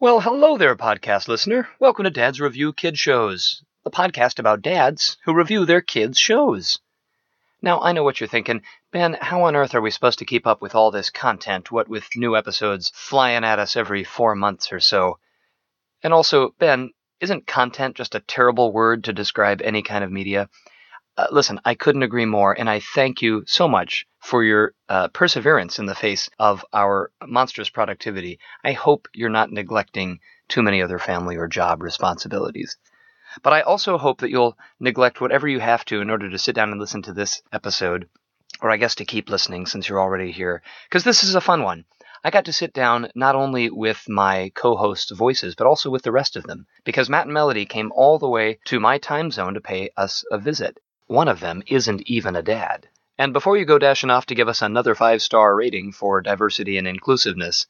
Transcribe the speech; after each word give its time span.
Well, 0.00 0.20
hello 0.20 0.58
there, 0.58 0.74
podcast 0.74 1.28
listener. 1.28 1.68
Welcome 1.78 2.02
to 2.02 2.10
Dad's 2.10 2.40
Review 2.40 2.72
Kid 2.72 2.98
Shows, 2.98 3.62
the 3.84 3.92
podcast 3.92 4.40
about 4.40 4.60
dads 4.60 5.16
who 5.24 5.32
review 5.32 5.64
their 5.64 5.80
kids' 5.80 6.18
shows. 6.18 6.80
Now, 7.62 7.80
I 7.80 7.92
know 7.92 8.02
what 8.02 8.18
you're 8.18 8.26
thinking. 8.26 8.62
Ben, 8.90 9.16
how 9.20 9.44
on 9.44 9.54
earth 9.54 9.72
are 9.72 9.80
we 9.80 9.92
supposed 9.92 10.18
to 10.18 10.24
keep 10.24 10.48
up 10.48 10.60
with 10.60 10.74
all 10.74 10.90
this 10.90 11.10
content, 11.10 11.70
what 11.70 11.88
with 11.88 12.08
new 12.16 12.36
episodes 12.36 12.90
flying 12.92 13.44
at 13.44 13.60
us 13.60 13.76
every 13.76 14.02
four 14.02 14.34
months 14.34 14.72
or 14.72 14.80
so? 14.80 15.20
And 16.02 16.12
also, 16.12 16.56
Ben, 16.58 16.90
isn't 17.20 17.46
content 17.46 17.96
just 17.96 18.16
a 18.16 18.20
terrible 18.20 18.72
word 18.72 19.04
to 19.04 19.12
describe 19.12 19.62
any 19.62 19.82
kind 19.82 20.02
of 20.02 20.10
media? 20.10 20.48
Uh, 21.16 21.28
listen, 21.30 21.60
I 21.64 21.76
couldn't 21.76 22.02
agree 22.02 22.24
more, 22.24 22.58
and 22.58 22.68
I 22.68 22.80
thank 22.80 23.22
you 23.22 23.44
so 23.46 23.68
much 23.68 24.04
for 24.18 24.42
your 24.42 24.74
uh, 24.88 25.06
perseverance 25.08 25.78
in 25.78 25.86
the 25.86 25.94
face 25.94 26.28
of 26.40 26.64
our 26.72 27.12
monstrous 27.24 27.70
productivity. 27.70 28.40
I 28.64 28.72
hope 28.72 29.06
you're 29.14 29.28
not 29.28 29.52
neglecting 29.52 30.18
too 30.48 30.60
many 30.60 30.82
other 30.82 30.98
family 30.98 31.36
or 31.36 31.46
job 31.46 31.82
responsibilities. 31.82 32.76
But 33.44 33.52
I 33.52 33.60
also 33.60 33.96
hope 33.96 34.22
that 34.22 34.30
you'll 34.30 34.58
neglect 34.80 35.20
whatever 35.20 35.46
you 35.46 35.60
have 35.60 35.84
to 35.84 36.00
in 36.00 36.10
order 36.10 36.28
to 36.28 36.38
sit 36.38 36.56
down 36.56 36.72
and 36.72 36.80
listen 36.80 37.02
to 37.02 37.12
this 37.12 37.42
episode, 37.52 38.08
or 38.60 38.70
I 38.70 38.76
guess 38.76 38.96
to 38.96 39.04
keep 39.04 39.30
listening 39.30 39.66
since 39.66 39.88
you're 39.88 40.00
already 40.00 40.32
here, 40.32 40.62
because 40.88 41.04
this 41.04 41.22
is 41.22 41.36
a 41.36 41.40
fun 41.40 41.62
one. 41.62 41.84
I 42.24 42.30
got 42.30 42.46
to 42.46 42.52
sit 42.52 42.72
down 42.72 43.12
not 43.14 43.36
only 43.36 43.70
with 43.70 44.08
my 44.08 44.50
co 44.54 44.74
hosts' 44.76 45.12
voices, 45.12 45.54
but 45.54 45.68
also 45.68 45.90
with 45.90 46.02
the 46.02 46.12
rest 46.12 46.34
of 46.34 46.42
them, 46.44 46.66
because 46.82 47.08
Matt 47.08 47.26
and 47.26 47.34
Melody 47.34 47.66
came 47.66 47.92
all 47.94 48.18
the 48.18 48.28
way 48.28 48.58
to 48.64 48.80
my 48.80 48.98
time 48.98 49.30
zone 49.30 49.54
to 49.54 49.60
pay 49.60 49.90
us 49.96 50.24
a 50.32 50.38
visit. 50.38 50.80
One 51.06 51.28
of 51.28 51.40
them 51.40 51.62
isn't 51.66 52.08
even 52.08 52.34
a 52.34 52.42
dad. 52.42 52.88
And 53.18 53.32
before 53.32 53.58
you 53.58 53.66
go 53.66 53.78
dashing 53.78 54.10
off 54.10 54.24
to 54.26 54.34
give 54.34 54.48
us 54.48 54.62
another 54.62 54.94
five 54.94 55.20
star 55.20 55.54
rating 55.54 55.92
for 55.92 56.22
diversity 56.22 56.78
and 56.78 56.88
inclusiveness, 56.88 57.66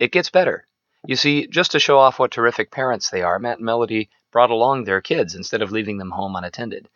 it 0.00 0.10
gets 0.10 0.30
better. 0.30 0.66
You 1.06 1.14
see, 1.14 1.46
just 1.46 1.70
to 1.70 1.78
show 1.78 1.98
off 1.98 2.18
what 2.18 2.32
terrific 2.32 2.70
parents 2.70 3.08
they 3.08 3.22
are, 3.22 3.38
Matt 3.38 3.58
and 3.58 3.66
Melody 3.66 4.10
brought 4.32 4.50
along 4.50 4.84
their 4.84 5.00
kids 5.00 5.34
instead 5.34 5.62
of 5.62 5.70
leaving 5.70 5.98
them 5.98 6.10
home 6.10 6.34
unattended. 6.34 6.88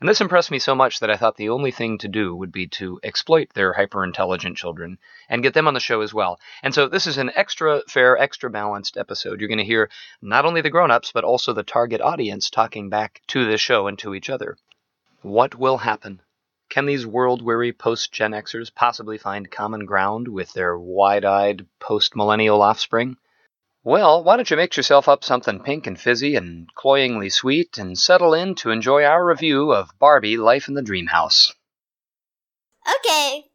And 0.00 0.08
this 0.08 0.20
impressed 0.20 0.50
me 0.50 0.58
so 0.58 0.74
much 0.74 1.00
that 1.00 1.10
I 1.10 1.16
thought 1.16 1.36
the 1.36 1.50
only 1.50 1.70
thing 1.70 1.98
to 1.98 2.08
do 2.08 2.34
would 2.34 2.50
be 2.50 2.66
to 2.68 2.98
exploit 3.02 3.50
their 3.54 3.74
hyper 3.74 4.02
intelligent 4.02 4.56
children 4.56 4.98
and 5.28 5.42
get 5.42 5.54
them 5.54 5.68
on 5.68 5.74
the 5.74 5.80
show 5.80 6.00
as 6.00 6.12
well. 6.12 6.40
And 6.62 6.74
so 6.74 6.88
this 6.88 7.06
is 7.06 7.18
an 7.18 7.30
extra 7.34 7.82
fair, 7.86 8.16
extra 8.16 8.50
balanced 8.50 8.96
episode. 8.96 9.40
You're 9.40 9.48
going 9.48 9.58
to 9.58 9.64
hear 9.64 9.90
not 10.20 10.46
only 10.46 10.62
the 10.62 10.70
grown 10.70 10.90
ups, 10.90 11.12
but 11.12 11.24
also 11.24 11.52
the 11.52 11.62
target 11.62 12.00
audience 12.00 12.48
talking 12.50 12.88
back 12.88 13.20
to 13.28 13.44
the 13.44 13.58
show 13.58 13.86
and 13.86 13.98
to 13.98 14.14
each 14.14 14.30
other. 14.30 14.56
What 15.24 15.54
will 15.54 15.78
happen? 15.78 16.20
Can 16.68 16.84
these 16.84 17.06
world 17.06 17.40
weary 17.40 17.72
post 17.72 18.12
Gen 18.12 18.32
Xers 18.32 18.74
possibly 18.74 19.16
find 19.16 19.50
common 19.50 19.86
ground 19.86 20.28
with 20.28 20.52
their 20.52 20.78
wide 20.78 21.24
eyed 21.24 21.66
post 21.80 22.14
millennial 22.14 22.60
offspring? 22.60 23.16
Well, 23.82 24.22
why 24.22 24.36
don't 24.36 24.50
you 24.50 24.58
mix 24.58 24.76
yourself 24.76 25.08
up 25.08 25.24
something 25.24 25.62
pink 25.62 25.86
and 25.86 25.98
fizzy 25.98 26.36
and 26.36 26.68
cloyingly 26.74 27.30
sweet 27.30 27.78
and 27.78 27.98
settle 27.98 28.34
in 28.34 28.54
to 28.56 28.70
enjoy 28.70 29.04
our 29.04 29.24
review 29.24 29.72
of 29.72 29.98
Barbie 29.98 30.36
Life 30.36 30.68
in 30.68 30.74
the 30.74 30.82
Dream 30.82 31.06
House? 31.06 31.54
Okay. 32.96 33.46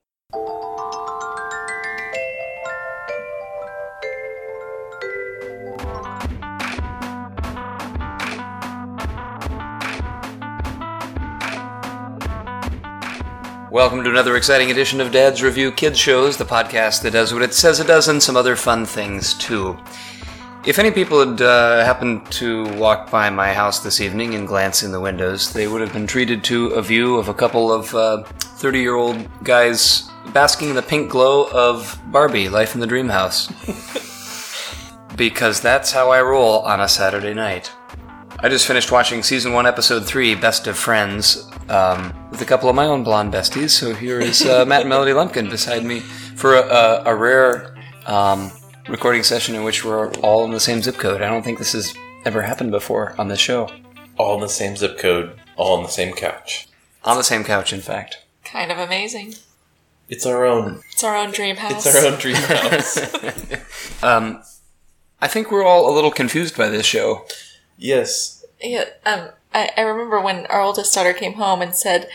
Welcome 13.71 14.03
to 14.03 14.09
another 14.09 14.35
exciting 14.35 14.71
edition 14.71 14.99
of 14.99 15.11
Dad's 15.11 15.43
Review 15.43 15.71
Kids 15.71 15.99
Shows, 15.99 16.37
the 16.37 16.43
podcast 16.43 17.03
that 17.03 17.13
does 17.13 17.31
what 17.31 17.43
it 17.43 17.53
says 17.53 17.79
it 17.79 17.85
does 17.85 18.07
and 18.07 18.21
some 18.21 18.35
other 18.35 18.55
fun 18.55 18.83
things 18.83 19.35
too. 19.35 19.77
If 20.65 20.79
any 20.79 20.89
people 20.89 21.19
had 21.19 21.39
uh, 21.39 21.85
happened 21.85 22.31
to 22.31 22.67
walk 22.77 23.11
by 23.11 23.29
my 23.29 23.53
house 23.53 23.79
this 23.79 24.01
evening 24.01 24.33
and 24.33 24.47
glance 24.47 24.81
in 24.81 24.91
the 24.91 24.99
windows, 24.99 25.53
they 25.53 25.67
would 25.67 25.81
have 25.81 25.93
been 25.93 26.07
treated 26.07 26.43
to 26.45 26.69
a 26.69 26.81
view 26.81 27.17
of 27.17 27.29
a 27.29 27.33
couple 27.33 27.71
of 27.71 27.89
30 27.89 28.79
uh, 28.79 28.81
year 28.81 28.95
old 28.95 29.29
guys 29.43 30.09
basking 30.33 30.69
in 30.69 30.75
the 30.75 30.81
pink 30.81 31.11
glow 31.11 31.47
of 31.51 32.01
Barbie, 32.07 32.49
Life 32.49 32.73
in 32.73 32.81
the 32.81 32.87
Dream 32.87 33.09
House. 33.09 33.53
because 35.15 35.61
that's 35.61 35.91
how 35.91 36.09
I 36.09 36.23
roll 36.23 36.61
on 36.61 36.79
a 36.79 36.87
Saturday 36.87 37.35
night. 37.35 37.71
I 38.41 38.47
just 38.47 38.65
finished 38.67 38.89
watching 38.89 39.21
season 39.21 39.51
one, 39.51 39.65
episode 39.65 40.05
three, 40.05 40.33
Best 40.33 40.65
of 40.67 40.77
Friends, 40.77 41.45
um, 41.67 42.13
with 42.31 42.41
a 42.41 42.45
couple 42.45 42.69
of 42.69 42.75
my 42.75 42.85
own 42.85 43.03
blonde 43.03 43.33
besties. 43.33 43.71
So 43.71 43.93
here 43.93 44.21
is 44.21 44.45
uh, 44.45 44.63
Matt 44.65 44.81
and 44.81 44.89
Melody 44.89 45.11
Lumpkin 45.11 45.49
beside 45.49 45.83
me 45.83 45.99
for 45.99 46.55
a, 46.55 46.61
a, 46.61 47.03
a 47.07 47.15
rare 47.15 47.75
um, 48.05 48.49
recording 48.87 49.23
session 49.23 49.55
in 49.55 49.65
which 49.65 49.83
we're 49.83 50.09
all 50.21 50.45
in 50.45 50.51
the 50.51 50.59
same 50.59 50.81
zip 50.81 50.95
code. 50.95 51.21
I 51.21 51.29
don't 51.29 51.43
think 51.43 51.57
this 51.59 51.73
has 51.73 51.93
ever 52.23 52.41
happened 52.41 52.71
before 52.71 53.13
on 53.17 53.27
this 53.27 53.39
show. 53.41 53.69
All 54.17 54.35
in 54.35 54.39
the 54.41 54.47
same 54.47 54.77
zip 54.77 54.97
code, 54.97 55.37
all 55.57 55.75
on 55.75 55.83
the 55.83 55.89
same 55.89 56.13
couch. 56.13 56.69
On 57.03 57.17
the 57.17 57.23
same 57.23 57.43
couch, 57.43 57.73
in 57.73 57.81
fact. 57.81 58.23
Kind 58.45 58.71
of 58.71 58.77
amazing. 58.77 59.35
It's 60.07 60.25
our 60.25 60.45
own. 60.45 60.81
It's 60.93 61.03
our 61.03 61.17
own 61.17 61.31
dream 61.31 61.57
house. 61.57 61.85
It's 61.85 61.95
our 61.95 62.09
own 62.13 62.17
dream 62.19 62.35
house. 62.37 64.01
um, 64.01 64.41
I 65.21 65.27
think 65.27 65.51
we're 65.51 65.65
all 65.65 65.91
a 65.91 65.93
little 65.93 66.11
confused 66.11 66.55
by 66.57 66.69
this 66.69 66.85
show. 66.85 67.25
Yes. 67.79 68.45
Yeah. 68.61 68.85
Um. 69.05 69.29
I, 69.51 69.71
I 69.75 69.81
remember 69.81 70.21
when 70.21 70.45
our 70.47 70.61
oldest 70.61 70.93
daughter 70.93 71.13
came 71.13 71.33
home 71.33 71.63
and 71.63 71.75
said 71.75 72.07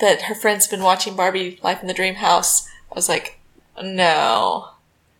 that 0.00 0.22
her 0.22 0.34
friend's 0.34 0.66
been 0.66 0.82
watching 0.82 1.14
Barbie 1.14 1.58
Life 1.62 1.82
in 1.82 1.88
the 1.88 1.94
Dream 1.94 2.14
House. 2.14 2.66
I 2.90 2.94
was 2.94 3.08
like, 3.08 3.38
no, 3.82 4.70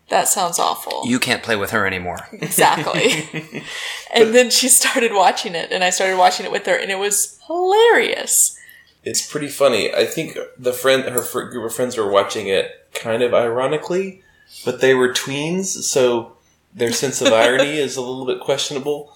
that 0.09 0.29
sounds 0.29 0.59
awful. 0.59 1.07
You 1.07 1.19
can't 1.19 1.43
play 1.43 1.57
with 1.57 1.71
her 1.71 1.87
anymore. 1.87 2.19
Exactly. 2.33 3.29
and 4.15 4.35
then 4.35 4.51
she 4.51 4.69
started 4.69 5.13
watching 5.13 5.55
it, 5.55 5.71
and 5.71 5.85
I 5.85 5.91
started 5.91 6.17
watching 6.17 6.47
it 6.47 6.53
with 6.53 6.67
her, 6.67 6.77
and 6.77 6.91
it 6.91 6.99
was 6.99 7.39
hilarious. 7.47 8.59
It's 9.03 9.31
pretty 9.31 9.49
funny. 9.49 9.93
I 9.95 10.05
think 10.05 10.37
the 10.59 10.73
friend, 10.73 11.05
her 11.05 11.23
fr- 11.23 11.43
group 11.43 11.65
of 11.65 11.75
friends 11.75 11.97
were 11.97 12.11
watching 12.11 12.49
it 12.49 12.89
kind 12.93 13.23
of 13.23 13.33
ironically, 13.33 14.23
but 14.65 14.81
they 14.81 14.95
were 14.95 15.13
tweens, 15.13 15.67
so 15.67 16.37
their 16.75 16.93
sense 16.93 17.21
of 17.21 17.33
irony 17.33 17.77
is 17.79 17.97
a 17.97 18.01
little 18.01 18.27
bit 18.27 18.41
questionable. 18.41 19.13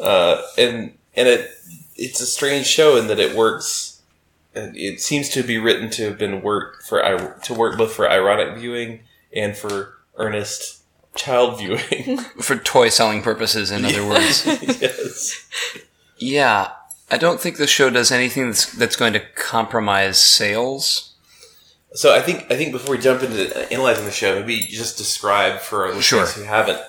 Uh, 0.00 0.42
and 0.56 0.94
and 1.14 1.28
it 1.28 1.50
it's 1.96 2.20
a 2.20 2.26
strange 2.26 2.66
show 2.66 2.96
in 2.96 3.06
that 3.08 3.18
it 3.18 3.36
works. 3.36 4.00
It 4.54 5.00
seems 5.00 5.28
to 5.30 5.42
be 5.42 5.58
written 5.58 5.88
to 5.90 6.04
have 6.04 6.18
been 6.18 6.42
work 6.42 6.82
for 6.82 7.00
to 7.44 7.54
work 7.54 7.78
both 7.78 7.92
for 7.92 8.10
ironic 8.10 8.56
viewing 8.58 9.00
and 9.34 9.56
for 9.56 9.98
earnest 10.16 10.82
child 11.14 11.58
viewing. 11.58 12.18
for 12.40 12.56
toy 12.56 12.88
selling 12.88 13.22
purposes, 13.22 13.70
in 13.70 13.84
other 13.84 14.06
words. 14.06 14.44
yes. 14.80 15.46
Yeah, 16.16 16.72
I 17.10 17.18
don't 17.18 17.40
think 17.40 17.56
the 17.56 17.66
show 17.66 17.90
does 17.90 18.10
anything 18.10 18.46
that's, 18.48 18.72
that's 18.72 18.96
going 18.96 19.12
to 19.12 19.20
compromise 19.36 20.20
sales. 20.20 21.14
So 21.92 22.14
I 22.14 22.20
think 22.20 22.50
I 22.50 22.56
think 22.56 22.72
before 22.72 22.96
we 22.96 23.00
jump 23.00 23.22
into 23.22 23.72
analyzing 23.72 24.04
the 24.04 24.10
show, 24.10 24.40
maybe 24.40 24.58
just 24.60 24.98
describe 24.98 25.60
for 25.60 25.86
our 25.86 25.94
listeners 25.94 26.04
Sure. 26.04 26.26
who 26.26 26.42
haven't 26.42 26.80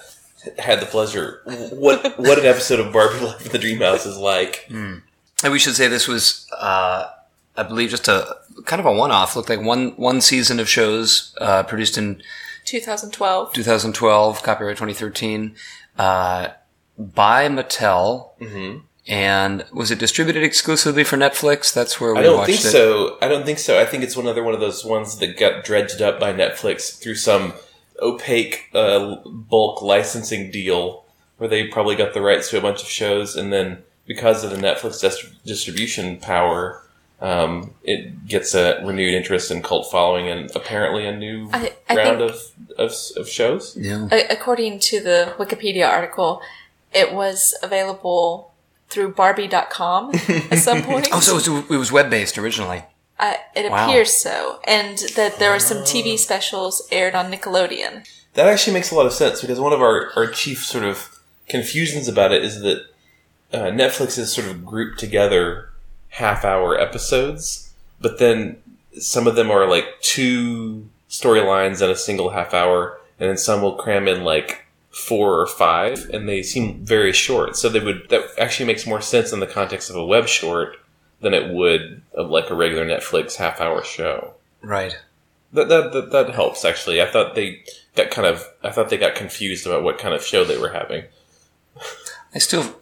had 0.58 0.80
the 0.80 0.86
pleasure 0.86 1.42
what 1.46 2.18
what 2.18 2.40
an 2.40 2.46
episode 2.46 2.80
of 2.80 2.92
Barbie 2.94 3.24
Life 3.26 3.46
in 3.46 3.52
the 3.52 3.60
Dream 3.60 3.80
House 3.80 4.06
is 4.06 4.18
like. 4.18 4.68
And 4.70 5.54
we 5.54 5.60
should 5.60 5.76
say 5.76 5.88
this 5.88 6.08
was, 6.08 6.48
uh, 6.60 7.08
I 7.56 7.64
believe, 7.64 7.90
just 7.90 8.08
a 8.08 8.36
kind 8.66 8.80
of 8.80 8.86
a 8.86 8.92
one-off. 8.92 9.36
Looked 9.36 9.50
like 9.50 9.62
one 9.62 9.92
one 9.92 10.22
season 10.22 10.60
of 10.60 10.68
shows 10.68 11.36
uh, 11.40 11.64
produced 11.64 11.98
in 11.98 12.22
2012. 12.66 13.54
2012, 13.54 14.44
copyright 14.44 14.76
2013, 14.78 15.56
uh, 15.98 16.50
by 16.98 17.48
Mattel. 17.48 18.32
Mm-hmm. 18.40 18.80
And 19.08 19.66
was 19.74 19.90
it 19.90 19.98
distributed 19.98 20.44
exclusively 20.44 21.04
for 21.04 21.18
Netflix? 21.18 21.74
That's 21.74 22.00
where 22.00 22.14
we 22.14 22.20
I 22.20 22.24
don't 22.24 22.38
watched 22.38 22.52
think 22.52 22.60
it. 22.60 22.70
so. 22.70 23.18
I 23.22 23.28
don't 23.28 23.44
think 23.44 23.58
so. 23.58 23.80
I 23.82 23.86
think 23.86 24.04
it's 24.04 24.16
another 24.16 24.44
one 24.44 24.54
of 24.54 24.60
those 24.60 24.86
ones 24.86 25.18
that 25.18 25.40
got 25.40 25.64
dredged 25.64 26.00
up 26.02 26.20
by 26.20 26.32
Netflix 26.32 27.02
through 27.02 27.16
some 27.16 27.54
opaque 28.02 28.70
uh, 28.74 29.16
bulk 29.26 29.82
licensing 29.82 30.52
deal 30.52 31.06
where 31.38 31.50
they 31.50 31.68
probably 31.68 31.96
got 31.96 32.14
the 32.14 32.22
rights 32.22 32.50
to 32.50 32.58
a 32.58 32.62
bunch 32.62 32.82
of 32.82 32.88
shows, 32.90 33.36
and 33.36 33.52
then 33.54 33.82
because 34.06 34.44
of 34.44 34.50
the 34.52 34.58
Netflix 34.58 35.00
dis- 35.00 35.26
distribution 35.46 36.18
power, 36.18 36.84
um, 37.22 37.74
it 37.84 38.28
gets 38.28 38.54
a 38.54 38.82
renewed 38.86 39.14
interest 39.14 39.50
and 39.52 39.64
cult 39.64 39.90
following, 39.92 40.28
and 40.28 40.52
apparently 40.56 41.06
a 41.06 41.16
new 41.16 41.50
I- 41.54 41.74
I 41.90 41.96
round 41.96 42.22
of, 42.22 42.42
of 42.78 42.94
of 43.16 43.30
shows. 43.30 43.78
Yeah. 43.78 44.08
A- 44.12 44.28
According 44.34 44.80
to 44.80 45.00
the 45.02 45.34
Wikipedia 45.38 45.88
article, 45.88 46.42
it 46.94 47.14
was 47.14 47.56
available 47.64 48.52
through 48.90 49.14
Barbie.com 49.14 50.12
at 50.52 50.58
some 50.60 50.82
point. 50.90 51.08
Oh, 51.12 51.20
so 51.20 51.38
it 51.38 51.48
was, 51.48 51.72
it 51.72 51.78
was 51.78 51.92
web-based 51.92 52.38
originally. 52.38 52.84
Uh, 53.20 53.34
it 53.56 53.70
Wow. 53.70 53.86
appears 53.90 54.14
so, 54.14 54.60
and 54.64 54.98
that 55.16 55.40
there 55.40 55.52
were 55.52 55.60
some 55.60 55.80
TV 55.80 56.18
specials 56.18 56.88
aired 56.92 57.16
on 57.16 57.32
Nickelodeon. 57.32 58.08
That 58.36 58.48
actually 58.48 58.74
makes 58.74 58.92
a 58.92 58.96
lot 58.96 59.06
of 59.06 59.12
sense 59.14 59.42
because 59.42 59.60
one 59.60 59.74
of 59.74 59.82
our, 59.82 60.12
our 60.16 60.28
chief 60.28 60.64
sort 60.66 60.86
of 60.86 61.20
confusions 61.50 62.08
about 62.08 62.32
it 62.32 62.44
is 62.44 62.62
that 62.62 62.86
uh, 63.52 63.58
Netflix 63.72 64.16
has 64.16 64.32
sort 64.32 64.48
of 64.48 64.66
grouped 64.66 65.00
together 65.00 65.70
half 66.10 66.46
hour 66.46 66.80
episodes, 66.80 67.74
but 68.00 68.20
then 68.20 68.56
some 68.98 69.28
of 69.28 69.36
them 69.36 69.52
are 69.52 69.68
like 69.68 69.86
two 70.02 70.88
storylines 71.10 71.82
in 71.82 71.90
a 71.90 71.96
single 71.96 72.30
half 72.30 72.54
hour, 72.54 73.00
and 73.20 73.30
then 73.30 73.38
some 73.38 73.62
will 73.62 73.76
cram 73.76 74.08
in 74.08 74.24
like 74.24 74.66
four 74.92 75.40
or 75.40 75.48
five, 75.48 76.10
and 76.14 76.30
they 76.30 76.42
seem 76.42 76.86
very 76.86 77.12
short. 77.12 77.56
So 77.58 77.68
they 77.68 77.80
would 77.80 78.08
that 78.10 78.24
actually 78.38 78.68
makes 78.68 78.88
more 78.88 79.02
sense 79.02 79.34
in 79.34 79.40
the 79.40 79.48
context 79.48 79.90
of 79.90 79.96
a 79.96 80.06
web 80.06 80.28
short 80.28 80.78
than 81.22 81.34
it 81.34 81.54
would 81.54 81.99
of 82.14 82.30
like 82.30 82.50
a 82.50 82.56
regular 82.56 82.86
Netflix 82.86 83.36
half 83.36 83.62
hour 83.62 83.84
show. 83.84 84.34
Right. 84.62 84.98
That, 85.54 85.68
that 85.70 85.94
that 85.94 86.12
that 86.12 86.30
helps 86.36 86.64
actually. 86.66 87.02
I 87.02 87.06
thought 87.08 87.36
they 87.36 87.64
got 87.96 88.12
kind 88.12 88.28
of 88.28 88.46
I 88.64 88.72
thought 88.72 88.90
they 88.90 88.98
got 88.98 89.16
confused 89.16 89.66
about 89.66 89.84
what 89.84 89.98
kind 89.98 90.14
of 90.14 90.24
show 90.24 90.44
they 90.44 90.58
were 90.58 90.70
having. 90.70 91.06
I 92.34 92.40
still 92.40 92.76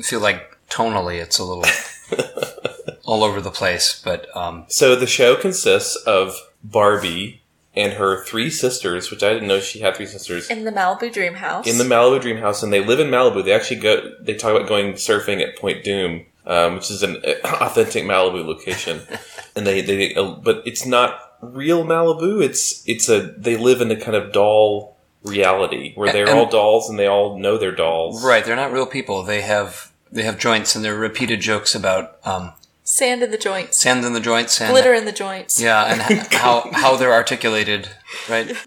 feel 0.00 0.20
like 0.20 0.58
tonally 0.70 1.20
it's 1.20 1.38
a 1.38 1.44
little 1.44 1.64
all 3.04 3.24
over 3.24 3.40
the 3.40 3.50
place, 3.50 4.00
but 4.04 4.34
um, 4.36 4.64
So 4.68 4.94
the 4.94 5.06
show 5.06 5.36
consists 5.36 5.96
of 5.96 6.34
Barbie 6.62 7.42
and 7.74 7.94
her 7.94 8.22
three 8.24 8.50
sisters, 8.50 9.10
which 9.10 9.22
I 9.22 9.32
didn't 9.32 9.48
know 9.48 9.58
she 9.58 9.80
had 9.80 9.96
three 9.96 10.06
sisters. 10.06 10.50
In 10.50 10.64
the 10.64 10.70
Malibu 10.70 11.12
Dream 11.12 11.34
House. 11.34 11.66
in 11.66 11.78
the 11.78 11.84
Malibu 11.84 12.20
Dream 12.20 12.36
House, 12.36 12.62
and 12.62 12.72
they 12.72 12.84
live 12.84 13.00
in 13.00 13.08
Malibu. 13.08 13.44
They 13.44 13.52
actually 13.52 13.80
go. 13.80 14.12
They 14.20 14.34
talk 14.34 14.54
about 14.54 14.68
going 14.68 14.92
surfing 14.94 15.40
at 15.42 15.56
Point 15.56 15.82
Dume, 15.84 16.26
um, 16.46 16.74
which 16.76 16.90
is 16.90 17.02
an 17.02 17.16
uh, 17.24 17.32
authentic 17.60 18.04
Malibu 18.04 18.44
location. 18.46 19.00
and 19.56 19.66
they 19.66 19.80
they, 19.80 20.14
uh, 20.14 20.32
but 20.32 20.62
it's 20.66 20.84
not 20.86 21.36
real 21.40 21.84
Malibu. 21.84 22.42
It's 22.42 22.82
it's 22.88 23.08
a 23.08 23.20
they 23.20 23.56
live 23.56 23.80
in 23.80 23.90
a 23.90 23.96
kind 23.96 24.16
of 24.16 24.32
doll 24.32 24.96
reality 25.24 25.92
where 25.94 26.12
they're 26.12 26.28
And- 26.28 26.38
all 26.38 26.46
dolls 26.46 26.90
and 26.90 26.98
they 26.98 27.06
all 27.06 27.38
know 27.38 27.56
they're 27.58 27.74
dolls. 27.74 28.24
right, 28.24 28.44
they're 28.44 28.56
not 28.56 28.72
real 28.72 28.86
people. 28.86 29.22
They 29.22 29.42
have 29.42 29.92
they 30.10 30.22
have 30.24 30.38
joints, 30.38 30.74
and 30.76 30.84
they're 30.84 30.94
repeated 30.98 31.40
jokes 31.40 31.74
about 31.74 32.16
um, 32.24 32.52
Sand 32.84 33.22
in 33.22 33.30
the 33.30 33.38
joints. 33.38 33.78
sand 33.78 34.04
in 34.04 34.12
the 34.12 34.20
joints 34.20 34.60
and 34.60 34.70
Glitter 34.70 34.92
in 34.92 35.04
the 35.04 35.12
joints. 35.12 35.60
Yeah, 35.60 35.84
and 35.84 36.26
how 36.32 36.68
how 36.72 36.96
they're 36.96 37.12
articulated, 37.14 37.88
right? 38.28 38.54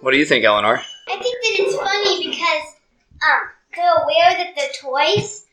What 0.00 0.12
do 0.12 0.18
you 0.18 0.24
think, 0.24 0.44
Eleanor? 0.44 0.78
I 1.08 1.12
think 1.18 1.22
that 1.22 1.54
it's 1.58 1.74
funny 1.76 2.28
because 2.28 2.74
um 3.22 3.48
they're 3.74 3.90
aware 3.92 4.36
that 4.38 4.54
they're 4.56 4.70
toys, 4.80 5.45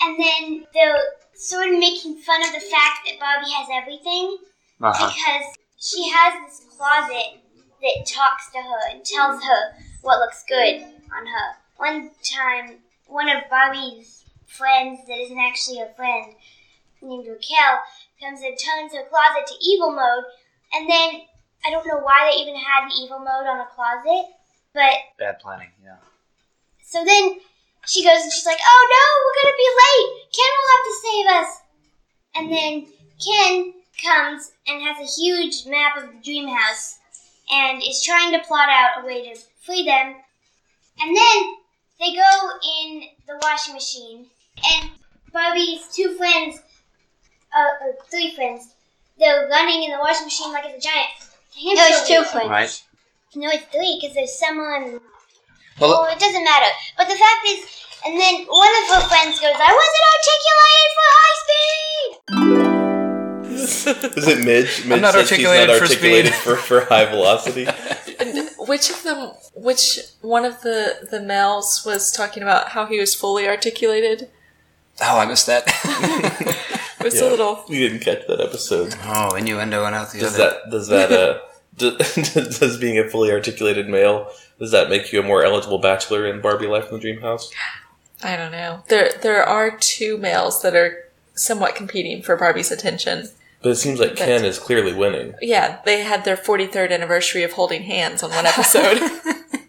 and 0.00 0.18
then 0.18 0.66
they're 0.74 0.98
sort 1.34 1.68
of 1.68 1.78
making 1.78 2.16
fun 2.18 2.40
of 2.42 2.52
the 2.52 2.60
fact 2.60 3.06
that 3.06 3.18
Barbie 3.20 3.50
has 3.52 3.68
everything 3.72 4.38
Uh-huh. 4.80 5.06
because 5.06 5.56
she 5.78 6.08
has 6.10 6.34
this 6.46 6.66
closet 6.76 7.40
that 7.82 8.06
talks 8.06 8.50
to 8.52 8.58
her 8.58 8.90
and 8.90 9.04
tells 9.04 9.42
her 9.42 9.74
what 10.02 10.18
looks 10.18 10.44
good 10.48 10.82
on 11.16 11.26
her. 11.26 11.56
One 11.76 12.10
time, 12.24 12.78
one 13.06 13.28
of 13.28 13.48
Barbie's 13.50 14.24
friends 14.46 15.00
that 15.06 15.18
isn't 15.18 15.38
actually 15.38 15.80
a 15.80 15.92
friend, 15.94 16.34
named 17.00 17.26
Raquel, 17.28 17.78
comes 18.20 18.40
and 18.42 18.58
turns 18.58 18.92
her 18.94 19.04
closet 19.08 19.46
to 19.46 19.54
evil 19.64 19.92
mode, 19.92 20.24
and 20.74 20.90
then 20.90 21.22
I 21.64 21.70
don't 21.70 21.86
know 21.86 21.98
why 21.98 22.30
they 22.32 22.38
even 22.42 22.56
had 22.56 22.84
an 22.86 22.90
evil 23.00 23.18
mode 23.20 23.46
on 23.46 23.60
a 23.60 23.66
closet, 23.66 24.26
but 24.74 24.94
Bad 25.18 25.38
planning. 25.38 25.70
Yeah. 25.84 25.96
so 26.82 27.04
then 27.04 27.38
she 27.88 28.04
goes 28.04 28.22
and 28.22 28.32
she's 28.32 28.46
like, 28.46 28.60
"Oh 28.60 28.82
no, 28.94 29.04
we're 29.24 29.38
gonna 29.42 29.56
be 29.56 29.70
late. 29.84 30.08
Ken 30.36 30.52
will 30.54 30.72
have 30.74 30.86
to 30.86 30.94
save 31.06 31.26
us." 31.40 31.50
And 32.34 32.52
then 32.52 32.86
Ken 33.24 33.74
comes 34.04 34.52
and 34.66 34.82
has 34.82 34.98
a 35.00 35.20
huge 35.20 35.66
map 35.66 35.96
of 35.96 36.12
the 36.12 36.22
dream 36.22 36.48
house 36.48 36.98
and 37.50 37.82
is 37.82 38.02
trying 38.02 38.32
to 38.32 38.46
plot 38.46 38.68
out 38.68 39.02
a 39.02 39.06
way 39.06 39.32
to 39.32 39.40
free 39.64 39.84
them. 39.84 40.16
And 41.00 41.16
then 41.16 41.56
they 41.98 42.14
go 42.14 42.50
in 42.80 43.02
the 43.26 43.38
washing 43.42 43.74
machine, 43.74 44.26
and 44.72 44.90
Barbie's 45.32 45.88
two 45.94 46.16
friends, 46.16 46.60
uh, 47.56 47.88
uh 47.88 47.92
three 48.10 48.34
friends, 48.34 48.74
they're 49.18 49.48
running 49.48 49.84
in 49.84 49.90
the 49.90 49.98
washing 49.98 50.26
machine 50.26 50.52
like 50.52 50.64
it's 50.66 50.86
a 50.86 50.88
giant. 50.88 51.10
No, 51.56 51.86
it's 51.86 52.08
two 52.08 52.22
friends. 52.24 52.48
Right. 52.48 52.84
No, 53.34 53.48
it's 53.48 53.64
three 53.66 53.98
because 54.00 54.14
there's 54.14 54.38
someone 54.38 55.00
Well, 55.80 55.90
well, 56.02 56.12
it 56.12 56.18
doesn't 56.18 56.44
matter. 56.44 56.66
But 56.96 57.08
the 57.08 57.14
fact 57.16 57.46
is, 57.46 57.58
and 58.06 58.18
then 58.20 58.34
one 58.46 58.68
of 58.82 58.88
her 58.94 59.08
friends 59.08 59.38
goes, 59.40 59.54
I 59.54 59.72
wasn't 59.80 60.06
articulated 60.16 60.90
for 60.96 61.08
high 61.18 61.36
speed! 61.42 62.68
Is 64.16 64.28
it 64.28 64.44
Midge? 64.44 64.84
Midge 64.86 65.00
not 65.02 65.14
says 65.14 65.28
she's 65.28 65.32
articulated 65.46 65.68
not 65.68 65.76
for 65.78 65.82
articulated 65.84 66.32
speed. 66.32 66.42
for, 66.42 66.56
for 66.56 66.80
high 66.86 67.04
velocity. 67.06 67.66
And 68.20 68.50
which 68.68 68.90
of 68.90 69.02
them, 69.02 69.32
which 69.54 69.98
one 70.20 70.44
of 70.44 70.62
the, 70.62 71.08
the 71.10 71.20
males 71.20 71.82
was 71.84 72.10
talking 72.12 72.42
about 72.42 72.70
how 72.70 72.86
he 72.86 72.98
was 73.00 73.14
fully 73.14 73.46
articulated? 73.48 74.28
oh, 75.00 75.18
I 75.18 75.26
missed 75.26 75.46
that. 75.46 75.64
It 77.00 77.04
was 77.04 77.14
Yeah. 77.14 77.28
a 77.28 77.30
little. 77.30 77.64
We 77.68 77.78
didn't 77.78 78.00
catch 78.00 78.26
that 78.26 78.40
episode. 78.40 78.92
oh, 79.04 79.36
innuendo 79.36 79.84
and 79.84 79.94
out 79.94 80.10
the 80.10 80.18
Does 80.18 80.34
other. 80.34 80.50
that 80.64 80.70
does 80.72 80.88
that 80.88 81.12
uh 81.12 81.38
does, 81.76 82.58
does 82.58 82.76
being 82.76 82.98
a 82.98 83.08
fully 83.08 83.30
articulated 83.30 83.88
male 83.88 84.28
does 84.58 84.70
that 84.72 84.90
make 84.90 85.12
you 85.12 85.20
a 85.20 85.22
more 85.22 85.44
eligible 85.44 85.78
bachelor 85.78 86.26
in 86.26 86.40
Barbie 86.40 86.66
Life 86.66 86.88
in 86.88 86.94
the 86.94 87.00
Dream 87.00 87.20
House? 87.20 87.52
I 88.22 88.36
don't 88.36 88.52
know. 88.52 88.82
There 88.88 89.12
there 89.22 89.44
are 89.44 89.76
two 89.76 90.18
males 90.18 90.62
that 90.62 90.74
are 90.74 91.04
somewhat 91.34 91.76
competing 91.76 92.22
for 92.22 92.36
Barbie's 92.36 92.72
attention. 92.72 93.28
But 93.62 93.70
it 93.70 93.76
seems 93.76 93.98
like 93.98 94.16
Ken 94.16 94.44
is 94.44 94.58
clearly 94.58 94.92
winning. 94.92 95.34
Yeah, 95.40 95.80
they 95.84 96.02
had 96.02 96.24
their 96.24 96.36
43rd 96.36 96.92
anniversary 96.92 97.42
of 97.42 97.52
holding 97.52 97.82
hands 97.82 98.22
on 98.22 98.30
one 98.30 98.46
episode. 98.46 99.00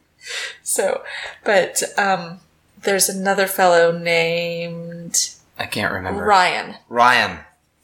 so, 0.64 1.04
but 1.44 1.82
um, 1.98 2.40
there's 2.84 3.10
another 3.10 3.48
fellow 3.48 3.92
named 3.92 5.32
I 5.58 5.66
can't 5.66 5.94
remember. 5.94 6.24
Ryan 6.24 6.76
Ryan. 6.88 7.40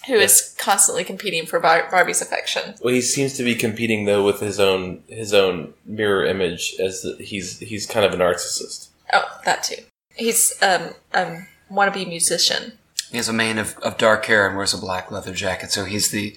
Who 0.08 0.14
is 0.16 0.56
constantly 0.58 1.04
competing 1.04 1.46
for 1.46 1.60
Bar- 1.60 1.88
Barbie's 1.90 2.22
affection. 2.22 2.76
Well, 2.82 2.94
he 2.94 3.02
seems 3.02 3.34
to 3.38 3.44
be 3.44 3.56
competing 3.56 4.06
though 4.06 4.24
with 4.24 4.40
his 4.40 4.60
own 4.60 5.04
his 5.08 5.34
own 5.34 5.74
mirror 5.86 6.26
image 6.26 6.76
as 6.80 7.02
the, 7.02 7.16
he's 7.24 7.60
he's 7.60 7.86
kind 7.86 8.06
of 8.06 8.14
a 8.14 8.18
narcissist. 8.18 8.90
Oh, 9.14 9.26
that 9.46 9.64
too. 9.64 9.84
He's 10.16 10.54
um 10.62 10.90
um 11.14 11.48
wannabe 11.72 12.08
musician. 12.08 12.74
He 13.12 13.18
has 13.18 13.30
a 13.30 13.34
mane 13.34 13.58
of, 13.58 13.78
of 13.80 13.98
dark 13.98 14.26
hair 14.26 14.48
and 14.48 14.56
wears 14.58 14.74
a 14.74 14.78
black 14.78 15.12
leather 15.12 15.34
jacket, 15.34 15.72
so 15.72 15.86
he's 15.86 16.10
the 16.12 16.36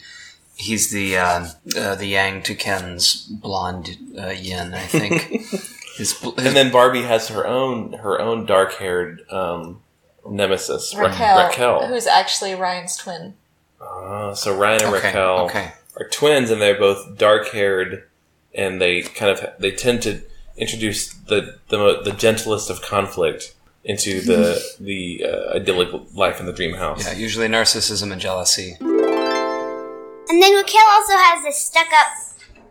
he's 0.56 0.90
the 0.90 1.16
uh, 1.16 1.48
uh, 1.76 1.94
the 1.94 2.06
Yang 2.06 2.42
to 2.42 2.54
Ken's 2.54 3.24
blonde 3.24 3.96
uh, 4.18 4.28
yin, 4.28 4.74
I 4.74 4.86
think. 4.86 5.22
his, 5.96 6.14
bl- 6.14 6.30
his, 6.32 6.46
And 6.46 6.56
then 6.56 6.70
Barbie 6.70 7.02
has 7.02 7.28
her 7.28 7.46
own 7.46 7.94
her 7.94 8.20
own 8.20 8.44
dark 8.46 8.74
haired 8.74 9.22
um, 9.30 9.80
nemesis 10.28 10.94
Ra- 10.94 11.06
Raquel, 11.08 11.46
Raquel. 11.48 11.86
who's 11.88 12.06
actually 12.06 12.54
Ryan's 12.54 12.96
twin. 12.96 13.34
Ah, 13.80 14.34
so 14.34 14.56
Ryan 14.56 14.84
and 14.84 14.94
okay, 14.94 15.06
Raquel 15.08 15.38
okay. 15.46 15.72
are 15.98 16.08
twins, 16.08 16.50
and 16.50 16.60
they're 16.60 16.78
both 16.78 17.16
dark 17.16 17.48
haired, 17.48 18.08
and 18.54 18.80
they 18.80 19.02
kind 19.02 19.30
of 19.30 19.44
they 19.58 19.70
tend 19.70 20.02
to 20.02 20.22
introduce 20.56 21.12
the 21.14 21.58
the, 21.68 22.00
the 22.02 22.12
gentlest 22.12 22.70
of 22.70 22.82
conflict 22.82 23.54
into 23.84 24.20
the 24.20 24.60
the 24.80 25.24
uh, 25.24 25.56
idyllic 25.56 25.88
life 26.14 26.40
in 26.40 26.46
the 26.46 26.52
dream 26.52 26.74
house. 26.74 27.06
Yeah, 27.06 27.14
usually 27.14 27.48
narcissism 27.48 28.12
and 28.12 28.20
jealousy. 28.20 28.76
And 28.80 30.42
then 30.42 30.54
Raquel 30.54 30.86
also 30.90 31.14
has 31.16 31.42
this 31.44 31.58
stuck 31.58 31.88
up 31.92 32.08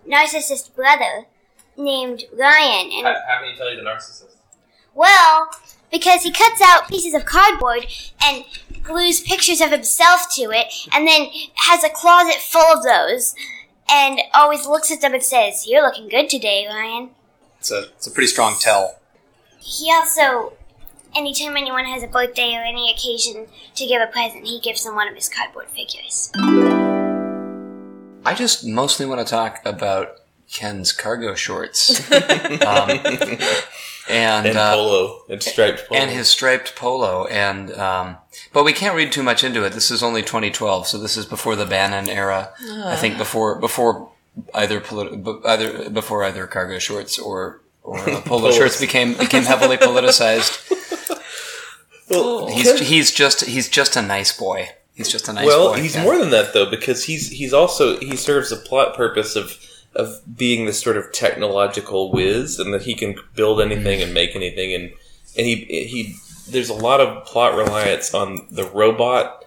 narcissist 0.07 0.75
brother 0.75 1.25
named 1.75 2.25
Ryan. 2.37 2.91
And 2.93 3.07
How 3.07 3.39
can 3.39 3.49
you 3.49 3.55
tell 3.55 3.69
you 3.71 3.77
the 3.77 3.89
narcissist? 3.89 4.35
well, 4.93 5.49
because 5.91 6.23
he 6.23 6.31
cuts 6.31 6.61
out 6.63 6.87
pieces 6.87 7.13
of 7.13 7.25
cardboard 7.25 7.85
and 8.23 8.43
glues 8.87 9.19
pictures 9.19 9.61
of 9.61 9.71
himself 9.71 10.33
to 10.35 10.43
it, 10.51 10.73
and 10.93 11.07
then 11.07 11.27
has 11.55 11.83
a 11.83 11.89
closet 11.89 12.41
full 12.41 12.73
of 12.73 12.83
those, 12.83 13.35
and 13.91 14.21
always 14.33 14.65
looks 14.65 14.89
at 14.89 15.01
them 15.01 15.13
and 15.13 15.21
says, 15.21 15.67
You're 15.67 15.83
looking 15.83 16.07
good 16.07 16.29
today, 16.29 16.65
Ryan. 16.67 17.09
It's 17.59 17.71
a 17.71 17.89
it's 17.95 18.07
a 18.07 18.11
pretty 18.11 18.27
strong 18.27 18.55
tell. 18.59 18.99
He 19.59 19.91
also, 19.91 20.53
anytime 21.15 21.57
anyone 21.57 21.85
has 21.85 22.03
a 22.03 22.07
birthday 22.07 22.55
or 22.55 22.63
any 22.63 22.91
occasion 22.91 23.47
to 23.75 23.85
give 23.85 24.01
a 24.01 24.07
present, 24.07 24.47
he 24.47 24.59
gives 24.61 24.83
them 24.85 24.95
one 24.95 25.07
of 25.07 25.15
his 25.15 25.27
cardboard 25.27 25.67
figures. 25.69 26.31
I 28.25 28.33
just 28.33 28.65
mostly 28.65 29.05
want 29.05 29.25
to 29.25 29.29
talk 29.29 29.61
about 29.65 30.21
Ken's 30.51 30.91
cargo 30.93 31.35
shorts. 31.35 31.99
um, 32.11 32.89
and 34.09 34.47
And 34.47 34.57
uh, 34.57 34.73
polo. 34.75 35.21
And 35.29 35.43
striped 35.43 35.87
polo. 35.87 35.99
and 36.01 36.09
his 36.11 36.27
striped 36.29 36.75
polo. 36.75 37.25
And 37.27 37.71
um, 37.73 38.17
but 38.53 38.63
we 38.63 38.73
can't 38.73 38.95
read 38.95 39.11
too 39.11 39.23
much 39.23 39.43
into 39.43 39.63
it. 39.65 39.73
This 39.73 39.91
is 39.91 40.01
only 40.01 40.21
2012 40.21 40.87
so 40.87 40.97
this 40.97 41.17
is 41.17 41.25
before 41.25 41.55
the 41.55 41.65
bannon 41.65 42.09
era. 42.09 42.51
I 42.85 42.95
think 42.95 43.17
before 43.17 43.59
before 43.59 44.09
either 44.53 44.79
politi- 44.79 45.21
bu- 45.21 45.41
either 45.45 45.89
before 45.89 46.23
either 46.23 46.47
cargo 46.47 46.79
shorts 46.79 47.19
or 47.19 47.61
or 47.83 47.97
uh, 47.99 48.21
polo 48.21 48.21
Polos. 48.21 48.55
shorts 48.55 48.79
became 48.79 49.13
became 49.15 49.43
heavily 49.43 49.77
politicized. 49.77 50.63
Well, 52.09 52.47
he's 52.47 52.71
Ken- 52.71 52.83
he's 52.83 53.11
just 53.11 53.43
he's 53.45 53.67
just 53.67 53.95
a 53.97 54.01
nice 54.01 54.31
boy. 54.37 54.69
He's 54.93 55.09
just 55.09 55.27
a 55.27 55.33
nice 55.33 55.45
well, 55.45 55.73
boy. 55.73 55.81
he's 55.81 55.93
Ken. 55.93 56.03
more 56.05 56.17
than 56.17 56.29
that 56.29 56.53
though 56.53 56.69
because 56.69 57.03
he's 57.03 57.29
he's 57.31 57.51
also 57.53 57.97
he 57.99 58.15
serves 58.15 58.49
a 58.51 58.55
plot 58.55 58.95
purpose 58.95 59.35
of 59.35 59.57
of 59.97 60.21
being 60.37 60.65
this 60.65 60.79
sort 60.79 60.95
of 60.97 61.11
technological 61.11 62.11
whiz 62.11 62.59
and 62.59 62.73
that 62.73 62.83
he 62.83 62.93
can 62.95 63.15
build 63.35 63.59
anything 63.59 64.01
and 64.01 64.13
make 64.13 64.35
anything 64.35 64.73
and 64.73 64.91
and 65.37 65.45
he 65.45 65.55
he 65.65 66.15
there's 66.49 66.69
a 66.69 66.73
lot 66.73 67.01
of 67.01 67.25
plot 67.25 67.55
reliance 67.55 68.13
on 68.13 68.47
the 68.51 68.63
robot 68.63 69.43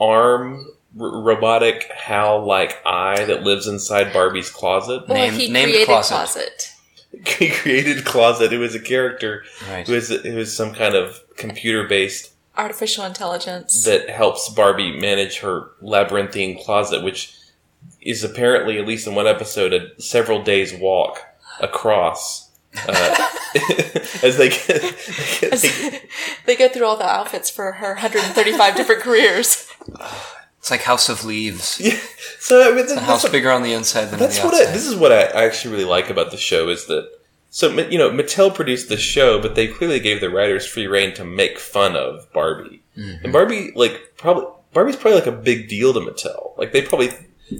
arm 0.00 0.66
r- 0.98 1.08
robotic 1.20 1.84
Hal 1.94 2.44
like 2.44 2.78
eye 2.84 3.24
that 3.24 3.42
lives 3.42 3.66
inside 3.66 4.12
Barbie's 4.12 4.50
closet. 4.50 5.06
Well, 5.08 5.16
Name- 5.18 5.34
he 5.34 5.48
named 5.50 5.70
created 5.70 5.86
closet. 5.86 6.14
closet. 6.14 6.72
he 7.38 7.50
created 7.50 8.04
Closet, 8.04 8.52
who 8.52 8.60
was 8.60 8.74
a 8.76 8.80
character 8.80 9.42
Right. 9.68 9.86
who 9.86 9.94
is 9.94 10.08
who 10.10 10.38
is 10.38 10.56
some 10.56 10.72
kind 10.72 10.94
of 10.94 11.20
computer 11.36 11.86
based 11.88 12.32
Artificial 12.56 13.04
intelligence. 13.04 13.84
that 13.84 14.08
helps 14.10 14.48
Barbie 14.48 14.96
manage 14.96 15.38
her 15.40 15.70
labyrinthine 15.80 16.58
closet, 16.62 17.02
which 17.02 17.34
is 18.02 18.24
apparently, 18.24 18.78
at 18.78 18.86
least 18.86 19.06
in 19.06 19.14
one 19.14 19.26
episode, 19.26 19.72
a 19.72 20.00
several 20.00 20.42
days 20.42 20.72
walk 20.74 21.20
across. 21.60 22.50
Uh, 22.88 23.28
as 24.22 24.36
they 24.36 24.48
get, 24.50 24.66
they 24.66 25.48
get- 25.50 25.60
they- 25.62 26.02
they 26.46 26.56
go 26.56 26.68
through 26.68 26.86
all 26.86 26.96
the 26.96 27.04
outfits 27.08 27.50
for 27.50 27.72
her 27.72 27.90
135 27.94 28.74
different 28.76 29.02
careers. 29.02 29.68
It's 30.58 30.70
like 30.70 30.82
House 30.82 31.08
of 31.08 31.24
Leaves. 31.24 31.80
yeah. 31.82 31.98
So 32.38 32.60
I 32.70 32.74
mean, 32.74 32.88
A 32.90 33.00
house 33.00 33.22
what, 33.22 33.32
bigger 33.32 33.50
on 33.50 33.62
the 33.62 33.72
inside 33.72 34.06
than 34.06 34.18
that's 34.18 34.38
on 34.40 34.50
the 34.50 34.56
what 34.56 34.68
I, 34.68 34.72
this 34.72 34.86
is 34.86 34.94
what 34.96 35.12
I 35.12 35.22
actually 35.22 35.72
really 35.72 35.84
like 35.86 36.10
about 36.10 36.30
the 36.30 36.36
show 36.36 36.68
is 36.68 36.86
that. 36.86 37.08
So 37.50 37.68
you 37.88 37.98
know, 37.98 38.10
Mattel 38.10 38.54
produced 38.54 38.88
the 38.88 38.96
show, 38.96 39.40
but 39.42 39.54
they 39.56 39.66
clearly 39.66 39.98
gave 40.00 40.20
the 40.20 40.30
writers 40.30 40.66
free 40.66 40.86
reign 40.86 41.14
to 41.14 41.24
make 41.24 41.58
fun 41.58 41.96
of 41.96 42.32
Barbie, 42.32 42.82
and 42.96 43.32
Barbie 43.32 43.72
like 43.74 44.12
probably 44.16 44.46
Barbie's 44.72 44.94
probably 44.96 45.18
like 45.18 45.26
a 45.28 45.32
big 45.32 45.68
deal 45.68 45.92
to 45.92 46.00
Mattel. 46.00 46.56
Like 46.58 46.72
they 46.72 46.82
probably 46.82 47.10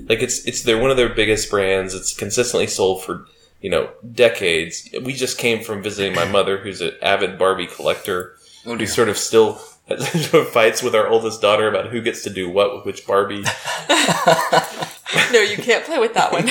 like 0.09 0.21
it's 0.21 0.45
it's 0.47 0.63
they're 0.63 0.81
one 0.81 0.91
of 0.91 0.97
their 0.97 1.09
biggest 1.09 1.51
brands. 1.51 1.95
It's 1.95 2.15
consistently 2.17 2.67
sold 2.67 3.05
for 3.05 3.27
you 3.61 3.71
know 3.71 3.91
decades. 4.13 4.89
We 5.03 5.13
just 5.13 5.39
came 5.39 5.63
from 5.63 5.83
visiting 5.83 6.15
my 6.15 6.25
mother, 6.25 6.59
who's 6.59 6.81
an 6.81 6.93
avid 7.03 7.39
Barbie 7.39 7.67
collector, 7.67 8.37
oh 8.67 8.77
who 8.77 8.87
sort 8.87 9.09
of 9.09 9.19
still 9.19 9.55
fights 10.53 10.83
with 10.83 10.95
our 10.95 11.09
oldest 11.09 11.41
daughter 11.41 11.69
about 11.69 11.89
who 11.91 12.01
gets 12.01 12.23
to 12.25 12.31
do 12.31 12.49
what 12.49 12.75
with 12.75 12.87
which 12.87 13.07
Barbie. 13.07 13.45
No, 15.33 15.41
you 15.41 15.57
can't 15.57 15.85
play 15.85 15.99
with 15.99 16.15
that 16.15 16.33
one. 16.33 16.49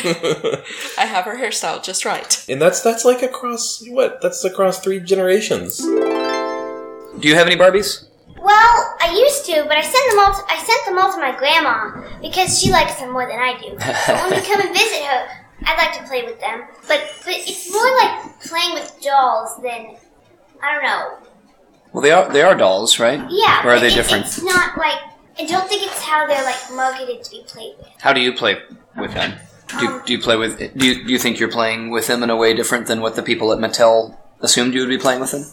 I 0.97 1.05
have 1.05 1.25
her 1.25 1.37
hairstyle 1.37 1.81
just 1.81 2.03
right. 2.03 2.45
and 2.49 2.61
that's 2.61 2.81
that's 2.81 3.05
like 3.05 3.21
across 3.21 3.83
what? 3.87 4.21
That's 4.21 4.43
across 4.43 4.79
three 4.79 4.99
generations. 4.99 5.77
Do 5.77 7.27
you 7.27 7.35
have 7.35 7.47
any 7.47 7.55
Barbies? 7.55 8.08
Well, 8.41 8.95
I 9.01 9.15
used 9.17 9.45
to, 9.47 9.63
but 9.67 9.77
I 9.77 9.81
sent 9.81 10.09
them 10.09 10.19
all. 10.19 10.33
To, 10.33 10.41
I 10.47 10.57
sent 10.57 10.85
them 10.85 10.97
all 10.99 11.11
to 11.11 11.19
my 11.19 11.35
grandma 11.37 12.01
because 12.21 12.59
she 12.59 12.71
likes 12.71 12.95
them 12.95 13.11
more 13.11 13.27
than 13.27 13.39
I 13.39 13.53
do. 13.59 13.77
So 13.79 14.13
when 14.15 14.29
we 14.39 14.45
come 14.47 14.61
and 14.61 14.75
visit 14.75 15.03
her, 15.03 15.27
I'd 15.65 15.77
like 15.77 15.97
to 15.99 16.07
play 16.07 16.23
with 16.23 16.39
them. 16.39 16.63
But 16.87 17.01
but 17.25 17.33
it's 17.35 17.71
more 17.71 17.91
like 17.97 18.39
playing 18.41 18.73
with 18.75 18.97
dolls 19.01 19.57
than 19.61 19.97
I 20.63 20.73
don't 20.73 20.83
know. 20.83 21.17
Well, 21.93 22.01
they 22.01 22.11
are 22.11 22.31
they 22.31 22.41
are 22.41 22.55
dolls, 22.55 22.99
right? 22.99 23.19
Yeah, 23.29 23.65
Or 23.65 23.71
are 23.71 23.79
they 23.79 23.87
it- 23.87 23.95
different? 23.95 24.25
It's 24.25 24.41
not 24.43 24.77
like 24.77 24.99
I 25.39 25.45
don't 25.45 25.67
think 25.67 25.83
it's 25.83 26.01
how 26.01 26.27
they're 26.27 26.43
like 26.43 26.59
marketed 26.73 27.23
to 27.23 27.31
be 27.31 27.43
played 27.47 27.75
with. 27.77 27.87
How 27.99 28.13
do 28.13 28.21
you 28.21 28.33
play 28.33 28.57
with 28.97 29.13
them? 29.13 29.33
Do 29.67 29.83
you, 29.85 29.89
um, 29.91 30.01
do 30.05 30.13
you 30.13 30.19
play 30.19 30.35
with? 30.35 30.57
Do 30.77 30.85
you, 30.87 31.05
do 31.05 31.11
you 31.11 31.19
think 31.19 31.39
you're 31.39 31.51
playing 31.51 31.91
with 31.91 32.07
them 32.07 32.23
in 32.23 32.29
a 32.29 32.35
way 32.35 32.53
different 32.55 32.87
than 32.87 33.01
what 33.01 33.15
the 33.15 33.21
people 33.23 33.53
at 33.53 33.59
Mattel 33.59 34.17
assumed 34.41 34.73
you 34.73 34.79
would 34.81 34.89
be 34.89 34.97
playing 34.97 35.19
with 35.21 35.31
them? 35.31 35.45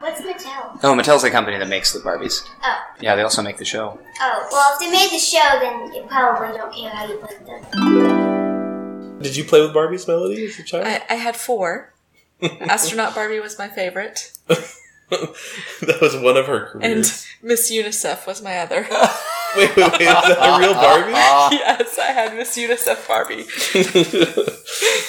What's 0.00 0.20
Mattel? 0.20 0.53
Oh, 0.86 0.94
Mattel's 0.94 1.22
the 1.22 1.30
company 1.30 1.56
that 1.58 1.66
makes 1.68 1.92
the 1.94 2.00
Barbies. 2.00 2.46
Oh, 2.62 2.82
Yeah, 3.00 3.16
they 3.16 3.22
also 3.22 3.40
make 3.40 3.56
the 3.56 3.64
show. 3.64 3.98
oh. 4.20 4.48
Well, 4.52 4.74
if 4.74 4.80
they 4.80 4.90
made 4.90 5.10
the 5.10 5.18
show, 5.18 5.58
then 5.58 5.94
you 5.94 6.02
probably 6.06 6.54
don't 6.56 6.74
care 6.74 6.90
how 6.90 7.06
you 7.06 7.16
play 7.16 7.36
with 7.38 7.70
them. 7.72 9.18
Did 9.22 9.34
you 9.34 9.44
play 9.44 9.62
with 9.62 9.72
Barbie's 9.72 10.06
Melody 10.06 10.44
as 10.44 10.58
a 10.58 10.62
child? 10.62 10.86
I, 10.86 11.02
I 11.08 11.14
had 11.14 11.36
four. 11.36 11.94
Astronaut 12.42 13.14
Barbie 13.14 13.40
was 13.40 13.58
my 13.58 13.68
favorite, 13.68 14.30
that 15.10 15.98
was 16.00 16.16
one 16.16 16.36
of 16.36 16.46
her 16.46 16.78
and. 16.80 17.04
Miss 17.42 17.70
UNICEF 17.70 18.26
was 18.26 18.42
my 18.42 18.58
other. 18.58 18.82
wait, 19.56 19.76
wait, 19.76 19.92
wait, 19.92 20.00
is 20.00 20.06
that 20.08 20.56
a 20.56 20.58
real 20.58 20.72
Barbie? 20.72 21.12
yes, 21.12 21.98
I 21.98 22.06
had 22.06 22.34
Miss 22.34 22.56
UNICEF 22.56 23.06
Barbie. 23.06 23.44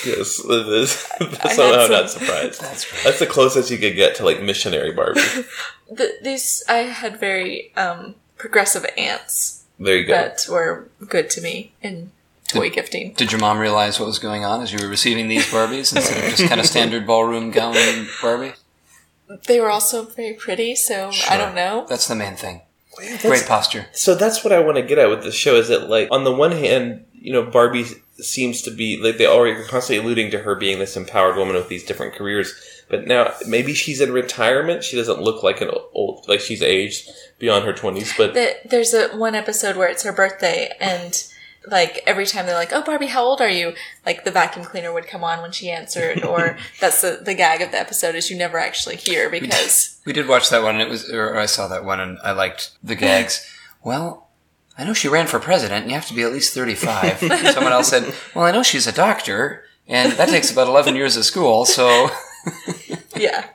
yes, 0.06 0.42
it 0.44 0.68
is. 0.68 1.08
I 1.44 1.54
somehow 1.54 1.80
had 1.80 1.92
not 1.92 2.10
surprised. 2.10 2.62
That's 2.62 2.92
great. 2.92 3.04
That's 3.06 3.20
the 3.20 3.25
closest 3.25 3.72
you 3.72 3.78
could 3.78 3.96
get 3.96 4.16
to 4.16 4.25
like 4.25 4.42
missionary 4.42 4.92
Barbie. 4.92 5.22
The, 5.90 6.18
these 6.22 6.62
I 6.68 6.80
had 6.80 7.20
very 7.20 7.72
um, 7.78 8.16
progressive 8.38 8.86
aunts 8.98 9.64
There 9.80 9.98
you 9.98 10.06
go. 10.06 10.14
that 10.14 10.46
were 10.50 10.90
good 11.08 11.30
to 11.32 11.42
me 11.42 11.72
in 11.82 12.12
toy 12.48 12.70
gifting. 12.70 13.14
Did 13.14 13.32
your 13.32 13.40
mom 13.40 13.60
realize 13.60 14.00
what 14.00 14.08
was 14.08 14.20
going 14.20 14.44
on 14.44 14.62
as 14.62 14.74
you 14.74 14.80
were 14.82 14.90
receiving 14.90 15.28
these 15.28 15.46
Barbies 15.46 15.96
instead 15.96 16.18
of 16.24 16.30
just 16.32 16.50
kind 16.50 16.60
of 16.60 16.66
standard 16.66 17.08
ballroom 17.08 17.52
gown 17.52 17.75
Barbie? 18.22 18.54
They 19.48 19.60
were 19.60 19.70
also 19.70 20.03
very 20.05 20.34
pretty, 20.34 20.75
so 20.75 21.12
I 21.29 21.38
don't 21.38 21.55
know. 21.55 21.86
That's 21.89 22.08
the 22.08 22.15
main 22.15 22.36
thing. 22.36 22.62
That's- 22.98 23.22
Great 23.24 23.46
posture. 23.46 23.88
So 23.91 24.15
that's 24.15 24.44
what 24.44 24.53
I 24.53 24.60
want 24.60 24.77
to 24.77 24.84
get 24.84 24.98
at 24.98 25.10
with 25.10 25.24
the 25.24 25.32
show 25.32 25.55
is 25.55 25.67
that 25.67 25.89
like 25.89 26.08
on 26.12 26.24
the 26.24 26.32
one 26.32 26.51
hand, 26.51 27.05
you 27.13 27.34
know, 27.34 27.44
Barbie 27.44 27.86
seems 28.20 28.62
to 28.62 28.72
be 28.72 29.01
like 29.01 29.17
they 29.17 29.25
already 29.27 29.60
are 29.60 29.63
constantly 29.65 30.03
alluding 30.05 30.32
to 30.32 30.39
her 30.39 30.55
being 30.55 30.79
this 30.79 30.96
empowered 30.96 31.36
woman 31.36 31.55
with 31.55 31.67
these 31.67 31.84
different 31.84 32.13
careers. 32.15 32.53
But 32.88 33.08
now 33.08 33.34
maybe 33.48 33.74
she's 33.74 34.00
in 34.00 34.13
retirement. 34.13 34.84
She 34.84 34.96
doesn't 34.96 35.20
look 35.20 35.44
like 35.44 35.60
an 35.60 35.72
old 35.94 36.25
like 36.29 36.39
she's 36.39 36.62
aged 36.62 37.10
beyond 37.39 37.65
her 37.65 37.74
twenties. 37.74 38.13
But 38.15 38.34
The, 38.36 38.55
there's 38.63 38.94
a 38.94 39.10
one 39.17 39.36
episode 39.36 39.75
where 39.75 39.89
it's 39.89 40.03
her 40.03 40.13
birthday, 40.13 40.72
and 40.79 41.22
like 41.68 42.02
every 42.06 42.26
time 42.26 42.46
they're 42.46 42.56
like, 42.56 42.74
"Oh, 42.74 42.82
Barbie, 42.82 43.08
how 43.08 43.24
old 43.24 43.42
are 43.42 43.50
you?" 43.50 43.74
Like 44.06 44.24
the 44.24 44.32
vacuum 44.32 44.66
cleaner 44.66 44.94
would 44.94 45.08
come 45.08 45.24
on 45.24 45.42
when 45.42 45.52
she 45.52 45.70
answered, 45.70 46.24
or 46.24 46.58
that's 46.80 47.02
the 47.02 47.20
the 47.22 47.34
gag 47.34 47.62
of 47.62 47.72
the 47.72 47.80
episode 47.80 48.16
is 48.16 48.30
you 48.30 48.38
never 48.38 48.58
actually 48.58 48.96
hear 48.96 49.30
because 49.30 50.00
We 50.06 50.14
did 50.14 50.28
watch 50.28 50.50
that 50.50 50.64
one, 50.64 50.76
and 50.76 50.84
it 50.84 50.90
was, 50.90 51.10
or 51.12 51.38
I 51.38 51.46
saw 51.46 51.68
that 51.68 51.86
one, 51.86 52.00
and 52.00 52.18
I 52.24 52.32
liked 52.32 52.72
the 52.84 52.96
gags. 52.96 53.50
Well, 53.84 54.30
I 54.78 54.84
know 54.84 54.94
she 54.94 55.08
ran 55.08 55.28
for 55.28 55.40
president, 55.40 55.84
and 55.84 55.92
you 55.92 55.96
have 55.96 56.08
to 56.08 56.14
be 56.14 56.24
at 56.24 56.34
least 56.34 56.54
35. 56.54 57.20
Someone 57.54 57.72
else 57.72 57.90
said, 57.90 58.14
Well, 58.34 58.46
I 58.46 58.52
know 58.52 58.64
she's 58.64 58.88
a 58.88 58.92
doctor, 58.92 59.64
and 59.88 60.12
that 60.14 60.30
takes 60.30 60.52
about 60.52 60.68
11 60.68 60.96
years 60.96 61.16
of 61.18 61.26
school, 61.26 61.66
so. 61.66 62.10
yeah, 63.16 63.46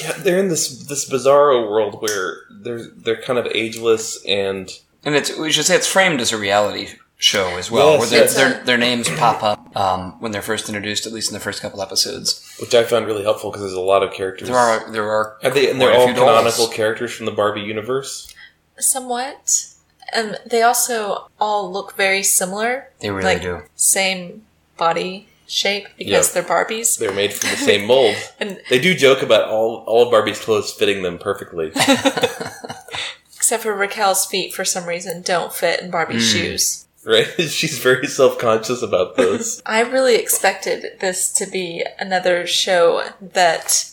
yeah, 0.00 0.12
they're 0.18 0.38
in 0.38 0.48
this 0.48 0.86
this 0.86 1.08
bizarro 1.08 1.68
world 1.68 2.00
where 2.00 2.38
they're 2.50 2.86
they're 2.96 3.20
kind 3.20 3.38
of 3.38 3.46
ageless 3.54 4.24
and 4.26 4.70
And 5.04 5.14
it's, 5.14 5.36
we 5.36 5.52
should 5.52 5.66
say 5.66 5.76
it's 5.76 5.86
framed 5.86 6.20
as 6.20 6.32
a 6.32 6.38
reality 6.38 6.88
show 7.20 7.56
as 7.58 7.70
well, 7.70 7.92
Yes, 7.92 8.00
where 8.00 8.08
their, 8.10 8.20
yes. 8.20 8.34
their, 8.34 8.64
their 8.64 8.78
names 8.78 9.08
pop 9.10 9.42
up 9.42 9.76
um, 9.76 10.18
when 10.20 10.32
they're 10.32 10.40
first 10.42 10.68
introduced, 10.68 11.06
at 11.06 11.12
least 11.12 11.28
in 11.30 11.34
the 11.34 11.40
first 11.40 11.60
couple 11.62 11.80
episodes. 11.82 12.56
which 12.60 12.74
I 12.74 12.82
found 12.84 13.06
really 13.06 13.22
helpful 13.22 13.50
because 13.50 13.60
there's 13.62 13.74
a 13.74 13.80
lot 13.80 14.02
of 14.02 14.12
characters. 14.12 14.48
There 14.48 14.56
are, 14.56 14.90
there 14.90 15.08
are. 15.08 15.36
Are 15.44 15.50
they, 15.50 15.70
and 15.70 15.80
they're 15.80 15.92
all 15.92 16.06
few 16.06 16.14
dolls. 16.14 16.28
canonical 16.28 16.68
characters 16.68 17.12
from 17.14 17.26
the 17.26 17.32
Barbie 17.32 17.60
universe. 17.60 18.34
somewhat. 18.78 19.66
And 20.12 20.38
they 20.44 20.62
also 20.62 21.28
all 21.38 21.70
look 21.70 21.94
very 21.96 22.22
similar. 22.24 22.88
They 23.00 23.10
really 23.10 23.34
like, 23.34 23.42
do. 23.42 23.62
Same 23.76 24.44
body 24.76 25.28
shape 25.46 25.86
because 25.98 26.34
Yeah. 26.34 26.40
they're 26.42 26.50
Barbies. 26.50 26.98
They're 26.98 27.12
made 27.12 27.32
from 27.32 27.50
the 27.50 27.56
same 27.56 27.86
mold. 27.86 28.16
And 28.40 28.60
They 28.70 28.80
do 28.80 28.94
joke 28.94 29.22
about 29.22 29.48
all 29.48 29.84
all 29.86 30.04
of 30.04 30.10
Barbie's 30.10 30.40
clothes 30.40 30.72
fitting 30.72 31.02
them 31.02 31.18
perfectly. 31.18 31.70
except 33.36 33.62
for 33.62 33.74
Raquel's 33.74 34.26
feet, 34.26 34.54
for 34.54 34.64
some 34.64 34.86
reason, 34.86 35.22
don't 35.22 35.52
fit 35.52 35.80
in 35.80 35.90
Barbie's 35.90 36.26
shoes. 36.28 36.86
Right? 37.04 37.26
She's 37.38 37.78
very 37.78 38.06
self 38.06 38.38
conscious 38.38 38.82
about 38.82 39.16
those. 39.16 39.62
I 39.66 39.80
really 39.80 40.16
expected 40.16 40.98
this 41.00 41.32
to 41.34 41.46
be 41.46 41.84
another 41.98 42.46
show 42.46 43.08
that 43.20 43.90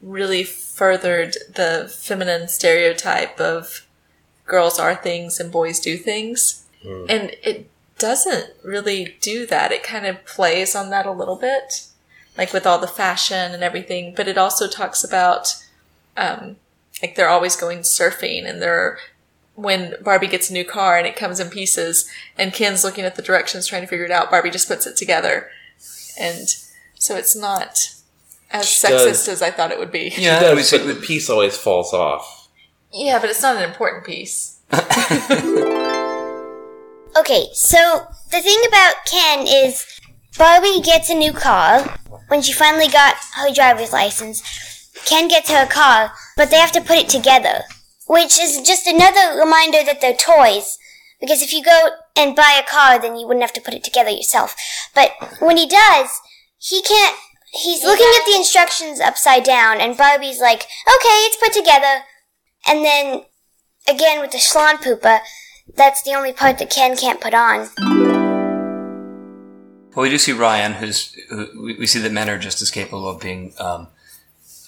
really 0.00 0.44
furthered 0.44 1.36
the 1.54 1.92
feminine 1.92 2.48
stereotype 2.48 3.40
of 3.40 3.86
girls 4.46 4.78
are 4.78 4.94
things 4.94 5.40
and 5.40 5.50
boys 5.50 5.80
do 5.80 5.96
things. 5.96 6.64
And 7.08 7.32
it 7.42 7.68
doesn't 7.98 8.52
really 8.62 9.16
do 9.20 9.46
that. 9.46 9.72
It 9.72 9.82
kind 9.82 10.06
of 10.06 10.24
plays 10.24 10.74
on 10.74 10.90
that 10.90 11.06
a 11.06 11.12
little 11.12 11.36
bit, 11.36 11.86
like 12.36 12.52
with 12.52 12.66
all 12.66 12.78
the 12.78 12.86
fashion 12.86 13.52
and 13.52 13.62
everything, 13.62 14.14
but 14.16 14.28
it 14.28 14.38
also 14.38 14.68
talks 14.68 15.02
about, 15.02 15.56
um, 16.16 16.56
like 17.02 17.14
they're 17.16 17.28
always 17.28 17.56
going 17.56 17.80
surfing 17.80 18.48
and 18.48 18.62
they're, 18.62 18.98
when 19.58 19.94
Barbie 20.02 20.28
gets 20.28 20.50
a 20.50 20.52
new 20.52 20.64
car 20.64 20.96
and 20.96 21.06
it 21.06 21.16
comes 21.16 21.40
in 21.40 21.50
pieces 21.50 22.08
and 22.36 22.52
Ken's 22.52 22.84
looking 22.84 23.04
at 23.04 23.16
the 23.16 23.22
directions 23.22 23.66
trying 23.66 23.82
to 23.82 23.88
figure 23.88 24.04
it 24.04 24.12
out, 24.12 24.30
Barbie 24.30 24.50
just 24.50 24.68
puts 24.68 24.86
it 24.86 24.96
together. 24.96 25.48
And 26.18 26.48
so 26.94 27.16
it's 27.16 27.34
not 27.34 27.94
as 28.52 28.68
She 28.68 28.86
sexist 28.86 29.04
does. 29.04 29.28
as 29.28 29.42
I 29.42 29.50
thought 29.50 29.72
it 29.72 29.78
would 29.80 29.90
be. 29.90 30.12
Yeah, 30.16 30.40
Yeah, 30.40 30.54
we 30.54 30.62
but 30.70 30.86
the 30.86 30.94
piece 30.94 31.28
always 31.28 31.56
falls 31.56 31.92
off. 31.92 32.48
Yeah, 32.92 33.18
but 33.18 33.30
it's 33.30 33.42
not 33.42 33.56
an 33.56 33.68
important 33.68 34.04
piece. 34.04 34.60
Okay, 37.18 37.48
so 37.52 38.06
the 38.30 38.40
thing 38.40 38.62
about 38.68 38.94
Ken 39.04 39.44
is 39.44 39.84
Barbie 40.38 40.80
gets 40.80 41.10
a 41.10 41.14
new 41.14 41.32
car 41.32 41.98
when 42.28 42.42
she 42.42 42.52
finally 42.52 42.86
got 42.86 43.16
her 43.34 43.52
driver's 43.52 43.92
license. 43.92 44.40
Ken 45.04 45.26
gets 45.26 45.50
her 45.50 45.64
a 45.64 45.66
car, 45.66 46.12
but 46.36 46.48
they 46.50 46.58
have 46.58 46.70
to 46.72 46.80
put 46.80 46.96
it 46.96 47.08
together, 47.08 47.62
which 48.08 48.40
is 48.40 48.60
just 48.62 48.86
another 48.86 49.38
reminder 49.38 49.84
that 49.84 50.00
they're 50.00 50.14
toys. 50.14 50.78
Because 51.20 51.42
if 51.42 51.52
you 51.52 51.62
go 51.62 51.90
and 52.16 52.34
buy 52.34 52.60
a 52.60 52.68
car, 52.68 53.00
then 53.00 53.16
you 53.16 53.26
wouldn't 53.26 53.42
have 53.42 53.52
to 53.52 53.60
put 53.60 53.74
it 53.74 53.84
together 53.84 54.10
yourself. 54.10 54.56
But 54.94 55.12
when 55.40 55.56
he 55.56 55.68
does, 55.68 56.10
he 56.58 56.82
can't. 56.82 57.16
He's 57.52 57.82
looking 57.82 58.12
at 58.18 58.26
the 58.26 58.36
instructions 58.36 59.00
upside 59.00 59.44
down, 59.44 59.80
and 59.80 59.96
Barbie's 59.96 60.40
like, 60.40 60.64
"Okay, 60.86 61.18
it's 61.26 61.36
put 61.36 61.52
together." 61.52 62.04
And 62.66 62.84
then 62.84 63.24
again 63.88 64.20
with 64.20 64.32
the 64.32 64.38
Schlon 64.38 64.76
Poopa, 64.76 65.20
that's 65.74 66.02
the 66.02 66.12
only 66.12 66.32
part 66.32 66.58
that 66.58 66.70
Ken 66.70 66.96
can't 66.96 67.20
put 67.20 67.34
on. 67.34 67.68
Well, 69.94 70.02
we 70.02 70.10
do 70.10 70.18
see 70.18 70.32
Ryan, 70.32 70.74
who's 70.74 71.14
who, 71.30 71.48
we, 71.60 71.74
we 71.78 71.86
see 71.86 71.98
that 72.00 72.12
men 72.12 72.28
are 72.28 72.38
just 72.38 72.62
as 72.62 72.70
capable 72.70 73.08
of 73.08 73.20
being 73.20 73.54
um, 73.58 73.88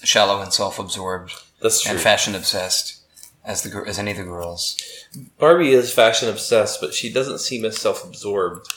shallow 0.03 0.41
and 0.41 0.51
self-absorbed 0.51 1.33
and 1.61 1.99
fashion 1.99 2.35
obsessed 2.35 3.00
as 3.45 3.63
the 3.63 3.69
gir- 3.69 3.85
as 3.85 3.97
any 3.99 4.11
of 4.11 4.17
the 4.17 4.23
girls. 4.23 4.77
Barbie 5.39 5.71
is 5.71 5.93
fashion 5.93 6.29
obsessed, 6.29 6.79
but 6.81 6.93
she 6.93 7.11
doesn't 7.11 7.39
seem 7.39 7.65
as 7.65 7.77
self 7.77 8.03
absorbed. 8.03 8.67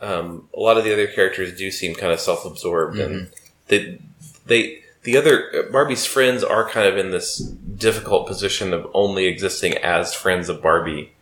Um, 0.00 0.48
a 0.54 0.60
lot 0.60 0.78
of 0.78 0.84
the 0.84 0.92
other 0.92 1.06
characters 1.06 1.56
do 1.56 1.70
seem 1.70 1.94
kind 1.94 2.12
of 2.12 2.20
self 2.20 2.44
absorbed, 2.44 2.98
and 2.98 3.30
they 3.68 3.98
they 4.46 4.82
the 5.02 5.16
other 5.16 5.68
Barbie's 5.70 6.04
friends 6.06 6.42
are 6.44 6.68
kind 6.68 6.86
of 6.86 6.96
in 6.98 7.10
this 7.10 7.38
difficult 7.38 8.26
position 8.26 8.72
of 8.72 8.86
only 8.94 9.26
existing 9.26 9.76
as 9.78 10.12
friends 10.14 10.48
of 10.48 10.62
Barbie. 10.62 11.12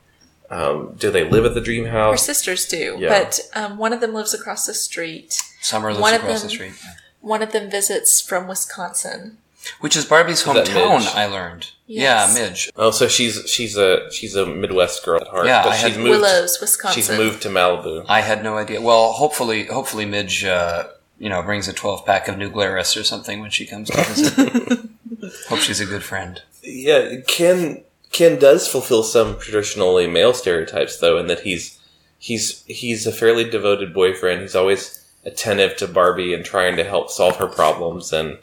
Um, 0.50 0.94
do 0.98 1.10
they 1.10 1.28
live 1.28 1.44
at 1.44 1.52
the 1.54 1.60
dream 1.60 1.84
house? 1.86 2.12
Her 2.14 2.16
sisters 2.16 2.66
do, 2.66 2.96
Yeah. 2.98 3.08
but 3.10 3.40
um, 3.54 3.76
one 3.76 3.92
of 3.92 4.00
them 4.00 4.14
lives 4.14 4.32
across 4.32 4.66
the 4.66 4.72
street. 4.74 5.38
Summer 5.60 5.90
lives 5.90 6.00
One 6.00 6.14
of 6.14 6.22
across 6.22 6.40
the 6.42 6.48
them- 6.48 6.54
street, 6.54 6.72
One 7.20 7.42
of 7.42 7.52
them 7.52 7.68
visits 7.70 8.20
from 8.22 8.48
Wisconsin. 8.48 9.36
Which 9.80 9.96
is 9.96 10.04
Barbie's 10.04 10.42
hometown. 10.44 10.98
Midge? 11.00 11.08
I 11.14 11.26
learned. 11.26 11.70
Yes. 11.86 12.36
Yeah, 12.36 12.42
Midge. 12.42 12.70
Oh, 12.76 12.90
so 12.90 13.08
she's 13.08 13.48
she's 13.50 13.76
a 13.76 14.10
she's 14.12 14.34
a 14.34 14.44
Midwest 14.46 15.04
girl 15.04 15.20
at 15.20 15.26
heart, 15.28 15.46
Yeah, 15.46 15.62
but 15.62 15.72
I 15.72 15.76
she's 15.76 15.94
had- 15.94 15.98
moved. 16.04 16.10
Willows, 16.20 16.58
Wisconsin. 16.60 16.94
She's 17.02 17.10
moved 17.10 17.42
to 17.42 17.48
Malibu. 17.48 18.04
I 18.08 18.20
had 18.20 18.42
no 18.42 18.56
idea. 18.58 18.80
Well, 18.80 19.12
hopefully, 19.12 19.66
hopefully 19.66 20.04
Midge, 20.04 20.44
uh, 20.44 20.88
you 21.18 21.28
know, 21.28 21.42
brings 21.42 21.66
a 21.68 21.72
twelve 21.72 22.04
pack 22.04 22.28
of 22.28 22.36
New 22.38 22.50
Glarus 22.50 22.96
or 22.96 23.04
something 23.04 23.40
when 23.40 23.50
she 23.50 23.64
comes 23.66 23.88
to 23.90 23.96
visit. 24.04 24.88
Hope 25.48 25.58
she's 25.60 25.80
a 25.80 25.86
good 25.86 26.02
friend. 26.04 26.42
Yeah, 26.62 27.16
Ken 27.26 27.82
Ken 28.12 28.38
does 28.38 28.68
fulfill 28.68 29.02
some 29.02 29.38
traditionally 29.38 30.06
male 30.06 30.32
stereotypes 30.34 30.98
though, 30.98 31.18
in 31.18 31.26
that 31.26 31.40
he's 31.40 31.78
he's 32.18 32.64
he's 32.66 33.06
a 33.06 33.12
fairly 33.12 33.48
devoted 33.48 33.92
boyfriend. 33.94 34.42
He's 34.42 34.54
always 34.54 35.04
attentive 35.24 35.76
to 35.78 35.88
Barbie 35.88 36.32
and 36.34 36.44
trying 36.44 36.76
to 36.76 36.84
help 36.84 37.10
solve 37.10 37.36
her 37.36 37.46
problems 37.48 38.12
and 38.12 38.38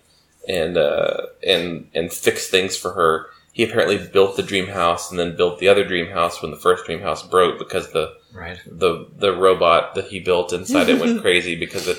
and 0.48 0.78
uh, 0.78 1.28
and 1.46 1.90
and 1.94 2.12
fix 2.12 2.48
things 2.48 2.76
for 2.78 2.94
her. 2.94 3.28
He 3.54 3.64
apparently 3.64 3.98
built 3.98 4.36
the 4.36 4.44
dream 4.44 4.68
house 4.68 5.10
and 5.10 5.18
then 5.20 5.38
built 5.38 5.60
the 5.60 5.70
other 5.70 5.86
dream 5.86 6.08
house 6.08 6.42
when 6.42 6.52
the 6.52 6.58
first 6.58 6.86
dream 6.86 7.00
house 7.02 7.24
broke 7.26 7.58
because 7.60 7.92
the 7.92 8.14
Right. 8.34 8.58
the 8.66 9.08
the 9.18 9.32
robot 9.34 9.96
that 9.96 10.06
he 10.08 10.20
built 10.20 10.52
inside 10.52 10.90
it 10.90 11.00
went 11.00 11.22
crazy 11.26 11.56
because 11.56 11.88
it 11.88 11.98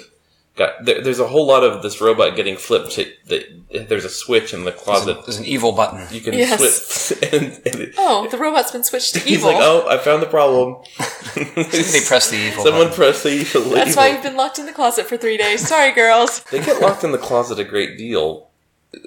got 0.54 0.84
there, 0.84 1.00
there's 1.00 1.18
a 1.18 1.26
whole 1.28 1.46
lot 1.46 1.64
of 1.64 1.82
this 1.82 1.98
robot 2.00 2.36
getting 2.36 2.56
flipped. 2.58 2.90
To, 2.92 3.10
that 3.28 3.88
there's 3.88 4.04
a 4.04 4.10
switch 4.10 4.52
in 4.52 4.64
the 4.64 4.70
There's, 4.70 4.82
closet 4.82 5.24
there's 5.24 5.38
an 5.38 5.46
evil 5.46 5.72
button. 5.72 6.06
you 6.10 6.20
can 6.20 6.34
Yes. 6.34 7.12
flip 7.12 7.32
and, 7.32 7.44
and 7.66 7.74
it, 7.82 7.94
Oh, 7.96 8.28
the 8.30 8.36
robot's 8.36 8.70
been 8.70 8.84
switched 8.84 9.14
to 9.14 9.20
evil. 9.20 9.30
he's 9.32 9.44
like, 9.44 9.56
oh, 9.60 9.86
I 9.88 9.96
found 9.96 10.20
the 10.22 10.26
problem. 10.26 10.82
They 11.36 12.00
press 12.06 12.30
the 12.30 12.36
evil. 12.36 12.64
Someone 12.64 12.84
button. 12.88 12.94
press 12.96 13.22
the 13.22 13.30
evil. 13.30 13.62
That's 13.70 13.90
evil. 13.90 14.02
why 14.02 14.08
you've 14.10 14.22
been 14.22 14.36
locked 14.36 14.58
in 14.58 14.66
the 14.66 14.72
closet 14.72 15.06
for 15.06 15.16
three 15.16 15.36
days. 15.36 15.66
Sorry, 15.66 15.92
girls. 15.92 16.42
they 16.50 16.60
get 16.64 16.80
locked 16.80 17.04
in 17.04 17.12
the 17.12 17.18
closet 17.18 17.58
a 17.58 17.64
great 17.64 17.96
deal. 17.98 18.48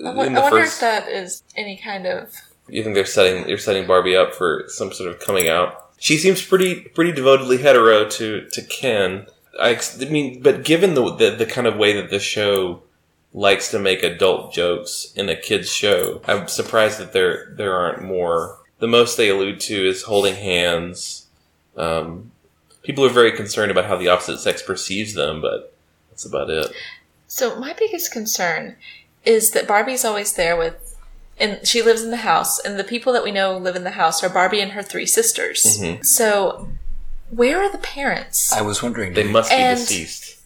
I 0.06 0.14
wo- 0.14 0.24
in 0.24 0.34
I 0.34 0.36
the 0.36 0.42
wonder 0.42 0.60
first, 0.62 0.76
if 0.76 0.80
that 0.82 1.08
is 1.10 1.44
any 1.56 1.78
kind 1.78 2.06
of. 2.06 2.34
you 2.68 2.84
think 2.84 2.96
they're 2.96 3.06
setting 3.06 3.46
they're 3.48 3.58
setting 3.58 3.88
Barbie 3.88 4.16
up 4.16 4.36
for 4.36 4.66
some 4.68 4.92
sort 4.92 5.10
of 5.10 5.20
coming 5.20 5.50
out. 5.50 5.88
She 5.98 6.18
seems 6.18 6.46
pretty 6.46 6.82
pretty 6.82 7.12
devotedly 7.12 7.58
hetero 7.58 8.08
to 8.08 8.48
to 8.48 8.62
Ken. 8.62 9.26
I, 9.60 9.72
ex- 9.72 10.02
I 10.02 10.06
mean, 10.06 10.42
but 10.42 10.64
given 10.64 10.94
the, 10.94 11.14
the 11.16 11.32
the 11.32 11.46
kind 11.46 11.68
of 11.68 11.76
way 11.76 11.94
that 12.00 12.10
the 12.10 12.20
show 12.20 12.84
likes 13.34 13.70
to 13.72 13.80
make 13.80 14.02
adult 14.04 14.54
jokes 14.54 15.12
in 15.16 15.28
a 15.30 15.36
kids 15.36 15.70
show, 15.70 16.22
I'm 16.26 16.48
surprised 16.48 17.00
that 17.00 17.12
there 17.14 17.54
there 17.58 17.74
aren't 17.74 18.04
more. 18.04 18.58
The 18.80 18.88
most 18.88 19.18
they 19.18 19.30
allude 19.30 19.60
to 19.62 19.90
is 19.90 20.04
holding 20.04 20.36
hands. 20.36 21.26
Um, 21.78 22.32
people 22.84 23.06
are 23.06 23.10
very 23.10 23.32
concerned 23.32 23.72
about 23.72 23.86
how 23.86 23.96
the 23.98 24.08
opposite 24.08 24.40
sex 24.40 24.62
perceives 24.62 25.14
them, 25.14 25.42
but 25.42 25.74
that's 26.10 26.26
about 26.26 26.50
it. 26.50 26.72
So 27.28 27.60
my 27.60 27.74
biggest 27.74 28.12
concern 28.12 28.76
is 29.26 29.52
that 29.52 29.68
Barbie's 29.68 30.04
always 30.06 30.34
there 30.34 30.58
with, 30.58 30.96
and 31.40 31.66
she 31.68 31.82
lives 31.82 32.02
in 32.04 32.12
the 32.12 32.18
house, 32.18 32.60
and 32.60 32.78
the 32.80 32.84
people 32.84 33.14
that 33.14 33.24
we 33.24 33.32
know 33.32 33.58
live 33.58 33.76
in 33.76 33.84
the 33.84 33.92
house 33.92 34.24
are 34.24 34.30
Barbie 34.30 34.62
and 34.62 34.72
her 34.72 34.84
three 34.84 35.06
sisters. 35.06 35.78
Mhm. 35.80 36.06
So 36.06 36.70
where 37.30 37.62
are 37.62 37.72
the 37.72 37.78
parents? 37.78 38.52
I 38.52 38.62
was 38.62 38.82
wondering. 38.82 39.14
They 39.14 39.24
must 39.24 39.50
be 39.50 39.56
And- 39.56 39.80
deceased. 39.80 40.38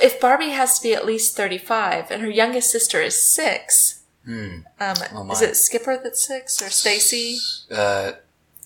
if 0.00 0.18
Barbie 0.20 0.50
has 0.50 0.78
to 0.78 0.82
be 0.82 0.94
at 0.94 1.04
least 1.04 1.36
35 1.36 2.10
and 2.10 2.22
her 2.22 2.30
youngest 2.30 2.70
sister 2.70 3.00
is 3.02 3.20
six, 3.22 3.96
Hmm. 4.24 4.60
um, 4.80 4.96
Oh, 5.14 5.30
is 5.32 5.42
it 5.42 5.56
Skipper 5.56 6.00
that's 6.02 6.24
six 6.24 6.62
or 6.62 6.70
Stacy? 6.70 7.38
Uh, 7.70 8.12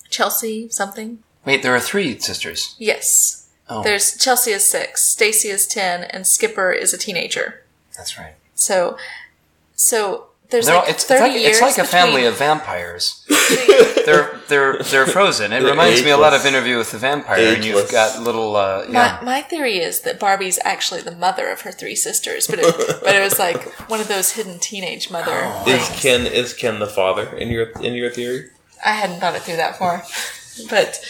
Chelsea, 0.09 0.69
something? 0.69 1.23
Wait, 1.47 1.63
there 1.63 1.73
are 1.73 1.79
three 1.79 2.19
sisters. 2.19 2.75
Yes. 2.77 3.49
Oh, 3.69 3.81
There's 3.83 4.15
Chelsea 4.17 4.51
is 4.51 4.69
six, 4.69 5.01
Stacy 5.03 5.49
is 5.49 5.65
10, 5.67 6.03
and 6.03 6.25
Skipper 6.27 6.71
is 6.71 6.93
a 6.93 6.97
teenager. 6.97 7.63
that's 7.97 8.17
right. 8.17 8.33
So, 8.55 8.97
so 9.75 10.27
there's 10.49 10.67
They're 10.67 10.75
all- 10.75 10.81
like 10.83 10.91
it's, 10.91 11.03
30 11.03 11.23
it's 11.25 11.33
like, 11.33 11.41
years 11.41 11.57
it's 11.57 11.61
like 11.61 11.77
a 11.77 11.83
family 11.89 12.25
of 12.25 12.37
vampires. 12.37 13.25
they're 14.05 14.39
they're 14.47 14.79
they're 14.83 15.05
frozen. 15.05 15.51
It 15.51 15.59
They're 15.61 15.71
reminds 15.71 16.01
me 16.05 16.11
a 16.11 16.17
lot 16.17 16.33
of 16.33 16.39
ageless. 16.39 16.53
Interview 16.53 16.77
with 16.77 16.91
the 16.91 16.97
Vampire, 16.97 17.55
and 17.55 17.65
you've 17.65 17.75
Ageless. 17.75 17.91
got 17.91 18.21
little 18.23 18.55
uh, 18.55 18.85
My, 18.87 18.93
yeah. 18.93 19.19
my 19.23 19.41
theory 19.41 19.79
is 19.79 20.01
that 20.01 20.17
Barbie's 20.19 20.57
actually 20.63 21.01
the 21.01 21.11
mother 21.15 21.49
of 21.49 21.61
her 21.61 21.71
three 21.73 21.95
sisters, 21.95 22.47
but 22.47 22.59
it, 22.59 23.01
but 23.03 23.13
it 23.15 23.19
was 23.21 23.37
like 23.37 23.61
one 23.89 23.99
of 23.99 24.07
those 24.07 24.31
hidden 24.31 24.59
teenage 24.59 25.11
mother 25.11 25.31
Oh. 25.33 25.63
Is 25.67 25.85
things. 25.89 26.01
Ken 26.01 26.25
is 26.25 26.53
Ken 26.53 26.79
the 26.79 26.87
father 26.87 27.35
in 27.35 27.49
your 27.49 27.67
in 27.81 27.93
your 27.95 28.09
theory? 28.09 28.49
I 28.85 28.93
hadn't 28.93 29.19
thought 29.19 29.35
it 29.35 29.41
through 29.41 29.57
that 29.57 29.77
far, 29.77 30.03
but 30.69 31.03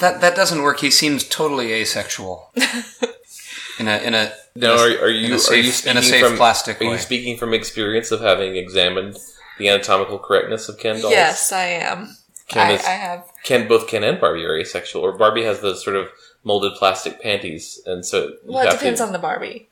That 0.00 0.20
that 0.20 0.36
doesn't 0.36 0.62
work. 0.62 0.80
He 0.80 0.90
seems 0.90 1.24
totally 1.24 1.72
asexual. 1.72 2.50
in 3.78 3.88
a 3.88 3.98
in 3.98 4.14
a 4.14 4.32
No, 4.54 4.74
in 4.84 4.92
a- 4.92 4.96
are, 4.98 5.04
are 5.04 5.08
you 5.08 5.26
in 5.26 5.32
a 5.32 5.50
are 5.50 5.54
you 5.54 5.62
in 5.68 5.72
speaking 5.72 5.96
a 5.96 6.02
safe 6.02 6.24
from 6.26 6.36
plastic 6.36 6.80
Are 6.80 6.84
way? 6.86 6.92
you 6.92 6.98
speaking 6.98 7.36
from 7.36 7.54
experience 7.54 8.10
of 8.10 8.20
having 8.20 8.56
examined 8.56 9.16
the 9.58 9.68
anatomical 9.68 10.18
correctness 10.18 10.68
of 10.68 10.78
Ken 10.78 11.00
dolls? 11.00 11.12
yes, 11.12 11.52
I 11.52 11.64
am. 11.64 12.16
Ken 12.48 12.66
I, 12.68 12.72
is 12.72 12.84
I 12.84 12.90
have. 12.90 13.24
Ken 13.44 13.66
both 13.68 13.88
Ken 13.88 14.04
and 14.04 14.20
Barbie 14.20 14.44
are 14.44 14.56
asexual, 14.56 15.02
or 15.02 15.12
Barbie 15.12 15.44
has 15.44 15.60
those 15.60 15.82
sort 15.82 15.96
of 15.96 16.08
molded 16.44 16.74
plastic 16.74 17.20
panties, 17.20 17.80
and 17.86 18.04
so 18.04 18.32
Well, 18.44 18.66
it 18.68 18.72
depends 18.72 19.00
to, 19.00 19.06
on 19.06 19.12
the 19.12 19.18
Barbie. 19.18 19.68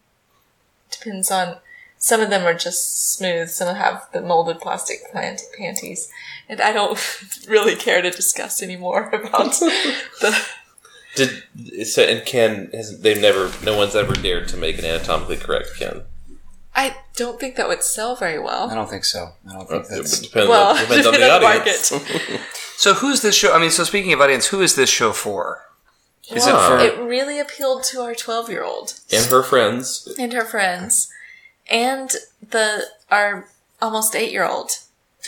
Depends 0.91 1.31
on. 1.31 1.57
Some 1.99 2.21
of 2.21 2.31
them 2.31 2.47
are 2.47 2.55
just 2.55 3.15
smooth. 3.15 3.49
Some 3.49 3.75
have 3.75 4.07
the 4.13 4.21
molded 4.21 4.61
plastic 4.61 5.11
plant 5.11 5.43
panties, 5.59 6.11
and 6.49 6.61
I 6.61 6.73
don't 6.73 6.99
really 7.49 7.75
care 7.77 8.03
to 8.03 8.11
discuss 8.11 8.63
anymore 8.63 9.09
about 9.13 9.53
the. 10.21 10.39
Did 11.15 11.87
so 11.87 12.03
and 12.03 12.27
Ken 12.27 12.69
has 12.75 13.01
they've 13.01 13.19
never 13.21 13.51
no 13.65 13.75
one's 13.75 13.97
ever 13.97 14.13
dared 14.13 14.49
to 14.49 14.57
make 14.59 14.79
an 14.79 14.85
anatomically 14.85 15.39
correct 15.39 15.71
Ken. 15.79 16.03
I 16.75 16.95
don't 17.17 17.41
think 17.41 17.57
that 17.57 17.69
would 17.69 17.83
sell 17.83 18.17
very 18.17 18.39
well. 18.39 18.69
I 18.71 18.75
don't 18.75 18.91
think 18.91 19.07
so. 19.07 19.31
I 19.49 19.53
don't 19.55 19.67
think 19.67 19.85
It 19.87 19.89
that's. 19.89 20.19
depends, 20.21 20.51
Well, 20.51 20.77
on, 20.77 20.81
depends 20.83 21.07
on 21.07 21.15
the 21.15 21.35
on 21.35 21.43
audience. 21.43 21.91
So 22.77 22.93
who's 22.93 23.23
this 23.23 23.35
show? 23.35 23.55
I 23.55 23.59
mean, 23.59 23.71
so 23.71 23.83
speaking 23.85 24.13
of 24.13 24.21
audience, 24.21 24.49
who 24.49 24.61
is 24.61 24.77
this 24.77 24.91
show 24.91 25.13
for? 25.13 25.63
Is 26.31 26.45
Wow. 26.45 26.59
it 26.59 26.69
for? 26.69 26.85
It 26.85 27.09
really 27.09 27.41
appealed 27.41 27.83
to 27.85 28.03
our 28.03 28.15
twelve-year-old 28.15 29.01
and 29.11 29.25
her 29.27 29.43
friends. 29.43 30.07
and 30.19 30.35
her 30.35 30.45
friends, 30.45 31.09
and 31.71 32.11
the 32.51 32.85
our 33.11 33.49
almost 33.83 34.15
eight-year-old 34.17 34.71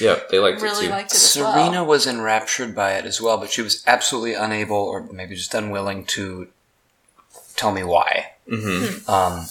Yeah, 0.01 0.20
they 0.31 0.38
liked 0.38 0.61
really 0.62 0.85
it 0.87 0.88
too. 0.88 0.92
liked 0.94 1.11
it 1.12 1.14
as 1.16 1.31
Serena 1.33 1.70
well. 1.83 1.87
was 1.87 2.07
enraptured 2.07 2.74
by 2.74 2.92
it 2.94 3.05
as 3.05 3.20
well, 3.20 3.37
but 3.38 3.51
she 3.51 3.62
was 3.62 3.83
absolutely 3.87 4.35
unable, 4.35 4.77
or 4.77 5.03
maybe 5.12 5.35
just 5.35 5.55
unwilling, 5.55 6.05
to 6.07 6.48
tell 7.57 7.72
me 7.72 7.83
why. 7.83 8.33
hmm 8.48 8.87
Um, 9.11 9.46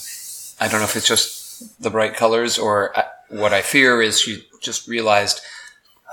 I 0.60 0.68
don't 0.68 0.80
know 0.80 0.86
if 0.86 0.96
it's 0.96 1.08
just 1.08 1.82
the 1.82 1.90
bright 1.90 2.16
colors, 2.16 2.58
or 2.58 2.98
I, 2.98 3.04
what 3.30 3.54
I 3.54 3.62
fear 3.62 4.02
is 4.02 4.20
she 4.22 4.48
just 4.62 4.88
realized, 4.88 5.42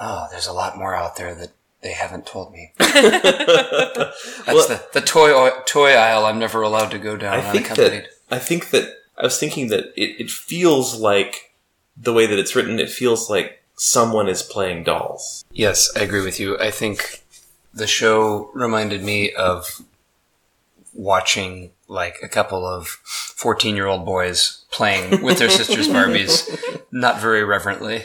oh, 0.00 0.26
there's 0.30 0.46
a 0.46 0.52
lot 0.52 0.76
more 0.76 0.94
out 0.94 1.16
there 1.16 1.34
that 1.34 1.50
they 1.80 1.92
haven't 1.92 2.26
told 2.26 2.52
me. 2.52 2.72
That's 2.78 4.46
Well- 4.46 4.68
the, 4.68 4.82
the 4.92 5.00
toy 5.00 5.50
toy 5.66 5.92
aisle 5.94 6.24
I'm 6.26 6.38
never 6.38 6.62
allowed 6.62 6.90
to 6.92 6.98
go 6.98 7.16
down 7.16 7.34
I 7.34 7.40
think 7.52 7.66
unaccompanied. 7.70 8.08
that 8.28 8.34
I 8.36 8.38
think 8.38 8.70
that 8.70 8.92
I 9.16 9.22
was 9.22 9.38
thinking 9.38 9.68
that 9.68 9.92
it, 9.96 10.20
it 10.20 10.30
feels 10.30 10.98
like 10.98 11.52
the 11.96 12.12
way 12.12 12.26
that 12.26 12.38
it's 12.38 12.56
written. 12.56 12.80
It 12.80 12.90
feels 12.90 13.30
like 13.30 13.62
someone 13.76 14.28
is 14.28 14.42
playing 14.42 14.84
dolls. 14.84 15.44
Yes, 15.52 15.90
I 15.96 16.00
agree 16.00 16.22
with 16.22 16.40
you. 16.40 16.58
I 16.58 16.70
think 16.70 17.24
the 17.72 17.86
show 17.86 18.50
reminded 18.54 19.02
me 19.02 19.32
of 19.32 19.82
watching 20.92 21.70
like 21.88 22.18
a 22.22 22.28
couple 22.28 22.66
of 22.66 22.86
14 22.86 23.76
year 23.76 23.86
old 23.86 24.04
boys 24.04 24.64
playing 24.70 25.22
with 25.22 25.38
their 25.38 25.50
sisters' 25.50 25.88
Barbies, 25.96 26.82
not 26.90 27.20
very 27.20 27.44
reverently. 27.44 28.04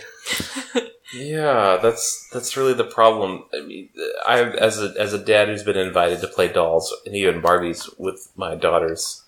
Yeah, 1.13 1.79
that's 1.81 2.29
that's 2.31 2.55
really 2.55 2.73
the 2.73 2.83
problem. 2.83 3.43
I 3.53 3.61
mean, 3.61 3.89
I 4.27 4.41
as 4.43 4.79
a 4.81 4.93
as 4.99 5.13
a 5.13 5.17
dad 5.23 5.47
who's 5.47 5.63
been 5.63 5.77
invited 5.77 6.21
to 6.21 6.27
play 6.27 6.51
dolls 6.51 6.95
and 7.05 7.15
even 7.15 7.41
Barbies 7.41 7.89
with 7.97 8.29
my 8.35 8.55
daughters, 8.55 9.23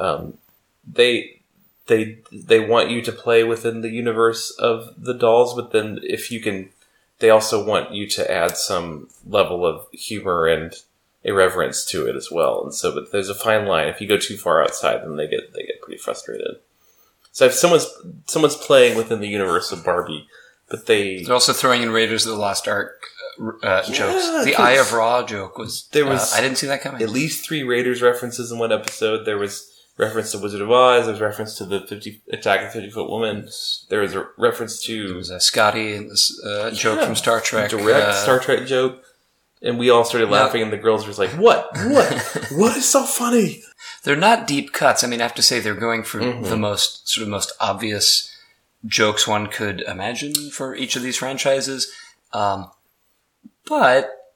um, 0.00 0.38
they 0.86 1.40
they 1.86 2.18
they 2.32 2.60
want 2.60 2.90
you 2.90 3.02
to 3.02 3.12
play 3.12 3.44
within 3.44 3.80
the 3.80 3.90
universe 3.90 4.50
of 4.58 4.94
the 4.96 5.14
dolls, 5.14 5.54
but 5.54 5.72
then 5.72 5.98
if 6.02 6.30
you 6.30 6.40
can, 6.40 6.70
they 7.18 7.30
also 7.30 7.64
want 7.64 7.92
you 7.92 8.06
to 8.08 8.30
add 8.30 8.56
some 8.56 9.08
level 9.26 9.66
of 9.66 9.86
humor 9.92 10.46
and 10.46 10.74
irreverence 11.22 11.84
to 11.84 12.06
it 12.06 12.16
as 12.16 12.30
well. 12.30 12.62
And 12.62 12.74
so, 12.74 12.94
but 12.94 13.12
there's 13.12 13.28
a 13.28 13.34
fine 13.34 13.66
line. 13.66 13.88
If 13.88 14.00
you 14.00 14.08
go 14.08 14.16
too 14.16 14.36
far 14.36 14.62
outside, 14.62 15.02
then 15.02 15.16
they 15.16 15.26
get 15.28 15.52
they 15.52 15.62
get 15.66 15.82
pretty 15.82 15.98
frustrated. 15.98 16.56
So 17.32 17.46
if 17.46 17.54
someone's 17.54 17.86
someone's 18.26 18.56
playing 18.56 18.96
within 18.96 19.20
the 19.20 19.28
universe 19.28 19.70
of 19.72 19.84
Barbie, 19.84 20.26
but 20.68 20.86
they 20.86 21.22
They're 21.22 21.34
also 21.34 21.52
throwing 21.52 21.82
in 21.82 21.90
Raiders 21.90 22.26
of 22.26 22.32
the 22.32 22.38
Lost 22.38 22.66
Ark 22.68 23.02
uh, 23.40 23.66
uh, 23.66 23.82
jokes. 23.84 24.44
The 24.44 24.56
Eye 24.56 24.72
of 24.72 24.92
Ra 24.92 25.22
joke 25.24 25.56
was. 25.58 25.88
There 25.92 26.06
was- 26.06 26.32
uh, 26.32 26.36
I 26.36 26.40
didn't 26.40 26.58
see 26.58 26.66
that 26.66 26.82
coming. 26.82 27.02
at 27.02 27.08
least 27.10 27.44
three 27.46 27.62
Raiders 27.62 28.02
references 28.02 28.50
in 28.52 28.58
one 28.58 28.72
episode. 28.72 29.24
There 29.24 29.38
was 29.38 29.69
reference 30.00 30.32
to 30.32 30.38
Wizard 30.38 30.60
of 30.62 30.70
Oz. 30.70 31.04
There 31.04 31.12
was 31.12 31.20
reference 31.20 31.56
to 31.58 31.64
the 31.64 31.80
fifty 31.86 32.22
Attack 32.32 32.60
of 32.60 32.66
the 32.66 32.72
Fifty 32.72 32.90
Foot 32.90 33.10
Woman. 33.10 33.48
There 33.88 34.00
was 34.00 34.14
a 34.14 34.26
reference 34.38 34.84
There 34.86 34.96
to 35.08 35.14
was 35.16 35.30
a 35.30 35.40
Scotty 35.40 35.96
uh, 36.44 36.70
joke 36.72 36.98
Yeah. 37.00 37.06
from 37.06 37.14
Star 37.16 37.40
Trek. 37.40 37.70
direct 37.70 38.06
uh, 38.08 38.12
Star 38.14 38.38
Trek 38.40 38.66
joke, 38.66 39.02
and 39.62 39.78
we 39.78 39.90
all 39.90 40.04
started 40.04 40.30
laughing. 40.30 40.62
And 40.62 40.72
the 40.72 40.76
girls 40.78 41.06
were 41.06 41.12
like, 41.12 41.30
"What? 41.38 41.70
What? 41.86 42.46
what 42.52 42.76
is 42.76 42.88
so 42.88 43.04
funny?" 43.04 43.62
They're 44.02 44.16
not 44.16 44.46
deep 44.46 44.72
cuts. 44.72 45.04
I 45.04 45.06
mean, 45.06 45.20
I 45.20 45.24
have 45.24 45.34
to 45.34 45.42
say 45.42 45.60
they're 45.60 45.74
going 45.74 46.02
for 46.04 46.20
Mhm. 46.20 46.48
the 46.48 46.56
most 46.56 47.08
sort 47.08 47.22
of 47.22 47.28
most 47.28 47.52
obvious 47.60 48.34
jokes 48.86 49.26
one 49.28 49.46
could 49.46 49.82
imagine 49.82 50.32
for 50.50 50.74
each 50.74 50.96
of 50.96 51.02
these 51.02 51.18
franchises. 51.18 51.92
Um, 52.32 52.70
but 53.68 54.32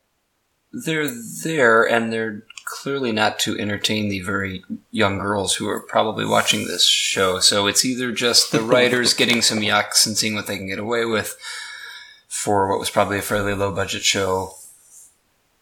they're 0.72 1.09
there, 1.42 1.83
and 1.88 2.12
they're 2.12 2.42
clearly 2.64 3.12
not 3.12 3.38
to 3.40 3.59
entertain 3.59 4.09
the 4.09 4.20
very 4.20 4.64
young 4.90 5.18
girls 5.18 5.55
who 5.55 5.68
are 5.68 5.81
probably 5.81 6.24
watching 6.24 6.66
this 6.66 6.87
show. 6.87 7.38
So 7.38 7.66
it's 7.66 7.85
either 7.85 8.12
just 8.12 8.53
the 8.53 8.62
writers 8.72 9.14
getting 9.14 9.42
some 9.42 9.59
yucks 9.59 10.07
and 10.07 10.16
seeing 10.16 10.35
what 10.35 10.46
they 10.46 10.57
can 10.57 10.68
get 10.68 10.79
away 10.79 11.05
with 11.05 11.37
for 12.29 12.68
what 12.68 12.81
was 12.81 12.90
probably 12.90 13.18
a 13.18 13.22
fairly 13.22 13.55
low 13.55 13.72
budget 13.72 14.03
show, 14.03 14.55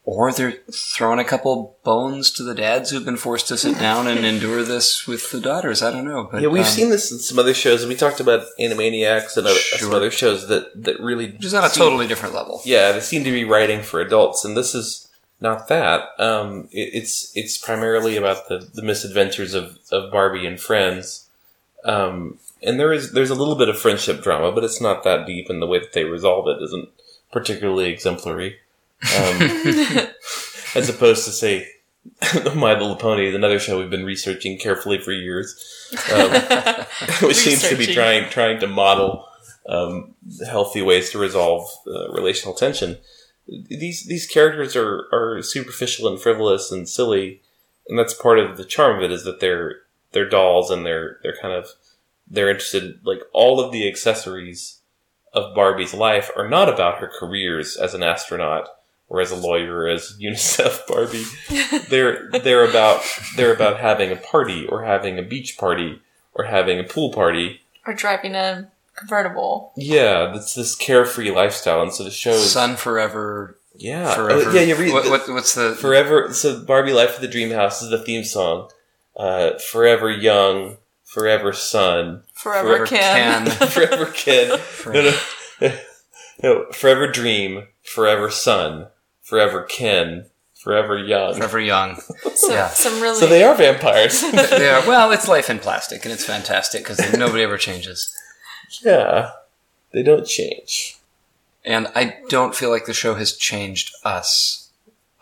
or 0.04 0.32
they're 0.32 0.54
throwing 0.72 1.20
a 1.20 1.24
couple 1.24 1.78
bones 1.84 2.30
to 2.32 2.42
the 2.42 2.54
dads 2.54 2.90
who've 2.90 3.04
been 3.04 3.16
forced 3.16 3.46
to 3.48 3.56
sit 3.56 3.78
down 3.78 4.08
and 4.08 4.24
endure 4.24 4.64
this 4.64 5.06
with 5.06 5.30
the 5.30 5.40
daughters. 5.40 5.82
I 5.82 5.92
don't 5.92 6.04
know, 6.04 6.28
but 6.32 6.42
yeah, 6.42 6.48
we've 6.48 6.64
um, 6.64 6.68
seen 6.68 6.90
this 6.90 7.12
in 7.12 7.18
some 7.18 7.38
other 7.38 7.54
shows. 7.54 7.82
And 7.82 7.88
we 7.88 7.94
talked 7.94 8.20
about 8.20 8.46
Animaniacs 8.58 9.36
and 9.36 9.46
other, 9.46 9.58
some 9.58 9.92
other 9.92 10.10
shows 10.10 10.48
that 10.48 10.82
that 10.82 10.98
really 10.98 11.28
just 11.38 11.54
on 11.54 11.62
a 11.62 11.68
totally 11.68 12.08
different 12.08 12.34
level. 12.34 12.62
yeah, 12.64 12.90
they 12.92 13.00
seem 13.00 13.22
to 13.24 13.30
be 13.30 13.44
writing 13.44 13.82
for 13.82 14.00
adults, 14.00 14.44
and 14.44 14.56
this 14.56 14.74
is 14.74 15.08
not 15.42 15.68
that. 15.68 16.08
Um, 16.18 16.68
it, 16.70 16.90
it's 16.94 17.32
it's 17.36 17.58
primarily 17.58 18.16
about 18.16 18.48
the, 18.48 18.58
the 18.72 18.82
misadventures 18.82 19.52
of, 19.52 19.78
of 19.90 20.10
Barbie 20.10 20.46
and 20.46 20.58
friends, 20.58 21.28
um, 21.84 22.38
and 22.62 22.78
there 22.78 22.92
is 22.92 23.12
there's 23.12 23.30
a 23.30 23.34
little 23.34 23.56
bit 23.56 23.68
of 23.68 23.78
friendship 23.78 24.22
drama, 24.22 24.52
but 24.52 24.64
it's 24.64 24.80
not 24.80 25.02
that 25.04 25.26
deep, 25.26 25.50
and 25.50 25.60
the 25.60 25.66
way 25.66 25.80
that 25.80 25.92
they 25.92 26.04
resolve 26.04 26.46
it 26.48 26.62
isn't 26.62 26.88
particularly 27.32 27.90
exemplary. 27.90 28.58
Um, 29.02 29.42
as 30.76 30.88
opposed 30.88 31.24
to 31.24 31.32
say, 31.32 31.68
My 32.54 32.72
Little 32.72 32.96
Pony 32.96 33.26
is 33.26 33.34
another 33.34 33.58
show 33.58 33.78
we've 33.78 33.90
been 33.90 34.06
researching 34.06 34.58
carefully 34.58 34.98
for 34.98 35.12
years, 35.12 35.88
um, 36.14 36.30
which 37.22 37.36
seems 37.36 37.68
to 37.68 37.76
be 37.76 37.92
trying 37.92 38.30
trying 38.30 38.60
to 38.60 38.68
model 38.68 39.26
um, 39.68 40.14
healthy 40.46 40.82
ways 40.82 41.10
to 41.10 41.18
resolve 41.18 41.68
uh, 41.86 42.12
relational 42.12 42.54
tension. 42.54 42.98
These 43.46 44.06
these 44.06 44.26
characters 44.26 44.76
are 44.76 45.08
are 45.12 45.42
superficial 45.42 46.08
and 46.08 46.20
frivolous 46.20 46.70
and 46.70 46.88
silly, 46.88 47.42
and 47.88 47.98
that's 47.98 48.14
part 48.14 48.38
of 48.38 48.56
the 48.56 48.64
charm 48.64 48.98
of 48.98 49.02
it 49.02 49.12
is 49.12 49.24
that 49.24 49.40
they're 49.40 49.80
they're 50.12 50.28
dolls 50.28 50.70
and 50.70 50.86
they're 50.86 51.18
they're 51.22 51.36
kind 51.40 51.54
of 51.54 51.68
they're 52.28 52.48
interested 52.48 53.00
like 53.04 53.20
all 53.32 53.60
of 53.60 53.72
the 53.72 53.88
accessories 53.88 54.78
of 55.32 55.54
Barbie's 55.54 55.94
life 55.94 56.30
are 56.36 56.48
not 56.48 56.68
about 56.68 56.98
her 56.98 57.08
careers 57.08 57.76
as 57.76 57.94
an 57.94 58.02
astronaut 58.02 58.68
or 59.08 59.20
as 59.20 59.30
a 59.30 59.36
lawyer 59.36 59.80
or 59.80 59.88
as 59.88 60.16
UNICEF 60.20 60.86
Barbie. 60.86 61.24
they're 61.88 62.30
they're 62.30 62.68
about 62.68 63.02
they're 63.36 63.54
about 63.54 63.80
having 63.80 64.10
a 64.10 64.16
party 64.16 64.66
or 64.66 64.84
having 64.84 65.18
a 65.18 65.22
beach 65.22 65.58
party 65.58 66.00
or 66.34 66.44
having 66.44 66.78
a 66.78 66.84
pool 66.84 67.12
party. 67.12 67.60
or 67.86 67.94
driving 67.94 68.34
a 68.34 68.70
convertible. 68.96 69.72
Yeah, 69.76 70.34
it's 70.34 70.54
this 70.54 70.74
carefree 70.74 71.30
lifestyle, 71.30 71.82
and 71.82 71.92
so 71.92 72.04
the 72.04 72.10
shows. 72.10 72.50
Sun 72.50 72.76
forever, 72.76 73.58
yeah, 73.74 74.14
forever. 74.14 74.42
Oh, 74.50 74.52
yeah, 74.52 74.60
you 74.62 74.76
read 74.76 74.92
what, 74.92 75.04
the- 75.04 75.10
what, 75.10 75.28
what's 75.28 75.54
the 75.54 75.74
forever. 75.74 76.32
So 76.32 76.62
Barbie 76.62 76.92
Life 76.92 77.16
of 77.16 77.20
the 77.22 77.28
Dream 77.28 77.50
House 77.50 77.82
is 77.82 77.90
the 77.90 77.98
theme 77.98 78.24
song. 78.24 78.70
Uh, 79.16 79.58
forever 79.58 80.10
young, 80.10 80.78
forever 81.04 81.52
sun, 81.52 82.22
Forever, 82.34 82.68
Forever 82.68 82.86
can. 82.86 83.46
can. 83.46 83.68
forever 83.68 84.06
kid. 84.06 84.60
No, 84.86 85.12
no, 85.60 85.76
no. 86.42 86.66
Forever 86.72 87.06
dream, 87.10 87.66
forever 87.82 88.30
sun, 88.30 88.86
forever 89.20 89.62
Ken, 89.64 90.26
forever 90.54 90.98
young. 90.98 91.34
forever 91.36 91.60
young? 91.60 92.00
So, 92.34 92.52
Yeah. 92.52 92.68
Some 92.68 93.00
really. 93.02 93.16
So 93.20 93.26
they 93.26 93.42
are 93.44 93.54
vampires. 93.54 94.22
they 94.32 94.68
are, 94.70 94.86
well, 94.86 95.12
it's 95.12 95.28
life 95.28 95.50
in 95.50 95.58
plastic, 95.58 96.04
and 96.04 96.12
it's 96.12 96.24
fantastic 96.24 96.82
because 96.82 97.12
nobody 97.12 97.42
ever 97.42 97.58
changes. 97.58 98.16
Yeah, 98.82 99.30
they 99.92 100.02
don't 100.02 100.26
change. 100.26 100.98
And 101.64 101.88
I 101.94 102.18
don't 102.28 102.54
feel 102.54 102.70
like 102.70 102.86
the 102.86 102.94
show 102.94 103.14
has 103.14 103.36
changed 103.36 103.94
us 104.04 104.70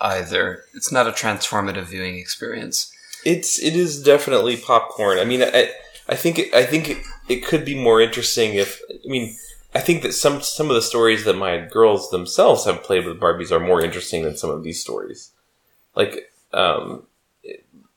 either. 0.01 0.65
It's 0.75 0.91
not 0.91 1.07
a 1.07 1.13
transformative 1.13 1.85
viewing 1.85 2.17
experience. 2.17 2.95
It's 3.25 3.63
it 3.63 3.77
is 3.77 4.03
definitely 4.03 4.57
popcorn. 4.57 5.19
I 5.19 5.25
mean, 5.25 5.43
I 5.43 5.71
I 6.09 6.17
think 6.17 6.39
it, 6.39 6.55
I 6.55 6.65
think 6.65 6.89
it, 6.89 6.99
it 7.29 7.45
could 7.45 7.65
be 7.65 7.75
more 7.75 8.01
interesting 8.01 8.55
if 8.55 8.81
I 8.91 9.09
mean 9.09 9.37
I 9.75 9.81
think 9.81 10.03
that 10.03 10.13
some 10.13 10.41
some 10.41 10.69
of 10.69 10.75
the 10.75 10.83
stories 10.83 11.25
that 11.25 11.37
my 11.37 11.59
girls 11.59 12.11
themselves 12.11 12.65
have 12.65 12.83
played 12.83 13.07
with 13.07 13.21
Barbies 13.21 13.53
are 13.53 13.61
more 13.61 13.83
interesting 13.83 14.23
than 14.25 14.37
some 14.37 14.51
of 14.51 14.65
these 14.65 14.81
stories. 14.81 15.31
Like, 15.95 16.33
um, 16.53 17.07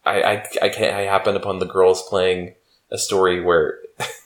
I 0.06 0.22
I 0.22 0.34
I, 0.62 0.70
can't, 0.70 0.96
I 0.96 1.02
happened 1.02 1.38
upon 1.38 1.60
the 1.60 1.66
girls 1.66 2.08
playing 2.08 2.56
a 2.92 2.98
story 2.98 3.42
where 3.42 3.80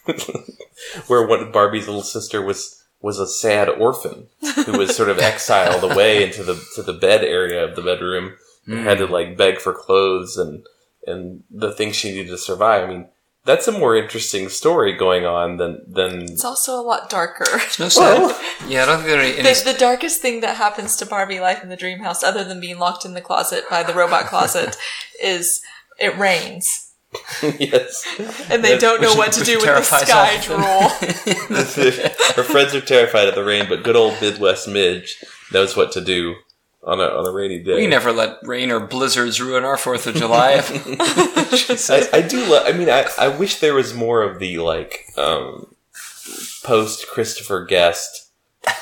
where 1.07 1.25
one 1.25 1.51
Barbie's 1.51 1.87
little 1.87 2.01
sister 2.01 2.41
was 2.41 2.83
was 3.01 3.19
a 3.19 3.27
sad 3.27 3.69
orphan 3.69 4.27
who 4.65 4.77
was 4.77 4.95
sort 4.95 5.09
of 5.09 5.19
exiled 5.19 5.83
away 5.83 6.23
into 6.23 6.43
the 6.43 6.61
to 6.75 6.81
the 6.81 6.93
bed 6.93 7.23
area 7.23 7.63
of 7.63 7.75
the 7.75 7.81
bedroom 7.81 8.33
and 8.65 8.79
had 8.79 8.97
to 8.97 9.07
hmm. 9.07 9.13
like 9.13 9.37
beg 9.37 9.59
for 9.59 9.73
clothes 9.73 10.37
and 10.37 10.65
and 11.05 11.43
the 11.49 11.71
things 11.71 11.95
she 11.95 12.11
needed 12.11 12.27
to 12.27 12.37
survive. 12.37 12.83
I 12.83 12.87
mean, 12.87 13.07
that's 13.45 13.67
a 13.67 13.71
more 13.71 13.95
interesting 13.95 14.49
story 14.49 14.93
going 14.93 15.25
on 15.25 15.57
than 15.57 15.81
than 15.87 16.23
it's 16.23 16.43
also 16.43 16.79
a 16.79 16.83
lot 16.83 17.09
darker. 17.09 17.45
No 17.79 17.89
sad. 17.89 18.35
yeah, 18.67 18.83
I 18.83 18.85
don't 18.85 18.97
think 18.97 19.07
there 19.07 19.19
are 19.19 19.21
any. 19.21 19.37
any 19.37 19.53
The, 19.53 19.71
the 19.71 19.79
darkest 19.79 20.21
thing 20.21 20.41
that 20.41 20.57
happens 20.57 20.97
to 20.97 21.05
Barbie 21.05 21.39
life 21.39 21.63
in 21.63 21.69
the 21.69 21.77
dream 21.77 21.99
house, 21.99 22.23
other 22.23 22.43
than 22.43 22.59
being 22.59 22.77
locked 22.77 23.05
in 23.05 23.13
the 23.13 23.21
closet 23.21 23.63
by 23.69 23.83
the 23.83 23.93
robot 23.93 24.25
closet, 24.25 24.75
is 25.23 25.61
it 25.97 26.17
rains. 26.17 26.86
yes. 27.59 28.05
And 28.49 28.63
they 28.63 28.73
That- 28.73 28.81
don't 28.81 29.01
know 29.01 29.15
what 29.15 29.31
to 29.33 29.43
do 29.43 29.53
with 29.53 29.61
the 29.61 29.65
terrifies 29.67 30.01
sky 30.07 30.35
all 30.49 30.91
of 30.91 30.99
them. 30.99 31.47
drool. 31.73 32.09
Her 32.35 32.43
friends 32.43 32.75
are 32.75 32.81
terrified 32.81 33.27
of 33.29 33.35
the 33.35 33.43
rain, 33.43 33.65
but 33.69 33.83
good 33.83 33.95
old 33.95 34.15
Midwest 34.21 34.67
Midge 34.67 35.17
knows 35.53 35.75
what 35.77 35.91
to 35.93 36.01
do 36.01 36.35
on 36.83 36.99
a 36.99 37.03
on 37.05 37.25
a 37.27 37.31
rainy 37.31 37.59
day. 37.63 37.75
we 37.75 37.87
never 37.87 38.11
let 38.11 38.37
rain 38.43 38.71
or 38.71 38.79
blizzards 38.79 39.41
ruin 39.41 39.63
our 39.63 39.77
Fourth 39.77 40.05
of 40.07 40.15
July. 40.15 40.61
I, 40.65 42.09
I 42.13 42.21
do. 42.21 42.45
Lo- 42.45 42.63
I 42.65 42.71
mean, 42.73 42.89
I, 42.89 43.05
I 43.17 43.27
wish 43.29 43.59
there 43.59 43.73
was 43.73 43.93
more 43.93 44.21
of 44.23 44.39
the 44.39 44.57
like 44.59 45.05
um, 45.17 45.73
post 46.63 47.07
Christopher 47.07 47.65
Guest 47.65 48.29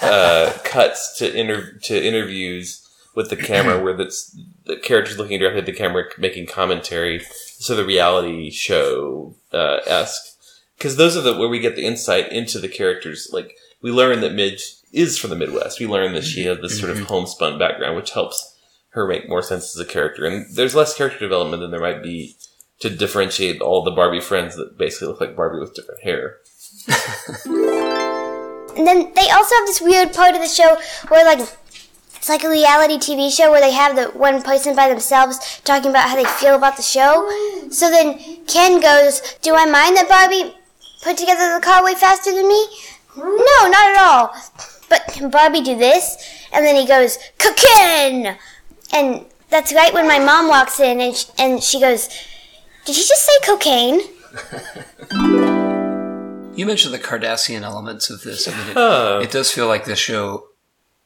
uh, 0.02 0.52
cuts 0.64 1.16
to 1.20 1.32
inter- 1.34 1.78
to 1.84 2.04
interviews 2.06 2.88
with 3.16 3.30
the 3.30 3.36
camera, 3.38 3.82
where 3.82 3.94
that's 3.96 4.38
the 4.66 4.78
characters 4.78 5.18
looking 5.18 5.40
directly 5.40 5.60
at 5.60 5.66
the 5.66 5.74
camera, 5.74 6.06
making 6.18 6.48
commentary, 6.48 7.20
so 7.20 7.76
the 7.76 7.86
reality 7.86 8.50
show 8.52 9.36
uh, 9.54 9.80
esque. 9.86 10.34
Because 10.78 10.98
those 10.98 11.16
are 11.16 11.22
the 11.22 11.38
where 11.38 11.48
we 11.48 11.60
get 11.60 11.76
the 11.76 11.86
insight 11.86 12.32
into 12.32 12.60
the 12.60 12.68
characters. 12.68 13.30
Like 13.32 13.56
we 13.82 13.92
learn 13.92 14.22
that 14.22 14.34
Midge 14.34 14.76
is 14.92 15.18
from 15.18 15.30
the 15.30 15.36
Midwest. 15.36 15.80
We 15.80 15.88
learn 15.88 16.14
that 16.14 16.24
she 16.24 16.46
has 16.46 16.60
this 16.60 16.80
sort 16.80 16.92
of 16.92 17.00
homespun 17.02 17.58
background, 17.58 17.96
which 17.96 18.12
helps 18.12 18.58
her 18.90 19.08
make 19.08 19.30
more 19.30 19.42
sense 19.42 19.76
as 19.76 19.80
a 19.80 19.90
character. 19.90 20.26
And 20.26 20.46
there's 20.56 20.76
less 20.76 20.96
character 20.96 21.20
development 21.20 21.62
than 21.62 21.72
there 21.72 21.80
might 21.80 22.04
be 22.04 22.36
to 22.80 22.90
differentiate 22.90 23.62
all 23.62 23.84
the 23.84 23.92
Barbie 23.92 24.20
friends 24.20 24.56
that 24.58 24.78
basically 24.78 25.08
look 25.08 25.22
like 25.22 25.36
Barbie 25.36 25.60
with 25.60 25.76
different 25.76 26.04
hair. 26.04 26.38
And 28.78 28.86
then 28.86 29.14
they 29.14 29.30
also 29.30 29.56
have 29.56 29.68
this 29.68 29.82
weird 29.82 30.14
part 30.14 30.36
of 30.36 30.42
the 30.42 30.48
show 30.48 30.78
where 31.08 31.24
like 31.24 31.48
it's 32.26 32.30
like 32.32 32.44
a 32.44 32.50
reality 32.50 32.96
TV 32.98 33.32
show 33.32 33.52
where 33.52 33.62
they 33.62 33.72
have 33.72 33.96
the 33.96 34.06
one 34.18 34.42
person 34.42 34.76
by 34.76 34.90
themselves 34.90 35.62
talking 35.64 35.92
about 35.92 36.10
how 36.10 36.16
they 36.16 36.26
feel 36.26 36.56
about 36.56 36.76
the 36.76 36.82
show. 36.82 37.30
Mm. 37.62 37.72
So 37.72 37.92
then 37.92 38.18
Ken 38.48 38.82
goes, 38.82 39.22
"Do 39.44 39.54
I 39.54 39.66
mind 39.66 39.96
that 39.96 40.10
Barbie 40.10 40.52
put 41.04 41.18
together 41.18 41.54
the 41.54 41.62
car 41.64 41.84
way 41.84 41.94
faster 41.94 42.34
than 42.34 42.48
me?" 42.48 42.66
No, 43.16 43.70
not 43.70 43.92
at 43.92 43.98
all. 44.00 44.34
But 44.90 45.06
can 45.14 45.30
Barbie 45.30 45.62
do 45.62 45.78
this? 45.78 46.18
And 46.52 46.66
then 46.66 46.76
he 46.76 46.88
goes, 46.88 47.20
"Cookin!" 47.38 48.36
And 48.92 49.26
that's 49.52 49.72
right 49.72 49.94
when 49.94 50.08
my 50.08 50.18
mom 50.18 50.48
walks 50.48 50.80
in 50.80 51.00
and 51.02 51.16
sh- 51.16 51.26
and 51.38 51.62
she 51.62 51.80
goes, 51.80 52.08
"Did 52.86 52.96
he 52.96 53.04
just 53.04 53.24
say 53.24 53.34
cocaine?" 53.44 54.02
you 56.56 56.66
mentioned 56.66 56.92
the 56.96 56.98
Kardashian 57.00 57.62
elements 57.62 58.10
of 58.10 58.24
this. 58.24 58.48
I 58.48 58.58
mean, 58.58 58.70
it, 58.70 58.78
Oh. 58.78 59.20
it 59.20 59.30
does 59.30 59.52
feel 59.52 59.68
like 59.68 59.86
this 59.86 60.00
show, 60.00 60.48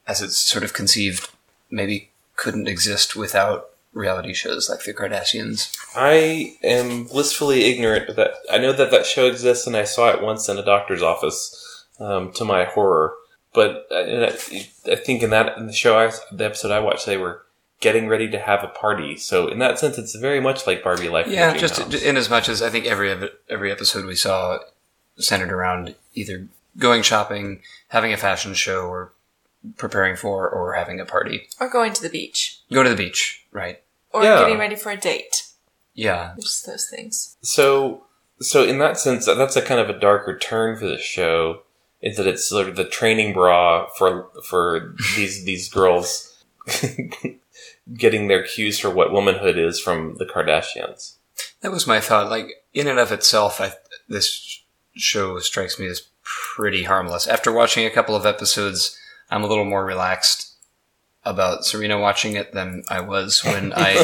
as 0.10 0.22
it's 0.22 0.38
sort 0.38 0.64
of 0.64 0.74
conceived, 0.74 1.30
maybe 1.70 2.10
couldn't 2.36 2.68
exist 2.68 3.16
without 3.16 3.70
reality 3.94 4.34
shows 4.34 4.70
like 4.70 4.84
the 4.84 4.94
Kardashians. 4.94 5.78
I 5.96 6.58
am 6.64 7.06
blissfully 7.06 7.66
ignorant 7.66 8.10
of 8.10 8.16
that. 8.16 8.32
I 8.52 8.58
know 8.58 8.74
that 8.74 8.92
that 8.92 9.06
show 9.06 9.28
exists, 9.28 9.68
and 9.68 9.78
I 9.78 9.84
saw 9.84 10.10
it 10.10 10.22
once 10.22 10.50
in 10.50 10.58
a 10.58 10.66
doctor's 10.66 11.04
office, 11.04 11.86
um, 12.00 12.32
to 12.34 12.44
my 12.44 12.66
horror. 12.66 13.14
But 13.54 13.88
uh, 13.92 14.04
and 14.04 14.26
I, 14.26 14.92
I 14.92 14.96
think 14.96 15.22
in 15.22 15.30
that 15.30 15.58
in 15.58 15.68
the 15.68 15.74
show, 15.74 15.98
I, 15.98 16.12
the 16.32 16.46
episode 16.46 16.72
I 16.72 16.80
watched, 16.80 17.06
they 17.06 17.18
were 17.18 17.46
getting 17.80 18.08
ready 18.08 18.30
to 18.30 18.40
have 18.40 18.64
a 18.64 18.68
party. 18.68 19.16
So 19.18 19.48
in 19.48 19.60
that 19.60 19.80
sense, 19.80 19.98
it's 19.98 20.16
very 20.16 20.40
much 20.40 20.66
like 20.68 20.84
Barbie 20.84 21.10
Life. 21.10 21.28
Yeah, 21.28 21.56
just 21.56 21.94
in 21.94 22.18
as 22.18 22.30
much 22.30 22.50
as 22.50 22.62
I 22.62 22.70
think 22.70 22.86
every 22.86 23.30
every 23.48 23.72
episode 23.72 24.06
we 24.06 24.16
saw 24.16 24.60
centered 25.18 25.52
around 25.52 25.96
either 26.16 26.48
going 26.78 27.02
shopping, 27.02 27.62
having 27.90 28.14
a 28.14 28.18
fashion 28.18 28.54
show, 28.54 28.88
or 28.88 29.14
preparing 29.78 30.16
for 30.16 30.50
or 30.50 30.74
having 30.74 31.00
a 31.00 31.06
party. 31.06 31.48
Or 31.60 31.70
going 31.70 31.94
to 31.94 32.02
the 32.02 32.10
beach. 32.10 32.60
Go 32.72 32.84
to 32.84 32.90
the 32.90 32.96
beach, 32.96 33.46
right? 33.52 33.82
Or 34.12 34.24
Yeah. 34.24 34.40
getting 34.40 34.58
ready 34.58 34.76
for 34.76 34.92
a 34.92 34.98
date. 34.98 35.44
Yeah, 35.94 36.34
Just 36.40 36.66
those 36.66 36.88
things. 36.90 37.36
So, 37.42 38.06
so 38.40 38.64
in 38.64 38.80
that 38.80 38.98
sense, 38.98 39.26
that's 39.26 39.56
a 39.58 39.62
kind 39.62 39.82
of 39.82 39.90
a 39.90 40.00
darker 40.00 40.38
turn 40.38 40.78
for 40.78 40.86
the 40.88 40.98
show. 40.98 41.64
Is 42.02 42.16
that 42.16 42.28
it's 42.28 42.48
sort 42.48 42.70
of 42.70 42.78
the 42.78 42.86
training 42.86 43.34
bra 43.34 43.88
for 43.98 44.30
for 44.46 44.96
these 45.18 45.44
these 45.50 45.68
girls 45.68 46.42
getting 47.98 48.28
their 48.28 48.44
cues 48.44 48.80
for 48.80 48.90
what 48.90 49.12
womanhood 49.12 49.58
is 49.58 49.80
from 49.80 50.16
the 50.16 50.26
Kardashians. 50.26 51.16
that 51.62 51.72
was 51.72 51.88
my 51.88 52.00
thought. 52.00 52.30
Like 52.30 52.48
in 52.74 52.88
and 52.88 53.00
of 53.00 53.12
itself, 53.12 53.60
I, 53.60 53.74
this 54.08 54.62
show 54.96 55.40
strikes 55.40 55.80
me 55.80 55.88
as 55.88 56.08
pretty 56.24 56.84
harmless. 56.84 57.28
After 57.28 57.52
watching 57.52 57.86
a 57.86 57.90
couple 57.90 58.16
of 58.16 58.26
episodes, 58.26 58.98
I'm 59.30 59.44
a 59.44 59.48
little 59.48 59.66
more 59.66 59.86
relaxed 59.86 60.54
about 61.24 61.66
Serena 61.66 62.00
watching 62.00 62.36
it 62.36 62.54
than 62.54 62.84
I 62.90 63.02
was 63.02 63.44
when 63.44 63.74
I 63.76 64.04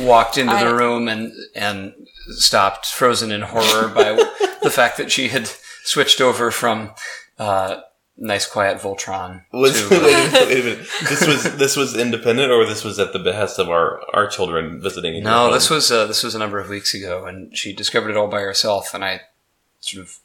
walked 0.00 0.36
into 0.38 0.56
the 0.56 0.74
room 0.74 1.08
and 1.08 1.32
and 1.54 1.94
stopped, 2.30 2.86
frozen 2.86 3.32
in 3.32 3.42
horror 3.42 3.88
by 3.88 4.12
the 4.62 4.70
fact 4.70 4.98
that 4.98 5.10
she 5.10 5.28
had 5.28 5.50
switched 5.84 6.20
over 6.20 6.50
from 6.50 6.92
uh, 7.38 7.80
nice, 8.16 8.46
quiet 8.46 8.78
Voltron 8.78 9.44
Was 9.52 9.80
to 9.80 9.88
wait, 9.90 10.02
a 10.02 10.46
wait 10.46 10.60
a 10.60 10.62
minute. 10.62 10.88
This 11.08 11.26
was 11.26 11.56
this 11.56 11.76
was 11.76 11.96
independent, 11.96 12.52
or 12.52 12.66
this 12.66 12.84
was 12.84 12.98
at 12.98 13.12
the 13.12 13.18
behest 13.18 13.58
of 13.58 13.68
our 13.70 14.00
our 14.12 14.26
children 14.28 14.80
visiting? 14.80 15.22
No, 15.22 15.52
this 15.52 15.70
was 15.70 15.90
uh, 15.90 16.06
this 16.06 16.22
was 16.22 16.34
a 16.34 16.38
number 16.38 16.58
of 16.58 16.68
weeks 16.68 16.94
ago, 16.94 17.24
and 17.24 17.56
she 17.56 17.72
discovered 17.72 18.10
it 18.10 18.16
all 18.16 18.28
by 18.28 18.40
herself, 18.40 18.92
and 18.94 19.04
I 19.04 19.22
sort 19.80 20.04
of 20.04 20.18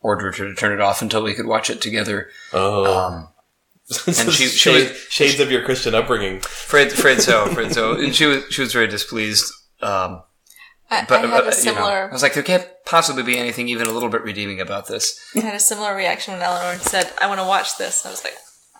ordered 0.00 0.36
her 0.36 0.48
to 0.48 0.54
turn 0.54 0.72
it 0.72 0.80
off 0.80 1.02
until 1.02 1.22
we 1.22 1.34
could 1.34 1.46
watch 1.46 1.68
it 1.68 1.80
together. 1.80 2.30
oh. 2.52 3.06
Um, 3.06 3.28
and 4.06 4.14
she- 4.16 4.46
she 4.46 4.48
Shade- 4.48 4.88
was- 4.90 4.98
shades 5.10 5.40
of 5.40 5.50
your 5.50 5.62
Christian 5.64 5.94
upbringing. 5.94 6.40
Fred, 6.40 6.92
Fred, 6.92 7.20
so 7.22 7.46
Fred, 7.54 7.72
so, 7.72 7.92
and 7.92 8.14
she 8.14 8.26
was 8.26 8.44
she 8.50 8.60
was 8.62 8.72
very 8.72 8.86
displeased. 8.88 9.52
Um, 9.82 10.22
I, 10.90 11.04
but 11.08 11.24
I 11.24 11.26
had 11.28 11.30
a 11.30 11.36
you 11.38 11.44
know, 11.44 11.50
similar 11.50 12.08
I 12.08 12.12
was 12.12 12.22
like, 12.22 12.34
there 12.34 12.42
can't 12.44 12.68
possibly 12.84 13.22
be 13.24 13.36
anything 13.38 13.68
even 13.68 13.86
a 13.88 13.90
little 13.90 14.08
bit 14.08 14.22
redeeming 14.22 14.60
about 14.60 14.86
this. 14.86 15.18
I 15.34 15.40
had 15.40 15.54
a 15.54 15.60
similar 15.60 15.94
reaction 15.96 16.34
when 16.34 16.42
Eleanor 16.42 16.78
said, 16.78 17.12
I 17.20 17.26
want 17.26 17.40
to 17.40 17.46
watch 17.46 17.76
this. 17.76 18.06
I 18.06 18.10
was 18.10 18.22
like, 18.22 18.34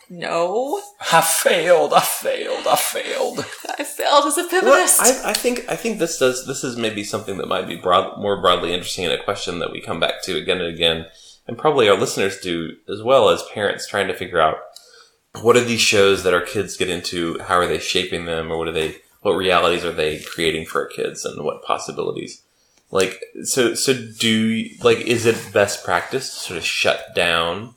No. 0.09 0.81
I 1.12 1.21
failed. 1.21 1.92
I 1.92 2.01
failed. 2.01 2.66
I 2.66 2.77
failed. 2.77 3.40
I 3.79 3.83
failed 3.83 4.25
as 4.27 4.38
a 4.38 4.42
Well, 4.42 4.49
feminist. 4.62 5.01
I, 5.01 5.31
I 5.31 5.33
think 5.33 5.64
I 5.69 5.75
think 5.77 5.99
this 5.99 6.19
does 6.19 6.47
this 6.47 6.62
is 6.64 6.77
maybe 6.77 7.03
something 7.05 7.38
that 7.38 7.49
might 7.49 7.66
be 7.66 7.77
broad, 7.77 8.19
more 8.21 8.40
broadly 8.40 8.73
interesting 8.73 9.05
in 9.05 9.11
a 9.12 9.23
question 9.23 9.59
that 9.59 9.73
we 9.73 9.81
come 9.81 9.99
back 10.01 10.23
to 10.25 10.37
again 10.37 10.61
and 10.61 10.73
again, 10.73 11.07
and 11.49 11.59
probably 11.59 11.88
our 11.88 11.97
listeners 11.99 12.38
do 12.38 12.71
as 12.88 13.03
well 13.03 13.29
as 13.31 13.42
parents 13.53 13.87
trying 13.88 14.07
to 14.07 14.14
figure 14.14 14.40
out 14.40 14.57
what 15.42 15.57
are 15.57 15.64
these 15.64 15.81
shows 15.81 16.22
that 16.22 16.35
our 16.35 16.40
kids 16.40 16.77
get 16.77 16.88
into, 16.88 17.38
how 17.40 17.57
are 17.57 17.66
they 17.66 17.79
shaping 17.79 18.27
them, 18.27 18.51
or 18.51 18.59
what 18.59 18.68
are 18.68 18.72
they, 18.72 18.96
what 19.22 19.33
realities 19.33 19.85
are 19.85 19.92
they 19.92 20.20
creating 20.20 20.66
for 20.66 20.83
our 20.83 20.88
kids, 20.88 21.25
and 21.25 21.44
what 21.44 21.62
possibilities. 21.62 22.42
Like 22.90 23.20
so, 23.42 23.75
so 23.75 23.94
do 23.94 24.64
like 24.83 24.99
is 24.99 25.27
it 25.27 25.53
best 25.53 25.85
practice 25.85 26.33
to 26.35 26.40
sort 26.40 26.59
of 26.59 26.64
shut 26.64 27.14
down 27.16 27.75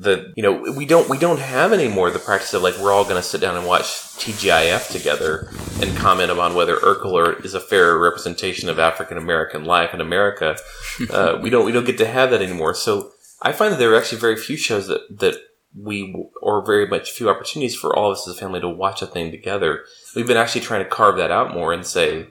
the 0.00 0.32
you 0.34 0.42
know 0.42 0.72
we 0.72 0.86
don't 0.86 1.08
we 1.10 1.18
don't 1.18 1.38
have 1.38 1.72
anymore 1.74 2.10
the 2.10 2.18
practice 2.18 2.54
of 2.54 2.62
like 2.62 2.76
we're 2.78 2.90
all 2.90 3.04
going 3.04 3.16
to 3.16 3.22
sit 3.22 3.40
down 3.40 3.54
and 3.54 3.66
watch 3.66 3.84
TGIF 3.84 4.90
together 4.90 5.52
and 5.82 5.96
comment 5.96 6.30
upon 6.30 6.54
whether 6.54 6.76
Urkel 6.78 7.44
is 7.44 7.52
a 7.52 7.60
fair 7.60 7.98
representation 7.98 8.70
of 8.70 8.78
African 8.78 9.18
American 9.18 9.64
life 9.64 9.94
in 9.94 10.00
America. 10.00 10.56
Uh, 11.08 11.38
we 11.40 11.48
don't 11.48 11.64
we 11.64 11.72
don't 11.72 11.86
get 11.86 11.96
to 11.96 12.06
have 12.06 12.30
that 12.30 12.42
anymore. 12.42 12.74
So 12.74 13.12
I 13.40 13.52
find 13.52 13.72
that 13.72 13.78
there 13.78 13.94
are 13.94 13.96
actually 13.96 14.20
very 14.20 14.36
few 14.36 14.56
shows 14.58 14.86
that 14.88 15.18
that 15.18 15.36
we 15.78 16.14
or 16.42 16.64
very 16.64 16.86
much 16.86 17.10
few 17.12 17.30
opportunities 17.30 17.76
for 17.76 17.94
all 17.94 18.10
of 18.10 18.16
us 18.18 18.26
as 18.28 18.36
a 18.36 18.38
family 18.38 18.60
to 18.60 18.68
watch 18.68 19.02
a 19.02 19.06
thing 19.06 19.30
together. 19.30 19.84
We've 20.16 20.26
been 20.26 20.36
actually 20.36 20.62
trying 20.62 20.82
to 20.84 20.90
carve 20.90 21.16
that 21.18 21.30
out 21.30 21.54
more 21.54 21.72
and 21.72 21.86
say 21.86 22.26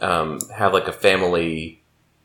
um, 0.00 0.40
have 0.54 0.72
like 0.72 0.88
a 0.88 0.92
family 0.92 1.82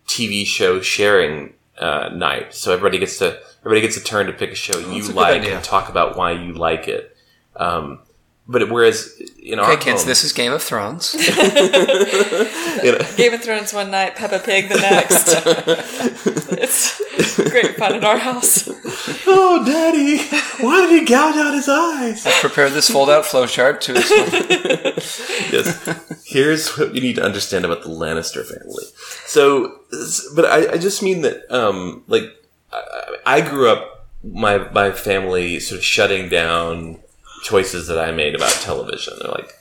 TV 0.08 0.46
show 0.46 0.80
sharing 0.82 1.54
uh, 1.78 2.10
night, 2.14 2.54
so 2.54 2.72
everybody 2.72 3.00
gets 3.00 3.18
to 3.18 3.40
everybody 3.62 3.82
gets 3.82 3.98
a 3.98 4.04
turn 4.04 4.28
to 4.28 4.34
pick 4.34 4.52
a 4.52 4.56
show 4.56 4.78
you 4.78 5.04
a 5.10 5.12
like 5.12 5.44
and 5.44 5.64
talk 5.64 5.90
about 5.90 6.16
why 6.16 6.32
you 6.32 6.54
like 6.54 6.88
it. 6.88 7.16
Um, 7.56 8.00
but 8.48 8.70
whereas 8.70 9.22
in 9.42 9.58
our 9.60 9.72
Okay, 9.72 9.86
kids, 9.86 10.02
home- 10.02 10.10
this 10.10 10.24
is 10.24 10.34
Game 10.34 10.52
of 10.52 10.62
Thrones. 10.62 11.14
you 12.84 12.92
know, 12.92 12.98
Game 13.16 13.34
of 13.34 13.42
Thrones 13.42 13.74
one 13.74 13.90
night, 13.90 14.16
Peppa 14.16 14.40
Pig 14.40 14.70
the 14.70 14.76
next. 14.76 15.28
it's 16.52 17.50
great 17.50 17.76
fun 17.78 17.96
in 17.96 18.04
our 18.04 18.18
house. 18.18 18.68
Oh, 19.28 19.64
daddy, 19.66 20.18
why 20.64 20.82
did 20.88 21.00
he 21.00 21.06
gouge 21.06 21.36
out 21.36 21.54
his 21.54 21.70
eyes? 21.70 22.26
I 22.26 22.32
prepared 22.40 22.72
this 22.72 22.90
fold-out 22.90 23.26
flowchart 23.26 23.80
to 23.82 23.96
explain. 23.96 25.52
yes. 25.52 26.24
Here's 26.26 26.78
what 26.78 26.96
you 26.96 27.02
need 27.02 27.16
to 27.16 27.24
understand 27.24 27.66
about 27.66 27.84
the 27.84 27.90
Lannister 27.90 28.46
family. 28.46 28.86
So, 29.26 29.80
but 30.36 30.46
I, 30.46 30.74
I 30.74 30.78
just 30.78 31.04
mean 31.04 31.22
that, 31.22 31.50
um, 31.54 32.04
like, 32.08 32.24
I, 32.72 33.18
I 33.26 33.42
grew 33.42 33.70
up, 33.70 33.90
my 34.24 34.58
my 34.72 34.92
family 34.92 35.60
sort 35.60 35.80
of 35.80 35.84
shutting 35.84 36.30
down 36.30 37.00
choices 37.44 37.88
that 37.88 38.00
I 38.00 38.12
made 38.12 38.36
about 38.36 38.52
television. 38.54 39.16
They're 39.20 39.32
like, 39.32 39.52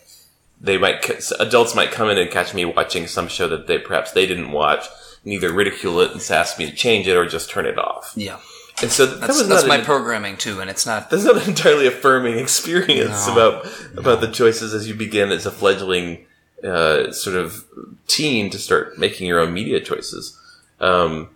they 0.60 0.78
might 0.78 1.04
c- 1.04 1.34
adults 1.40 1.74
might 1.74 1.90
come 1.90 2.08
in 2.08 2.16
and 2.16 2.30
catch 2.30 2.54
me 2.54 2.64
watching 2.64 3.08
some 3.08 3.26
show 3.26 3.48
that 3.48 3.66
they 3.66 3.78
perhaps 3.78 4.12
they 4.12 4.24
didn't 4.24 4.52
watch, 4.52 4.86
and 5.24 5.32
either 5.32 5.52
ridicule 5.52 6.00
it 6.00 6.12
and 6.12 6.20
ask 6.30 6.60
me 6.60 6.66
to 6.70 6.76
change 6.76 7.08
it 7.08 7.16
or 7.16 7.26
just 7.26 7.50
turn 7.50 7.66
it 7.66 7.76
off. 7.76 8.12
Yeah, 8.14 8.38
And 8.80 8.90
so 8.90 9.06
that 9.06 9.20
that's, 9.20 9.38
was 9.38 9.48
that's 9.48 9.66
my 9.66 9.76
an- 9.76 9.84
programming 9.84 10.36
too, 10.36 10.60
and 10.60 10.68
it's 10.70 10.86
not. 10.86 11.10
that's 11.10 11.24
not 11.24 11.36
an 11.42 11.48
entirely 11.48 11.86
affirming 11.86 12.38
experience 12.38 13.26
No. 13.28 13.32
about 13.32 13.66
about 13.96 14.20
the 14.20 14.28
choices 14.28 14.72
as 14.74 14.88
you 14.88 14.94
begin 14.94 15.30
as 15.30 15.46
a 15.46 15.50
fledgling 15.50 16.24
uh, 16.64 17.12
sort 17.12 17.36
of 17.36 17.64
teen 18.06 18.50
to 18.50 18.58
start 18.58 18.98
making 18.98 19.26
your 19.28 19.40
own 19.40 19.52
media 19.52 19.80
choices. 19.80 20.38
Um, 20.80 21.28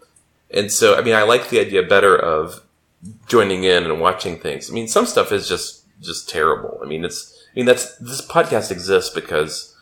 and 0.51 0.73
so, 0.73 0.97
I 0.97 1.03
mean, 1.03 1.15
I 1.15 1.23
like 1.23 1.51
the 1.51 1.61
idea 1.61 1.83
better 1.83 2.17
of 2.17 2.63
joining 3.29 3.65
in 3.65 3.85
and 3.85 4.01
watching 4.01 4.39
things. 4.39 4.71
I 4.71 4.75
mean, 4.75 4.89
some 4.89 5.07
stuff 5.07 5.31
is 5.31 5.49
just 5.49 5.83
just 6.01 6.29
terrible. 6.29 6.81
I 6.83 6.87
mean, 6.87 7.05
it's 7.05 7.33
I 7.53 7.59
mean 7.61 7.67
that's 7.67 7.97
this 7.99 8.27
podcast 8.27 8.71
exists 8.73 9.15
because 9.15 9.75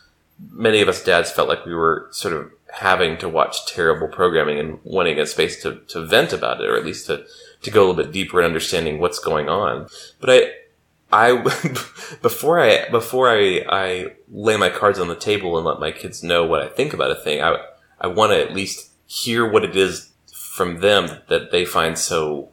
many 0.50 0.80
of 0.82 0.88
us 0.88 1.02
dads 1.02 1.30
felt 1.30 1.48
like 1.48 1.64
we 1.64 1.74
were 1.74 2.08
sort 2.10 2.34
of 2.34 2.50
having 2.72 3.16
to 3.18 3.28
watch 3.28 3.66
terrible 3.72 4.08
programming 4.08 4.58
and 4.58 4.80
wanting 4.82 5.18
a 5.20 5.26
space 5.26 5.62
to, 5.62 5.76
to 5.86 6.04
vent 6.04 6.32
about 6.32 6.60
it, 6.60 6.68
or 6.68 6.76
at 6.76 6.84
least 6.84 7.06
to, 7.06 7.24
to 7.64 7.70
go 7.70 7.80
a 7.80 7.86
little 7.86 8.02
bit 8.02 8.12
deeper 8.12 8.40
in 8.40 8.46
understanding 8.46 8.98
what's 8.98 9.18
going 9.18 9.48
on. 9.48 9.88
But 10.20 10.30
I, 10.30 11.32
I, 11.32 11.36
before 12.22 12.60
I, 12.60 12.88
before 12.88 13.30
I, 13.30 13.64
I 13.68 14.12
lay 14.30 14.56
my 14.56 14.70
cards 14.70 14.98
on 14.98 15.08
the 15.08 15.16
table 15.16 15.56
and 15.56 15.66
let 15.66 15.80
my 15.80 15.92
kids 15.92 16.22
know 16.22 16.44
what 16.44 16.62
I 16.62 16.68
think 16.68 16.92
about 16.92 17.10
a 17.10 17.14
thing, 17.14 17.42
I, 17.42 17.56
I 18.00 18.06
want 18.06 18.32
to 18.32 18.40
at 18.40 18.54
least 18.54 18.90
hear 19.06 19.48
what 19.48 19.64
it 19.64 19.76
is 19.76 20.10
from 20.32 20.80
them 20.80 21.20
that 21.28 21.50
they 21.50 21.64
find 21.64 21.98
so 21.98 22.48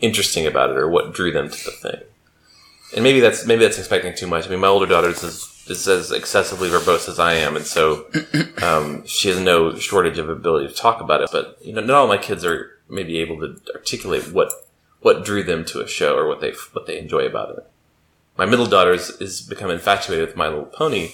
interesting 0.00 0.46
about 0.46 0.70
it 0.70 0.76
or 0.76 0.88
what 0.88 1.12
drew 1.12 1.32
them 1.32 1.48
to 1.48 1.64
the 1.64 1.70
thing. 1.70 2.00
And 2.94 3.02
maybe 3.02 3.20
that's 3.20 3.44
maybe 3.44 3.62
that's 3.62 3.78
expecting 3.78 4.14
too 4.14 4.26
much. 4.26 4.46
I 4.46 4.50
mean, 4.50 4.60
my 4.60 4.68
older 4.68 4.86
daughter 4.86 5.10
is, 5.10 5.22
is 5.22 5.86
as 5.86 6.10
excessively 6.10 6.70
verbose 6.70 7.08
as 7.08 7.18
I 7.18 7.34
am, 7.34 7.54
and 7.54 7.66
so 7.66 8.06
um, 8.62 9.06
she 9.06 9.28
has 9.28 9.38
no 9.38 9.76
shortage 9.76 10.18
of 10.18 10.30
ability 10.30 10.68
to 10.68 10.74
talk 10.74 11.00
about 11.02 11.20
it. 11.20 11.28
But 11.30 11.58
you 11.60 11.74
know, 11.74 11.82
not 11.82 11.96
all 11.96 12.08
my 12.08 12.16
kids 12.16 12.44
are 12.46 12.77
maybe 12.88 13.18
able 13.18 13.38
to 13.38 13.60
articulate 13.74 14.32
what 14.32 14.52
what 15.00 15.24
drew 15.24 15.42
them 15.42 15.64
to 15.64 15.80
a 15.80 15.88
show 15.88 16.16
or 16.16 16.26
what 16.26 16.40
they 16.40 16.52
what 16.72 16.86
they 16.86 16.98
enjoy 16.98 17.24
about 17.26 17.56
it. 17.56 17.66
My 18.36 18.46
middle 18.46 18.66
daughter 18.66 18.92
is, 18.92 19.10
is 19.20 19.40
become 19.40 19.70
infatuated 19.70 20.26
with 20.26 20.36
My 20.36 20.48
Little 20.48 20.64
Pony 20.64 21.12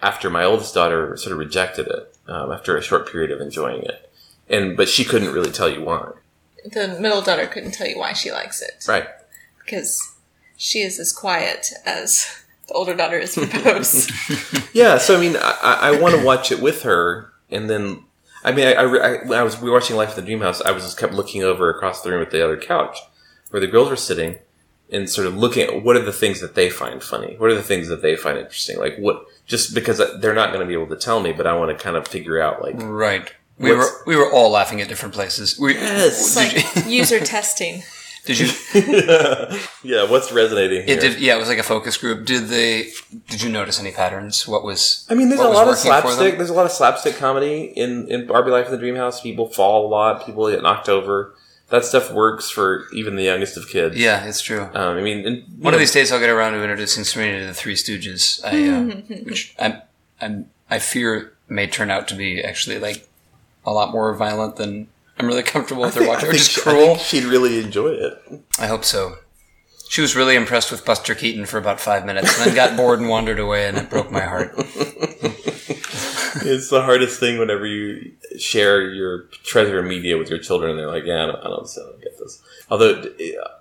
after 0.00 0.28
my 0.28 0.44
oldest 0.44 0.74
daughter 0.74 1.16
sort 1.16 1.32
of 1.32 1.38
rejected 1.38 1.86
it 1.86 2.16
um, 2.28 2.52
after 2.52 2.76
a 2.76 2.82
short 2.82 3.10
period 3.10 3.30
of 3.30 3.40
enjoying 3.40 3.82
it, 3.82 4.10
and 4.48 4.76
but 4.76 4.88
she 4.88 5.04
couldn't 5.04 5.32
really 5.32 5.50
tell 5.50 5.68
you 5.68 5.82
why. 5.82 6.12
The 6.64 6.98
middle 7.00 7.22
daughter 7.22 7.46
couldn't 7.46 7.72
tell 7.72 7.86
you 7.86 7.98
why 7.98 8.12
she 8.12 8.32
likes 8.32 8.60
it. 8.60 8.84
Right. 8.88 9.06
Because 9.64 10.16
she 10.56 10.80
is 10.80 10.98
as 10.98 11.12
quiet 11.12 11.70
as 11.84 12.44
the 12.66 12.74
older 12.74 12.94
daughter 12.94 13.18
is 13.18 13.36
verbose. 13.36 14.10
Yeah, 14.72 14.98
so 14.98 15.16
I 15.16 15.20
mean, 15.20 15.36
I, 15.38 15.78
I 15.82 16.00
want 16.00 16.14
to 16.16 16.24
watch 16.24 16.52
it 16.52 16.60
with 16.60 16.82
her, 16.82 17.32
and 17.50 17.70
then 17.70 18.04
I 18.46 18.52
mean, 18.52 18.68
I, 18.68 18.72
I, 18.74 18.84
I 18.84 19.26
when 19.26 19.38
I 19.38 19.42
was 19.42 19.60
we 19.60 19.68
were 19.68 19.74
watching 19.74 19.96
Life 19.96 20.10
in 20.10 20.16
the 20.16 20.22
Dream 20.22 20.40
House, 20.40 20.62
I 20.62 20.70
was 20.70 20.84
just 20.84 20.98
kept 20.98 21.12
looking 21.12 21.42
over 21.42 21.68
across 21.68 22.02
the 22.02 22.10
room 22.10 22.22
at 22.22 22.30
the 22.30 22.42
other 22.42 22.56
couch 22.56 22.96
where 23.50 23.60
the 23.60 23.66
girls 23.66 23.90
were 23.90 23.96
sitting, 23.96 24.38
and 24.90 25.10
sort 25.10 25.26
of 25.26 25.36
looking 25.36 25.62
at 25.62 25.82
what 25.82 25.96
are 25.96 26.04
the 26.04 26.12
things 26.12 26.40
that 26.40 26.54
they 26.54 26.70
find 26.70 27.02
funny, 27.02 27.34
what 27.38 27.50
are 27.50 27.54
the 27.54 27.62
things 27.62 27.88
that 27.88 28.02
they 28.02 28.16
find 28.16 28.38
interesting, 28.38 28.78
like 28.78 28.96
what 28.98 29.26
just 29.46 29.74
because 29.74 30.00
they're 30.20 30.34
not 30.34 30.52
going 30.52 30.60
to 30.60 30.66
be 30.66 30.74
able 30.74 30.86
to 30.88 30.96
tell 30.96 31.20
me, 31.20 31.32
but 31.32 31.46
I 31.46 31.56
want 31.56 31.76
to 31.76 31.82
kind 31.82 31.96
of 31.96 32.06
figure 32.06 32.40
out 32.40 32.62
like 32.62 32.76
Right. 32.78 33.32
We 33.58 33.72
were 33.72 33.88
we 34.06 34.16
were 34.16 34.30
all 34.30 34.50
laughing 34.50 34.80
at 34.80 34.88
different 34.88 35.14
places. 35.14 35.58
We, 35.58 35.74
Yes. 35.74 36.36
It's 36.36 36.36
like 36.36 36.86
user 36.90 37.18
testing. 37.20 37.82
Did 38.26 38.40
you? 38.40 38.46
yeah, 39.84 40.10
what's 40.10 40.32
resonating 40.32 40.84
here? 40.84 40.96
It 40.96 41.00
did. 41.00 41.20
Yeah, 41.20 41.36
it 41.36 41.38
was 41.38 41.48
like 41.48 41.58
a 41.58 41.62
focus 41.62 41.96
group. 41.96 42.26
Did 42.26 42.48
they? 42.48 42.90
Did 43.28 43.40
you 43.40 43.48
notice 43.48 43.78
any 43.78 43.92
patterns? 43.92 44.48
What 44.48 44.64
was? 44.64 45.06
I 45.08 45.14
mean, 45.14 45.28
there's 45.28 45.40
a 45.40 45.44
lot 45.44 45.68
of 45.68 45.68
working 45.68 45.82
for 45.84 45.88
them? 45.90 46.02
slapstick. 46.02 46.36
There's 46.36 46.50
a 46.50 46.54
lot 46.54 46.66
of 46.66 46.72
slapstick 46.72 47.16
comedy 47.16 47.72
in 47.76 48.08
in 48.08 48.26
Barbie 48.26 48.50
Life 48.50 48.66
in 48.66 48.72
the 48.72 48.78
Dream 48.78 48.96
House. 48.96 49.20
People 49.20 49.48
fall 49.48 49.86
a 49.86 49.88
lot. 49.88 50.26
People 50.26 50.50
get 50.50 50.60
knocked 50.60 50.88
over. 50.88 51.34
That 51.68 51.84
stuff 51.84 52.12
works 52.12 52.50
for 52.50 52.86
even 52.92 53.16
the 53.16 53.22
youngest 53.22 53.56
of 53.56 53.68
kids. 53.68 53.96
Yeah, 53.96 54.24
it's 54.24 54.40
true. 54.40 54.62
Um, 54.62 54.98
I 54.98 55.02
mean, 55.02 55.26
and, 55.26 55.42
One 55.58 55.72
know, 55.72 55.76
of 55.76 55.80
these 55.80 55.92
days, 55.92 56.12
I'll 56.12 56.20
get 56.20 56.30
around 56.30 56.52
to 56.52 56.62
introducing 56.62 57.02
Serena 57.02 57.40
to 57.40 57.46
the 57.46 57.54
Three 57.54 57.74
Stooges. 57.74 58.40
I, 58.44 58.68
uh, 58.68 59.22
which 59.24 59.54
I'm, 59.58 59.82
I'm, 60.20 60.50
I 60.70 60.78
fear 60.78 61.32
may 61.48 61.66
turn 61.66 61.90
out 61.90 62.06
to 62.08 62.14
be 62.14 62.42
actually 62.42 62.78
like 62.78 63.08
a 63.64 63.72
lot 63.72 63.90
more 63.90 64.14
violent 64.14 64.56
than 64.56 64.86
I'm 65.18 65.26
really 65.26 65.42
comfortable 65.42 65.82
with 65.82 65.94
her 65.94 66.04
I 66.04 66.08
watching, 66.08 66.30
think 66.30 66.38
just 66.38 66.50
she- 66.52 66.60
cruel. 66.60 66.96
think 66.96 67.00
she'd 67.00 67.24
really 67.24 67.58
enjoy 67.62 67.88
it. 67.88 68.22
I 68.58 68.66
hope 68.66 68.84
so. 68.84 69.16
She 69.88 70.00
was 70.00 70.16
really 70.16 70.34
impressed 70.34 70.70
with 70.72 70.84
Buster 70.84 71.14
Keaton 71.14 71.46
for 71.46 71.58
about 71.58 71.80
five 71.80 72.04
minutes, 72.04 72.36
and 72.38 72.46
then 72.48 72.54
got 72.56 72.76
bored 72.76 72.98
and 72.98 73.08
wandered 73.08 73.38
away, 73.38 73.68
and 73.68 73.76
it 73.78 73.88
broke 73.88 74.10
my 74.10 74.20
heart. 74.22 74.54
It's 76.48 76.68
the 76.68 76.82
hardest 76.82 77.18
thing 77.18 77.38
whenever 77.38 77.66
you 77.66 78.12
share 78.38 78.82
your 78.92 79.22
treasure 79.42 79.82
media 79.82 80.16
with 80.18 80.28
your 80.28 80.38
children, 80.38 80.70
and 80.72 80.78
they're 80.78 80.86
like, 80.86 81.04
"Yeah, 81.04 81.22
I 81.24 81.26
don't, 81.26 81.38
I 81.38 81.44
don't, 81.48 81.68
I 81.76 81.80
don't 81.90 82.00
get 82.02 82.18
this." 82.18 82.42
Although 82.70 83.04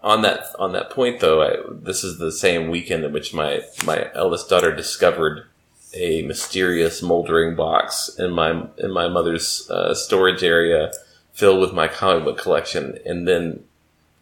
on 0.04 0.22
that 0.24 0.48
on 0.60 0.74
that 0.74 0.89
point, 0.91 1.20
though, 1.22 1.41
I, 1.41 1.56
this 1.72 2.04
is 2.04 2.20
the 2.20 2.32
same 2.34 2.70
weekend 2.70 3.04
in 3.06 3.13
which 3.13 3.34
my 3.34 3.62
my 3.86 4.10
eldest 4.13 4.50
daughter 4.50 4.76
discovered 4.76 5.48
a 5.96 6.24
mysterious 6.24 7.02
moldering 7.02 7.56
box 7.56 8.13
in 8.20 8.32
my 8.34 8.68
in 8.78 8.91
my 8.91 9.08
mother's 9.08 9.68
uh, 9.72 9.96
storage 9.96 10.44
area, 10.44 10.91
filled 11.36 11.60
with 11.62 11.74
my 11.74 11.88
comic 11.88 12.24
book 12.24 12.39
collection, 12.39 12.98
and 13.06 13.28
then, 13.28 13.63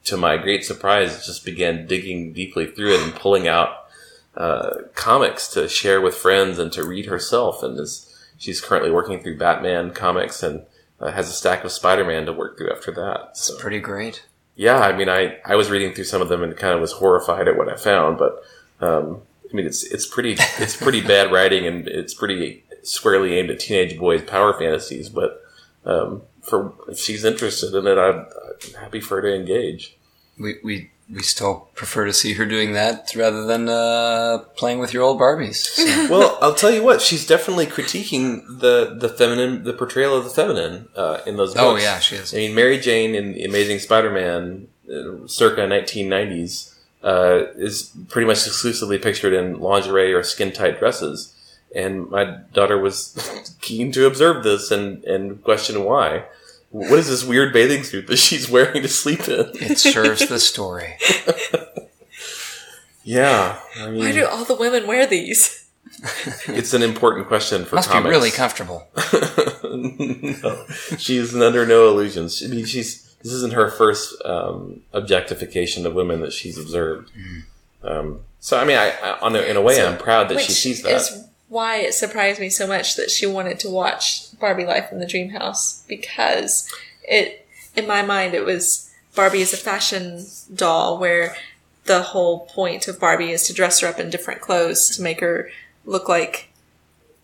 to 0.04 0.18
my 0.18 0.36
great 0.36 0.66
surprise, 0.66 1.26
just 1.26 1.46
began 1.46 1.88
digging 1.88 2.34
deeply 2.34 2.66
through 2.66 2.96
it 2.96 3.02
and 3.02 3.16
pulling 3.16 3.48
out 3.48 3.86
uh, 4.36 4.72
comics 4.96 5.48
to 5.50 5.70
share 5.70 6.02
with 6.02 6.16
friends 6.16 6.60
and 6.60 6.72
to 6.74 6.84
read 6.84 7.06
herself, 7.06 7.64
and 7.64 7.80
is 7.80 8.10
she's 8.38 8.60
currently 8.60 8.92
working 8.92 9.22
through 9.22 9.38
Batman 9.38 9.92
comics 9.94 10.44
and 10.44 10.64
uh, 11.00 11.12
has 11.12 11.30
a 11.30 11.34
stack 11.34 11.64
of 11.64 11.72
Spider-Man 11.72 12.26
to 12.26 12.34
work 12.34 12.58
through 12.58 12.72
after 12.72 12.92
that. 12.92 13.38
So 13.38 13.58
Pretty 13.58 13.80
great. 13.80 14.26
yeah, 14.56 14.80
I 14.80 14.92
mean, 14.96 15.08
I, 15.08 15.38
I 15.46 15.56
was 15.56 15.70
reading 15.70 15.94
through 15.94 16.04
some 16.06 16.22
of 16.22 16.30
them 16.30 16.44
and 16.44 16.58
kind 16.58 16.74
of 16.74 16.82
was 16.82 16.94
horrified 16.94 17.48
at 17.48 17.56
what 17.58 17.70
I 17.70 17.76
found, 17.76 18.18
but 18.18 18.44
um, 18.82 19.22
I 19.50 19.56
mean, 19.56 19.66
it's 19.68 19.84
it's 19.84 20.08
pretty 20.08 20.36
it's 20.58 20.76
pretty 20.76 21.02
bad 21.14 21.32
writing 21.32 21.68
and 21.68 21.88
it's 21.88 22.14
pretty 22.14 22.64
squarely 22.82 23.36
aimed 23.38 23.52
at 23.52 23.60
teenage 23.60 23.98
boys' 24.00 24.24
power 24.24 24.52
fantasies. 24.58 25.10
But 25.10 25.46
um, 25.86 26.24
for 26.44 26.74
if 26.88 27.00
she's 27.00 27.26
interested 27.26 27.74
in 27.74 27.88
it, 27.88 27.98
I'm, 27.98 28.28
I'm 28.68 28.82
happy 28.82 29.00
for 29.00 29.16
her 29.16 29.22
to 29.24 29.36
engage. 29.36 29.98
We 30.38 30.56
we 30.64 30.92
we 31.10 31.22
still 31.22 31.68
prefer 31.76 32.06
to 32.06 32.14
see 32.14 32.34
her 32.34 32.46
doing 32.46 32.74
that 32.74 33.14
rather 33.16 33.46
than 33.46 33.68
uh, 33.70 34.40
playing 34.56 34.80
with 34.80 34.94
your 34.94 35.04
old 35.04 35.20
Barbies. 35.20 35.56
So. 35.56 36.08
well, 36.10 36.38
I'll 36.42 36.56
tell 36.56 36.72
you 36.72 36.84
what, 36.84 37.02
she's 37.02 37.26
definitely 37.26 37.66
critiquing 37.66 38.60
the 38.60 38.96
the 38.98 39.10
feminine, 39.10 39.64
the 39.64 39.74
portrayal 39.74 40.18
of 40.18 40.24
the 40.24 40.30
feminine 40.30 40.88
uh, 40.96 41.20
in 41.26 41.38
those 41.38 41.54
books. 41.54 41.64
oh 41.64 41.76
yeah, 41.76 42.00
she 42.00 42.16
is. 42.16 42.34
I 42.34 42.38
mean, 42.38 42.56
Mary 42.56 42.80
Jane 42.80 43.16
in 43.16 43.34
The 43.34 43.44
Amazing 43.44 43.80
Spider-Man, 43.80 44.68
uh, 44.90 45.28
circa 45.28 45.62
1990s, 45.62 46.74
uh, 47.04 47.46
is 47.56 47.92
pretty 48.10 48.28
much 48.28 48.48
exclusively 48.48 48.98
pictured 48.98 49.34
in 49.34 49.60
lingerie 49.60 50.14
or 50.14 50.24
skin-tight 50.24 50.80
dresses. 50.80 51.34
And 51.76 52.10
my 52.10 52.26
daughter 52.54 52.78
was 52.78 53.56
keen 53.62 53.92
to 53.94 54.06
observe 54.06 54.44
this 54.44 54.70
and, 54.72 55.04
and 55.06 55.44
question 55.44 55.84
why. 55.84 56.26
What 56.70 56.98
is 57.00 57.08
this 57.08 57.24
weird 57.24 57.54
bathing 57.54 57.84
suit 57.84 58.08
that 58.08 58.18
she's 58.28 58.50
wearing 58.50 58.82
to 58.82 58.88
sleep 58.88 59.28
in? 59.28 59.52
It 59.56 59.78
serves 59.80 60.28
the 60.28 60.40
story. 60.40 60.96
Yeah, 63.06 63.60
I 63.78 63.90
Why 63.92 64.12
do 64.14 64.26
all 64.26 64.46
the 64.46 64.56
women 64.56 64.88
wear 64.88 65.06
these? 65.06 65.68
it's 66.48 66.74
an 66.74 66.82
important 66.82 67.28
question 67.28 67.66
for 67.66 67.76
Must 67.76 67.90
comics. 67.90 68.06
be 68.06 68.10
really 68.10 68.32
comfortable. 68.32 68.88
no, 69.64 70.66
she's 70.98 71.36
under 71.36 71.66
no 71.66 71.90
illusions. 71.90 72.42
I 72.44 72.48
mean, 72.48 72.66
she's 72.66 73.14
this 73.22 73.34
isn't 73.34 73.54
her 73.54 73.70
first 73.70 74.22
um, 74.26 74.82
objectification 74.94 75.86
of 75.86 75.94
women 75.96 76.22
that 76.22 76.32
she's 76.34 76.58
observed. 76.58 77.12
Um, 77.84 78.22
so, 78.40 78.58
I 78.58 78.64
mean, 78.66 78.78
I, 78.78 78.92
I 79.04 79.20
on 79.22 79.36
a, 79.36 79.42
in 79.42 79.58
a 79.58 79.62
way, 79.62 79.76
So- 79.76 79.92
I'm 79.92 79.98
proud 79.98 80.30
that 80.30 80.36
Which 80.36 80.46
she 80.46 80.52
sees 80.54 80.82
that. 80.84 80.94
is 80.94 81.26
why 81.54 81.78
it 81.78 81.94
surprised 81.94 82.40
me 82.40 82.50
so 82.50 82.66
much 82.66 82.96
that 82.96 83.12
she 83.12 83.28
wanted 83.28 83.60
to 83.60 83.70
watch 83.70 84.38
Barbie 84.40 84.66
Life 84.66 84.92
in 84.92 84.98
the 84.98 85.06
Dream 85.06 85.30
House 85.30 85.84
because 85.88 86.68
it, 87.04 87.48
in 87.76 87.86
my 87.86 88.02
mind, 88.02 88.34
it 88.34 88.44
was 88.44 88.92
Barbie 89.14 89.42
is 89.42 89.54
a 89.54 89.58
fashion 89.58 90.26
doll 90.54 90.98
where 90.98 91.36
the 91.86 92.02
whole 92.02 92.48
point 92.48 92.88
of 92.88 93.00
Barbie 93.00 93.32
is 93.32 93.46
to 93.48 93.54
dress 93.54 93.82
her 93.82 93.88
up 93.88 94.00
in 94.00 94.10
different 94.10 94.42
clothes 94.42 94.90
to 94.96 95.04
make 95.04 95.20
her 95.20 95.52
look 95.86 96.10
like 96.10 96.50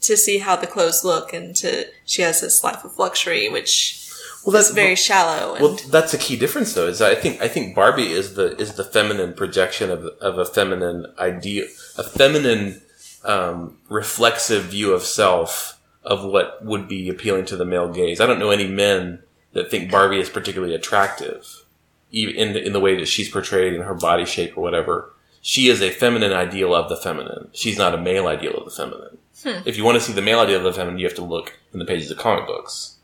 to 0.02 0.16
see 0.16 0.38
how 0.38 0.56
the 0.56 0.68
clothes 0.68 1.04
look 1.04 1.34
and 1.34 1.56
to 1.56 1.88
she 2.06 2.22
has 2.22 2.40
this 2.40 2.64
life 2.64 2.86
of 2.86 3.00
luxury 3.00 3.50
which 3.50 4.08
well, 4.46 4.56
is 4.56 4.70
very 4.70 4.96
shallow 4.96 5.56
and 5.56 5.64
well. 5.64 5.80
That's 5.90 6.14
a 6.14 6.20
key 6.20 6.38
difference, 6.38 6.74
though. 6.74 6.88
Is 6.88 7.02
I 7.02 7.16
think 7.16 7.42
I 7.42 7.48
think 7.48 7.76
Barbie 7.76 8.12
is 8.12 8.36
the 8.36 8.56
is 8.62 8.76
the 8.76 8.84
feminine 8.84 9.34
projection 9.34 9.90
of 9.90 10.06
of 10.22 10.38
a 10.38 10.46
feminine 10.46 11.08
idea, 11.18 11.66
a 11.98 12.04
feminine 12.04 12.82
um, 13.24 13.78
reflexive 13.90 14.66
view 14.66 14.94
of 14.94 15.04
self 15.04 15.80
of 16.04 16.24
what 16.24 16.64
would 16.64 16.88
be 16.88 17.10
appealing 17.10 17.46
to 17.46 17.56
the 17.58 17.66
male 17.66 17.92
gaze. 17.92 18.22
I 18.22 18.26
don't 18.26 18.40
know 18.40 18.52
any 18.52 18.68
men 18.68 19.22
that 19.54 19.70
think 19.70 19.92
Barbie 19.92 20.20
is 20.20 20.30
particularly 20.30 20.74
attractive, 20.74 21.64
even 22.12 22.36
in 22.36 22.54
the, 22.54 22.66
in 22.66 22.74
the 22.74 22.80
way 22.80 22.96
that 22.96 23.08
she's 23.08 23.30
portrayed 23.30 23.74
in 23.74 23.82
her 23.82 23.94
body 23.94 24.26
shape 24.26 24.58
or 24.58 24.62
whatever. 24.62 25.14
She 25.42 25.70
is 25.70 25.82
a 25.82 25.90
feminine 25.90 26.34
ideal 26.34 26.74
of 26.76 26.90
the 26.90 26.98
feminine. 26.98 27.50
She's 27.54 27.78
not 27.78 27.94
a 27.94 27.98
male 27.98 28.28
ideal 28.28 28.56
of 28.56 28.66
the 28.66 28.72
feminine. 28.72 29.18
If 29.66 29.78
you 29.78 29.86
want 29.86 29.96
to 29.96 30.02
see 30.04 30.12
the 30.12 30.22
male 30.22 30.40
ideal 30.40 30.58
of 30.58 30.64
the 30.64 30.74
feminine, 30.74 31.00
you 31.00 31.06
have 31.06 31.16
to 31.16 31.24
look 31.24 31.60
in 31.72 31.80
the 31.80 31.86
pages 31.86 32.12
of 32.12 32.18
comic 32.18 32.46
books. 32.46 32.98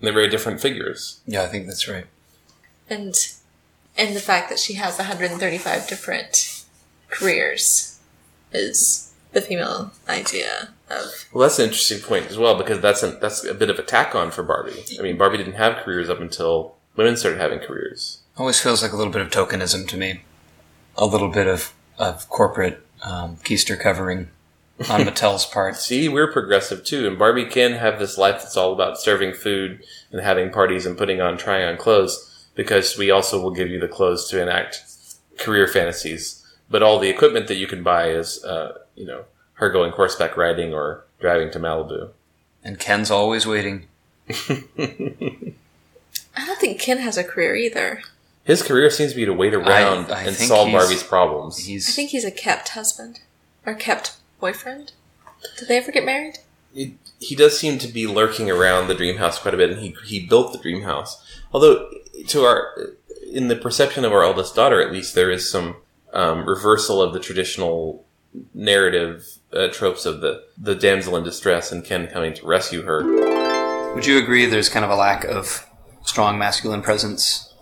And 0.00 0.06
they're 0.06 0.14
very 0.14 0.28
different 0.30 0.60
figures. 0.62 1.20
Yeah, 1.26 1.42
I 1.42 1.46
think 1.46 1.66
that's 1.66 1.88
right. 1.88 2.06
and 2.88 3.14
and 3.98 4.14
the 4.16 4.20
fact 4.20 4.48
that 4.50 4.58
she 4.58 4.74
has 4.74 4.98
135 4.98 5.88
different 5.88 6.64
careers 7.08 7.98
is 8.52 9.05
the 9.32 9.40
female 9.40 9.92
idea 10.08 10.70
of 10.88 11.26
Well, 11.32 11.42
that's 11.42 11.58
an 11.58 11.66
interesting 11.66 12.00
point 12.00 12.26
as 12.26 12.38
well 12.38 12.56
because 12.56 12.80
that's 12.80 13.02
a, 13.02 13.12
that's 13.12 13.44
a 13.44 13.54
bit 13.54 13.70
of 13.70 13.78
a 13.78 13.82
tack 13.82 14.14
on 14.14 14.30
for 14.30 14.42
Barbie. 14.42 14.84
I 14.98 15.02
mean, 15.02 15.16
Barbie 15.18 15.38
didn't 15.38 15.54
have 15.54 15.84
careers 15.84 16.08
up 16.08 16.20
until 16.20 16.74
women 16.96 17.16
started 17.16 17.40
having 17.40 17.58
careers. 17.58 18.20
Always 18.36 18.60
feels 18.60 18.82
like 18.82 18.92
a 18.92 18.96
little 18.96 19.12
bit 19.12 19.22
of 19.22 19.30
tokenism 19.30 19.88
to 19.88 19.96
me. 19.96 20.22
A 20.96 21.06
little 21.06 21.28
bit 21.28 21.46
of, 21.46 21.72
of 21.98 22.28
corporate 22.28 22.86
um, 23.02 23.36
keister 23.38 23.78
covering 23.78 24.28
on 24.90 25.00
Mattel's 25.02 25.46
part. 25.46 25.76
See, 25.76 26.08
we're 26.08 26.32
progressive 26.32 26.84
too, 26.84 27.06
and 27.06 27.18
Barbie 27.18 27.46
can 27.46 27.72
have 27.72 27.98
this 27.98 28.18
life 28.18 28.42
that's 28.42 28.56
all 28.56 28.72
about 28.72 29.00
serving 29.00 29.34
food 29.34 29.82
and 30.10 30.20
having 30.20 30.50
parties 30.50 30.86
and 30.86 30.96
putting 30.96 31.20
on 31.20 31.36
trying 31.36 31.64
on 31.64 31.76
clothes 31.76 32.48
because 32.54 32.96
we 32.96 33.10
also 33.10 33.40
will 33.40 33.50
give 33.50 33.68
you 33.68 33.78
the 33.78 33.88
clothes 33.88 34.28
to 34.30 34.40
enact 34.40 34.82
career 35.38 35.66
fantasies. 35.66 36.42
But 36.70 36.82
all 36.82 36.98
the 36.98 37.10
equipment 37.10 37.48
that 37.48 37.56
you 37.56 37.66
can 37.66 37.82
buy 37.82 38.08
is, 38.08 38.42
uh, 38.44 38.78
you 38.96 39.06
know, 39.06 39.24
her 39.54 39.70
going 39.70 39.92
horseback 39.92 40.36
riding 40.36 40.74
or 40.74 41.04
driving 41.20 41.50
to 41.52 41.58
Malibu. 41.60 42.10
And 42.64 42.78
Ken's 42.78 43.10
always 43.10 43.46
waiting. 43.46 43.86
I 44.28 45.54
don't 46.44 46.58
think 46.58 46.80
Ken 46.80 46.98
has 46.98 47.16
a 47.16 47.24
career 47.24 47.54
either. 47.54 48.02
His 48.44 48.62
career 48.62 48.90
seems 48.90 49.12
to 49.12 49.16
be 49.16 49.24
to 49.24 49.32
wait 49.32 49.54
around 49.54 50.10
I 50.12 50.22
and 50.22 50.36
solve 50.36 50.68
he's- 50.68 50.80
Barbie's 50.82 51.02
problems. 51.02 51.58
I 51.68 51.78
think 51.78 52.10
he's 52.10 52.24
a 52.24 52.30
kept 52.30 52.70
husband 52.70 53.20
or 53.64 53.74
kept 53.74 54.16
boyfriend. 54.40 54.92
Did 55.58 55.68
they 55.68 55.76
ever 55.78 55.92
get 55.92 56.04
married? 56.04 56.38
it, 56.74 56.92
he 57.18 57.34
does 57.34 57.58
seem 57.58 57.78
to 57.78 57.88
be 57.88 58.06
lurking 58.06 58.50
around 58.50 58.88
the 58.88 58.94
dream 58.94 59.16
house 59.16 59.38
quite 59.38 59.54
a 59.54 59.56
bit, 59.56 59.70
and 59.70 59.80
he 59.80 59.96
he 60.04 60.26
built 60.26 60.52
the 60.52 60.58
dream 60.58 60.82
house. 60.82 61.24
Although, 61.52 61.88
to 62.28 62.44
our 62.44 62.74
in 63.32 63.48
the 63.48 63.56
perception 63.56 64.04
of 64.04 64.12
our 64.12 64.22
eldest 64.22 64.54
daughter, 64.54 64.80
at 64.80 64.92
least, 64.92 65.14
there 65.14 65.30
is 65.30 65.48
some 65.50 65.76
um, 66.12 66.46
reversal 66.46 67.00
of 67.02 67.12
the 67.14 67.20
traditional 67.20 68.04
narrative 68.54 69.26
uh, 69.52 69.68
tropes 69.68 70.04
of 70.06 70.20
the 70.20 70.44
the 70.58 70.74
damsel 70.74 71.16
in 71.16 71.24
distress 71.24 71.72
and 71.72 71.84
Ken 71.84 72.06
coming 72.06 72.34
to 72.34 72.46
rescue 72.46 72.82
her. 72.82 73.94
Would 73.94 74.06
you 74.06 74.18
agree 74.18 74.46
there's 74.46 74.68
kind 74.68 74.84
of 74.84 74.90
a 74.90 74.96
lack 74.96 75.24
of 75.24 75.66
strong 76.04 76.38
masculine 76.38 76.82
presence 76.82 77.54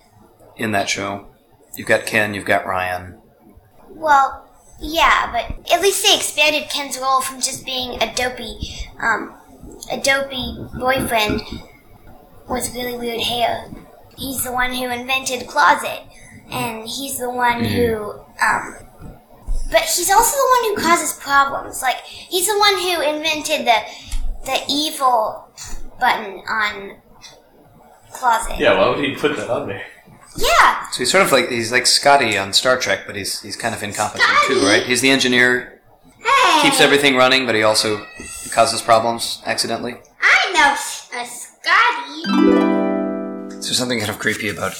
in 0.56 0.72
that 0.72 0.88
show? 0.88 1.26
You've 1.76 1.88
got 1.88 2.06
Ken, 2.06 2.34
you've 2.34 2.44
got 2.44 2.66
Ryan. 2.66 3.18
Well, 3.90 4.48
yeah, 4.80 5.30
but 5.32 5.72
at 5.72 5.80
least 5.80 6.04
they 6.04 6.16
expanded 6.16 6.68
Ken's 6.70 6.98
role 6.98 7.20
from 7.20 7.36
just 7.40 7.64
being 7.64 8.02
a 8.02 8.12
dopey, 8.14 8.58
um, 9.00 9.34
a 9.90 10.00
dopey 10.00 10.56
boyfriend 10.78 11.42
with 12.48 12.74
really 12.74 12.96
weird 12.98 13.20
hair. 13.20 13.70
He's 14.16 14.44
the 14.44 14.52
one 14.52 14.72
who 14.74 14.90
invented 14.90 15.46
closet. 15.46 16.02
and 16.50 16.86
he's 16.86 17.18
the 17.18 17.30
one 17.30 17.64
who, 17.64 18.12
um, 18.42 18.76
but 19.70 19.82
he's 19.82 20.10
also 20.10 20.36
the 20.36 20.70
one 20.70 20.76
who 20.76 20.82
causes 20.88 21.12
problems. 21.18 21.82
Like 21.82 21.96
he's 22.04 22.46
the 22.46 22.58
one 22.58 22.78
who 22.78 23.00
invented 23.16 23.66
the 23.66 23.76
the 24.44 24.60
evil 24.68 25.48
button 26.00 26.42
on 26.48 26.96
closet. 28.12 28.58
Yeah, 28.58 28.78
why 28.78 28.88
would 28.94 29.04
he 29.04 29.14
put 29.14 29.36
that 29.36 29.48
on 29.50 29.68
there? 29.68 29.84
Yeah. 30.36 30.88
So 30.90 30.98
he's 30.98 31.10
sort 31.10 31.24
of 31.24 31.32
like 31.32 31.48
he's 31.48 31.72
like 31.72 31.86
Scotty 31.86 32.36
on 32.36 32.52
Star 32.52 32.76
Trek, 32.78 33.06
but 33.06 33.16
he's 33.16 33.40
he's 33.42 33.56
kind 33.56 33.74
of 33.74 33.82
incompetent 33.82 34.28
too, 34.46 34.60
right? 34.66 34.82
He's 34.84 35.00
the 35.00 35.10
engineer, 35.10 35.80
Hey. 36.18 36.62
keeps 36.62 36.80
everything 36.80 37.16
running, 37.16 37.46
but 37.46 37.54
he 37.54 37.62
also 37.62 38.04
causes 38.50 38.82
problems 38.82 39.42
accidentally. 39.46 39.96
I 40.20 40.52
know 40.52 40.72
S- 40.72 41.08
a 41.14 41.24
Scotty. 41.24 42.22
Is 43.58 43.66
there 43.66 43.74
something 43.74 43.98
kind 43.98 44.10
of 44.10 44.18
creepy 44.18 44.48
about 44.48 44.74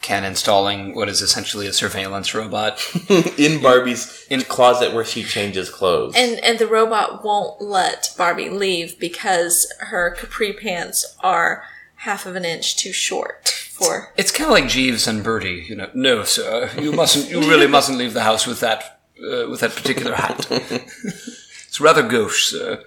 Ken 0.00 0.24
installing 0.24 0.94
what 0.94 1.08
is 1.08 1.20
essentially 1.20 1.66
a 1.66 1.72
surveillance 1.72 2.34
robot? 2.34 2.80
in 3.38 3.60
Barbie's 3.60 4.26
in 4.30 4.42
closet 4.42 4.94
where 4.94 5.04
she 5.04 5.22
changes 5.22 5.70
clothes. 5.70 6.14
And 6.16 6.38
and 6.44 6.58
the 6.58 6.66
robot 6.66 7.24
won't 7.24 7.60
let 7.60 8.14
Barbie 8.16 8.48
leave 8.48 8.98
because 8.98 9.70
her 9.80 10.14
capri 10.14 10.52
pants 10.52 11.16
are 11.20 11.64
half 11.96 12.26
of 12.26 12.36
an 12.36 12.44
inch 12.44 12.76
too 12.76 12.92
short 12.92 13.48
for 13.48 14.12
It's 14.16 14.30
kind 14.30 14.46
of 14.46 14.52
like 14.52 14.68
Jeeves 14.68 15.06
and 15.06 15.22
Bertie, 15.22 15.66
you 15.68 15.74
know. 15.74 15.90
No, 15.94 16.22
sir, 16.24 16.70
you 16.78 16.92
mustn't. 16.92 17.28
You 17.30 17.40
really 17.40 17.66
mustn't 17.76 17.98
leave 17.98 18.14
the 18.14 18.22
house 18.22 18.46
with 18.46 18.60
that 18.60 19.00
uh, 19.20 19.48
with 19.48 19.60
that 19.60 19.74
particular 19.74 20.14
hat. 20.14 20.46
it's 20.50 21.80
rather 21.80 22.02
gauche, 22.02 22.46
sir. 22.46 22.84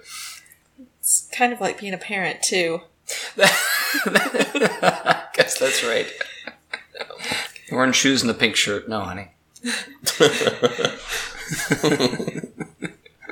it's 0.98 1.28
kind 1.30 1.52
of 1.52 1.60
like 1.60 1.78
being 1.78 1.94
a 1.94 1.98
parent 1.98 2.42
too. 2.42 2.80
I 3.36 5.24
guess 5.34 5.58
that's 5.58 5.84
right. 5.84 6.06
Orange 7.70 7.96
shoes 7.96 8.22
and 8.22 8.30
the 8.30 8.34
pink 8.34 8.56
shirt. 8.56 8.88
No, 8.88 9.00
honey. 9.00 9.28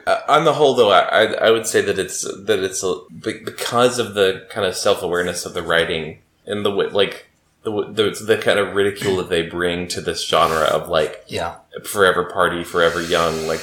Uh, 0.06 0.20
on 0.28 0.44
the 0.44 0.54
whole, 0.54 0.74
though, 0.74 0.90
I, 0.90 1.00
I 1.00 1.22
I 1.48 1.50
would 1.50 1.66
say 1.66 1.82
that 1.82 1.98
it's 1.98 2.22
that 2.22 2.58
it's 2.64 2.82
a, 2.82 3.00
because 3.22 3.98
of 3.98 4.14
the 4.14 4.46
kind 4.48 4.66
of 4.66 4.74
self 4.74 5.02
awareness 5.02 5.44
of 5.44 5.52
the 5.52 5.62
writing 5.62 6.20
and 6.46 6.64
the 6.64 6.70
like 6.70 7.28
the, 7.64 7.70
the 7.70 8.24
the 8.24 8.38
kind 8.38 8.58
of 8.58 8.74
ridicule 8.74 9.18
that 9.18 9.28
they 9.28 9.42
bring 9.42 9.86
to 9.88 10.00
this 10.00 10.26
genre 10.26 10.62
of 10.64 10.88
like 10.88 11.22
Yeah. 11.28 11.56
forever 11.84 12.24
party, 12.24 12.64
forever 12.64 13.02
young, 13.02 13.46
like 13.46 13.60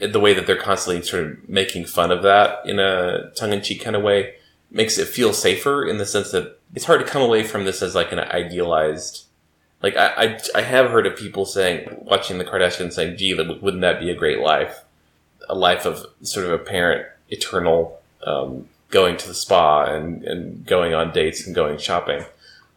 the 0.00 0.18
way 0.18 0.32
that 0.32 0.46
they're 0.46 0.56
constantly 0.56 1.02
sort 1.02 1.24
of 1.24 1.48
making 1.48 1.84
fun 1.84 2.10
of 2.10 2.22
that 2.22 2.64
in 2.64 2.78
a 2.80 3.30
tongue 3.36 3.52
in 3.52 3.60
cheek 3.60 3.82
kind 3.84 3.94
of 3.94 4.02
way 4.02 4.36
makes 4.70 4.96
it 4.96 5.06
feel 5.06 5.34
safer 5.34 5.84
in 5.86 5.98
the 5.98 6.06
sense 6.06 6.30
that 6.30 6.58
it's 6.74 6.84
hard 6.86 7.00
to 7.00 7.06
come 7.06 7.22
away 7.22 7.42
from 7.44 7.64
this 7.64 7.82
as 7.82 7.94
like 7.94 8.12
an 8.12 8.18
idealized. 8.20 9.24
Like 9.82 9.96
I, 9.96 10.06
I, 10.16 10.40
I 10.54 10.62
have 10.62 10.90
heard 10.90 11.06
of 11.06 11.16
people 11.16 11.44
saying, 11.44 11.88
watching 12.02 12.38
the 12.38 12.44
Kardashians 12.44 12.92
saying, 12.92 13.16
"Gee, 13.16 13.34
wouldn't 13.34 13.80
that 13.80 14.00
be 14.00 14.10
a 14.10 14.14
great 14.14 14.38
life? 14.38 14.84
A 15.48 15.54
life 15.54 15.84
of 15.84 16.06
sort 16.22 16.46
of 16.46 16.52
a 16.52 16.58
parent, 16.58 17.06
eternal, 17.30 18.00
um, 18.24 18.68
going 18.90 19.16
to 19.16 19.26
the 19.28 19.34
spa 19.34 19.84
and 19.84 20.22
and 20.24 20.64
going 20.66 20.94
on 20.94 21.12
dates 21.12 21.46
and 21.46 21.54
going 21.54 21.78
shopping." 21.78 22.24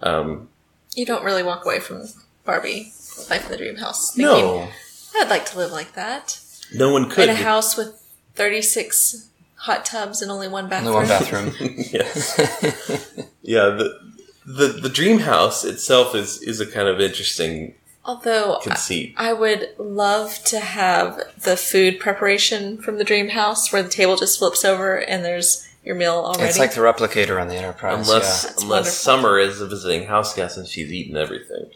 Um, 0.01 0.49
You 0.95 1.05
don't 1.05 1.23
really 1.23 1.43
walk 1.43 1.63
away 1.65 1.79
from 1.79 2.05
Barbie 2.43 2.91
Life 3.29 3.45
in 3.45 3.51
the 3.51 3.57
Dream 3.57 3.75
House. 3.77 4.13
thinking, 4.13 4.31
no, 4.35 4.69
I'd 5.17 5.29
like 5.29 5.45
to 5.47 5.57
live 5.57 5.71
like 5.71 5.93
that. 5.93 6.39
no 6.73 6.91
one 6.91 7.09
could. 7.09 7.29
In 7.29 7.29
a 7.29 7.35
house 7.35 7.77
with 7.77 8.01
36 8.35 9.29
hot 9.55 9.85
tubs 9.85 10.21
and 10.21 10.29
only 10.31 10.47
one 10.47 10.67
bathroom. 10.69 10.95
Only 10.95 11.07
bathroom. 11.07 11.45
one 11.45 11.51
bathroom. 11.53 11.73
yes. 11.91 13.19
yeah, 13.45 13.69
the, 13.69 13.99
the 14.45 14.67
the 14.67 14.89
dream 14.89 15.19
house 15.19 15.63
itself 15.63 16.15
is 16.15 16.41
is 16.41 16.59
a 16.59 16.65
kind 16.65 16.87
of 16.87 16.99
interesting 16.99 17.75
Although 18.03 18.59
conceit. 18.61 19.15
I 19.17 19.33
would 19.33 19.69
love 19.79 20.43
to 20.45 20.59
have 20.59 21.19
the 21.41 21.57
food 21.57 21.99
preparation 21.99 22.77
from 22.77 22.99
the 22.99 23.03
Dream 23.03 23.29
House 23.29 23.73
where 23.73 23.81
the 23.81 23.89
table 23.89 24.15
just 24.15 24.37
flips 24.37 24.63
over 24.63 24.97
and 24.97 25.25
there's 25.25 25.67
your 25.83 25.95
meal 25.95 26.13
already. 26.13 26.43
it's 26.43 26.59
like 26.59 26.73
the 26.73 26.81
replicator 26.81 27.41
on 27.41 27.47
the 27.47 27.55
Enterprise. 27.55 28.07
Unless 28.07 28.43
yeah. 28.43 28.49
Unless 28.63 28.69
wonderful. 28.69 28.91
Summer 28.91 29.39
is 29.39 29.61
a 29.61 29.67
visiting 29.67 30.07
house 30.07 30.35
guest 30.35 30.57
and 30.57 30.67
she's 30.67 30.91
eaten 30.91 31.17
everything. 31.17 31.71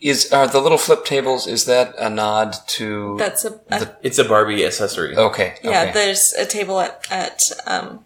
is 0.00 0.30
are 0.30 0.46
the 0.46 0.60
little 0.60 0.78
flip 0.78 1.06
tables? 1.06 1.46
Is 1.46 1.64
that 1.64 1.94
a 1.98 2.10
nod 2.10 2.54
to? 2.68 3.16
That's 3.18 3.46
a, 3.46 3.58
a 3.70 3.96
It's 4.02 4.18
a 4.18 4.24
Barbie 4.24 4.66
accessory. 4.66 5.16
okay. 5.16 5.54
yeah. 5.62 5.82
okay. 5.84 5.92
There's 5.92 6.34
a 6.34 6.44
table 6.44 6.80
at 6.80 7.06
at 7.10 7.50
um, 7.66 8.04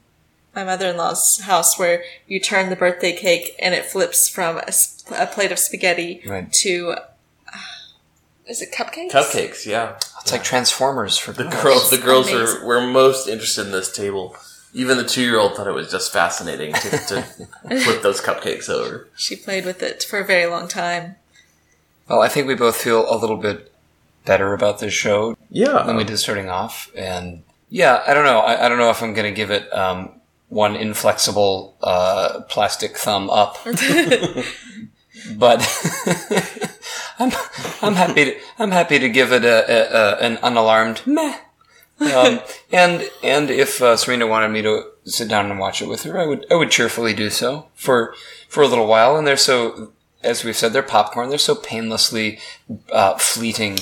my 0.56 0.64
mother-in-law's 0.64 1.40
house 1.42 1.78
where 1.78 2.02
you 2.26 2.40
turn 2.40 2.70
the 2.70 2.76
birthday 2.76 3.14
cake 3.14 3.54
and 3.60 3.74
it 3.74 3.84
flips 3.84 4.26
from 4.28 4.58
a 5.16 5.26
plate 5.26 5.52
of 5.52 5.58
spaghetti 5.58 6.22
Right. 6.26 6.50
to 6.54 6.90
uh, 6.92 7.00
is 8.46 8.62
it 8.62 8.72
cupcakes? 8.72 9.10
Cupcakes, 9.10 9.66
yeah. 9.66 9.96
It's 10.22 10.32
like 10.32 10.42
Transformers 10.44 11.18
for 11.18 11.32
The 11.32 11.44
girls. 11.44 11.62
girls, 11.62 11.90
the 11.90 11.98
girls 11.98 12.32
amazing. 12.32 12.60
were, 12.62 12.80
were 12.80 12.86
most 12.86 13.28
interested 13.28 13.66
in 13.66 13.72
this 13.72 13.92
table. 13.92 14.34
Even 14.72 14.96
the 14.98 15.04
two 15.04 15.22
year 15.22 15.38
old 15.38 15.56
thought 15.56 15.66
it 15.66 15.72
was 15.72 15.90
just 15.90 16.12
fascinating 16.12 16.72
to, 16.72 16.90
to 16.90 17.22
flip 17.84 18.02
those 18.02 18.20
cupcakes 18.20 18.68
over. 18.70 19.08
She 19.16 19.36
played 19.36 19.64
with 19.64 19.82
it 19.82 20.02
for 20.04 20.18
a 20.20 20.24
very 20.24 20.46
long 20.46 20.68
time. 20.68 21.16
Well, 22.08 22.22
I 22.22 22.28
think 22.28 22.46
we 22.46 22.54
both 22.54 22.76
feel 22.76 23.12
a 23.12 23.16
little 23.18 23.36
bit 23.36 23.72
better 24.24 24.54
about 24.54 24.78
this 24.78 24.92
show 24.94 25.36
Yeah, 25.50 25.82
than 25.82 25.96
we 25.96 26.04
did 26.04 26.18
starting 26.18 26.48
off, 26.48 26.88
and 26.96 27.42
yeah, 27.68 28.02
I 28.06 28.14
don't 28.14 28.24
know. 28.24 28.38
I, 28.40 28.66
I 28.66 28.68
don't 28.68 28.78
know 28.78 28.90
if 28.90 29.02
I'm 29.02 29.12
going 29.12 29.32
to 29.32 29.36
give 29.36 29.50
it 29.50 29.72
um, 29.74 30.10
one 30.48 30.76
inflexible 30.76 31.76
uh, 31.82 32.40
plastic 32.48 32.96
thumb 32.96 33.28
up, 33.30 33.58
but 35.36 35.60
I'm 37.18 37.32
I'm 37.82 37.94
happy 37.94 38.24
to 38.26 38.36
I'm 38.58 38.70
happy 38.70 38.98
to 38.98 39.08
give 39.08 39.32
it 39.32 39.44
a, 39.44 39.70
a, 39.70 39.98
a 39.98 40.16
an 40.18 40.36
unalarmed 40.38 41.06
meh. 41.06 41.38
Um, 41.98 42.40
and 42.70 43.10
and 43.22 43.50
if 43.50 43.80
uh, 43.80 43.96
Serena 43.96 44.26
wanted 44.26 44.48
me 44.50 44.62
to 44.62 44.84
sit 45.04 45.28
down 45.28 45.50
and 45.50 45.58
watch 45.58 45.80
it 45.80 45.88
with 45.88 46.02
her, 46.02 46.18
I 46.18 46.26
would 46.26 46.46
I 46.50 46.54
would 46.54 46.70
cheerfully 46.70 47.14
do 47.14 47.30
so 47.30 47.68
for 47.74 48.14
for 48.48 48.62
a 48.62 48.68
little 48.68 48.86
while. 48.86 49.16
And 49.16 49.26
they're 49.26 49.36
so, 49.36 49.92
as 50.22 50.44
we've 50.44 50.56
said, 50.56 50.72
they're 50.72 50.82
popcorn. 50.82 51.30
They're 51.30 51.38
so 51.38 51.54
painlessly 51.54 52.38
uh, 52.92 53.16
fleeting. 53.16 53.78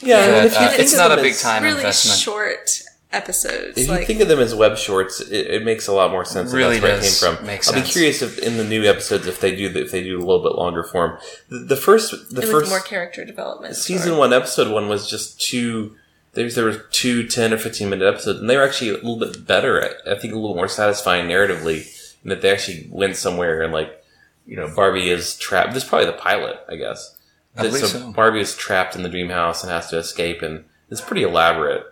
yeah. 0.00 0.26
that, 0.26 0.34
and 0.34 0.46
if 0.46 0.52
you 0.54 0.66
uh, 0.66 0.72
it's 0.78 0.96
not 0.96 1.12
a 1.12 1.16
big 1.16 1.36
time 1.36 1.62
really 1.62 1.76
investment. 1.76 2.18
short 2.18 2.82
episodes. 3.12 3.78
If 3.78 3.88
like 3.88 4.00
you 4.00 4.06
think 4.06 4.20
of 4.20 4.28
them 4.28 4.38
as 4.38 4.54
web 4.54 4.76
shorts, 4.76 5.20
it, 5.20 5.46
it 5.46 5.64
makes 5.64 5.86
a 5.88 5.92
lot 5.92 6.10
more 6.10 6.24
sense. 6.24 6.52
Really 6.52 6.78
that's 6.78 6.82
where 6.82 6.96
does 6.96 7.22
it 7.22 7.26
came 7.26 7.36
from. 7.36 7.46
make 7.46 7.66
I'll 7.68 7.74
be 7.74 7.82
curious 7.82 8.22
if 8.22 8.38
in 8.38 8.56
the 8.56 8.64
new 8.64 8.84
episodes 8.84 9.26
if 9.26 9.40
they 9.40 9.54
do 9.56 9.66
if 9.74 9.90
they 9.90 10.02
do 10.02 10.18
a 10.18 10.20
little 10.20 10.42
bit 10.42 10.52
longer 10.56 10.82
form. 10.84 11.18
The, 11.48 11.58
the 11.60 11.76
first 11.76 12.10
the 12.34 12.40
with 12.42 12.50
first 12.50 12.70
more 12.70 12.80
character 12.80 13.24
development. 13.24 13.76
season 13.76 14.12
or- 14.14 14.18
one 14.18 14.32
episode 14.32 14.72
one 14.72 14.88
was 14.88 15.08
just 15.08 15.40
two. 15.40 15.96
There's 16.34 16.54
there 16.54 16.66
were 16.66 16.76
two 16.90 17.26
10 17.26 17.54
or 17.54 17.58
fifteen 17.58 17.88
minute 17.90 18.06
episodes, 18.06 18.38
and 18.40 18.48
they 18.48 18.56
were 18.56 18.62
actually 18.62 18.90
a 18.90 18.94
little 18.94 19.18
bit 19.18 19.46
better. 19.46 19.82
I, 19.82 20.12
I 20.12 20.18
think 20.18 20.34
a 20.34 20.36
little 20.36 20.54
more 20.54 20.68
satisfying 20.68 21.26
narratively, 21.26 21.86
in 22.22 22.28
that 22.30 22.42
they 22.42 22.50
actually 22.52 22.86
went 22.90 23.16
somewhere 23.16 23.62
and 23.62 23.72
like 23.72 24.04
you 24.46 24.54
know 24.56 24.72
Barbie 24.74 25.08
is 25.10 25.36
trapped. 25.38 25.72
This 25.72 25.82
is 25.84 25.88
probably 25.88 26.06
the 26.06 26.12
pilot, 26.12 26.58
I 26.68 26.76
guess. 26.76 27.16
I 27.56 27.62
That- 27.62 27.68
believe 27.70 27.86
so. 27.86 28.12
Barbie 28.12 28.40
is 28.40 28.54
trapped 28.54 28.94
in 28.94 29.02
the 29.02 29.08
dream 29.08 29.30
house 29.30 29.64
and 29.64 29.72
has 29.72 29.88
to 29.90 29.96
escape, 29.96 30.42
and 30.42 30.64
it's 30.90 31.00
pretty 31.00 31.22
elaborate 31.22 31.84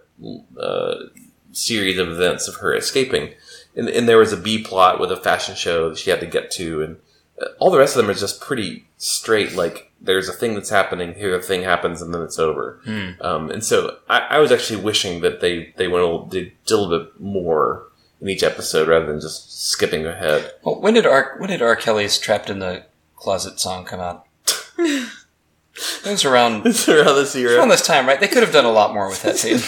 uh, 0.59 0.95
series 1.53 1.99
of 1.99 2.09
events 2.09 2.49
of 2.49 2.57
her 2.57 2.75
escaping. 2.75 3.35
And, 3.75 3.89
and 3.89 4.09
there 4.09 4.19
was 4.19 4.33
a 4.33 4.37
B 4.37 4.63
plot 4.63 5.01
with 5.01 5.13
a 5.13 5.17
fashion 5.17 5.55
show 5.55 5.91
that 5.91 5.99
she 5.99 6.11
had 6.11 6.21
to 6.21 6.27
get 6.27 6.51
to, 6.53 6.83
and 6.83 6.97
uh, 7.41 7.47
all 7.59 7.71
the 7.71 7.79
rest 7.79 7.97
of 7.97 8.03
them 8.03 8.11
are 8.11 8.19
just 8.19 8.41
pretty 8.41 8.87
straight. 8.97 9.55
Like 9.55 9.93
there's 10.01 10.29
a 10.29 10.33
thing 10.33 10.55
that's 10.55 10.71
happening, 10.71 11.15
here 11.15 11.37
a 11.37 11.43
thing 11.43 11.63
happens, 11.63 12.01
and 12.01 12.15
then 12.15 12.23
it's 12.23 12.39
over. 12.39 12.81
Um, 13.21 13.51
and 13.51 13.63
so 13.63 13.99
I, 14.09 14.21
I 14.21 14.39
was 14.39 14.51
actually 14.51 14.83
wishing 14.83 15.21
that 15.21 15.41
they 15.41 15.75
they 15.77 15.89
went 15.89 16.05
a 16.05 16.07
little, 16.07 16.27
did 16.27 16.53
a 16.71 16.75
little 16.75 16.99
bit 16.99 17.21
more 17.21 17.89
in 18.21 18.29
each 18.29 18.43
episode 18.43 18.89
rather 18.89 19.07
than 19.07 19.21
just 19.21 19.71
skipping 19.71 20.07
ahead. 20.07 20.53
Well, 20.63 20.81
when 20.81 20.95
did 20.95 21.07
R 21.07 21.37
when 21.39 21.51
did 21.51 21.63
R 21.63 21.77
Kelly's 21.77 22.19
"Trapped 22.19 22.49
in 22.49 22.61
the 22.61 22.85
Closet" 23.17 23.61
song 23.61 23.85
come 23.85 24.01
out? 24.01 24.27
it 26.05 26.11
was 26.11 26.25
around 26.25 26.67
Around 26.89 27.17
this 27.17 27.37
around 27.37 27.69
this 27.69 27.87
time, 27.87 28.07
right? 28.07 28.19
They 28.19 28.29
could 28.29 28.43
have 28.43 28.53
done 28.53 28.65
a 28.65 28.73
lot 28.73 28.95
more 28.95 29.09
with 29.09 29.23
that 29.23 29.37
scene. 29.37 29.61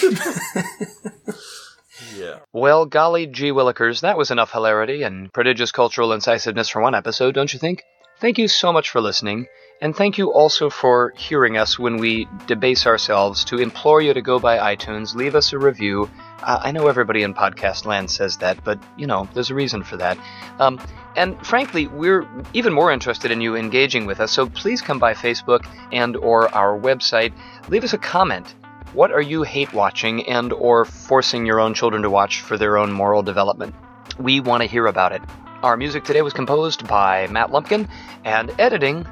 yeah. 2.16 2.40
Well, 2.52 2.86
golly 2.86 3.26
gee 3.26 3.50
willikers, 3.50 4.00
that 4.00 4.18
was 4.18 4.30
enough 4.30 4.52
hilarity 4.52 5.02
and 5.02 5.32
prodigious 5.32 5.72
cultural 5.72 6.12
incisiveness 6.12 6.68
for 6.68 6.80
one 6.80 6.94
episode, 6.94 7.34
don't 7.34 7.52
you 7.52 7.58
think? 7.58 7.82
Thank 8.20 8.38
you 8.38 8.48
so 8.48 8.72
much 8.72 8.90
for 8.90 9.00
listening, 9.00 9.46
and 9.80 9.94
thank 9.94 10.18
you 10.18 10.32
also 10.32 10.70
for 10.70 11.12
hearing 11.16 11.56
us 11.56 11.78
when 11.78 11.98
we 11.98 12.26
debase 12.46 12.86
ourselves 12.86 13.44
to 13.44 13.58
implore 13.58 14.00
you 14.00 14.12
to 14.12 14.22
go 14.22 14.38
by 14.38 14.74
iTunes, 14.74 15.14
leave 15.14 15.34
us 15.34 15.52
a 15.52 15.58
review. 15.58 16.10
Uh, 16.42 16.58
I 16.62 16.72
know 16.72 16.88
everybody 16.88 17.22
in 17.22 17.34
podcast 17.34 17.84
land 17.84 18.10
says 18.10 18.38
that, 18.38 18.62
but 18.64 18.82
you 18.96 19.06
know, 19.06 19.28
there's 19.34 19.50
a 19.50 19.54
reason 19.54 19.84
for 19.84 19.96
that. 19.96 20.18
Um, 20.58 20.80
and 21.16 21.44
frankly, 21.46 21.86
we're 21.86 22.26
even 22.54 22.72
more 22.72 22.92
interested 22.92 23.30
in 23.30 23.40
you 23.40 23.54
engaging 23.56 24.06
with 24.06 24.20
us, 24.20 24.32
so 24.32 24.48
please 24.48 24.82
come 24.82 24.98
by 24.98 25.14
Facebook 25.14 25.66
and 25.92 26.16
or 26.16 26.52
our 26.54 26.78
website. 26.78 27.32
Leave 27.68 27.84
us 27.84 27.92
a 27.92 27.98
comment. 27.98 28.54
What 28.94 29.12
are 29.12 29.22
you 29.22 29.42
hate 29.42 29.72
watching 29.72 30.26
and 30.28 30.52
or 30.52 30.84
forcing 30.86 31.46
your 31.46 31.60
own 31.60 31.74
children 31.74 32.02
to 32.02 32.10
watch 32.10 32.40
for 32.40 32.56
their 32.56 32.78
own 32.78 32.90
moral 32.90 33.22
development? 33.22 33.74
We 34.18 34.40
want 34.40 34.62
to 34.62 34.68
hear 34.68 34.86
about 34.86 35.12
it. 35.12 35.22
Our 35.62 35.76
music 35.76 36.04
today 36.04 36.22
was 36.22 36.32
composed 36.32 36.86
by 36.88 37.26
Matt 37.28 37.50
Lumpkin 37.50 37.88
and 38.24 38.52
editing 38.58 39.06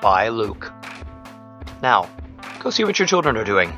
by 0.00 0.28
Luke. 0.28 0.72
Now, 1.82 2.08
go 2.60 2.70
see 2.70 2.84
what 2.84 2.98
your 2.98 3.06
children 3.06 3.36
are 3.36 3.44
doing. 3.44 3.70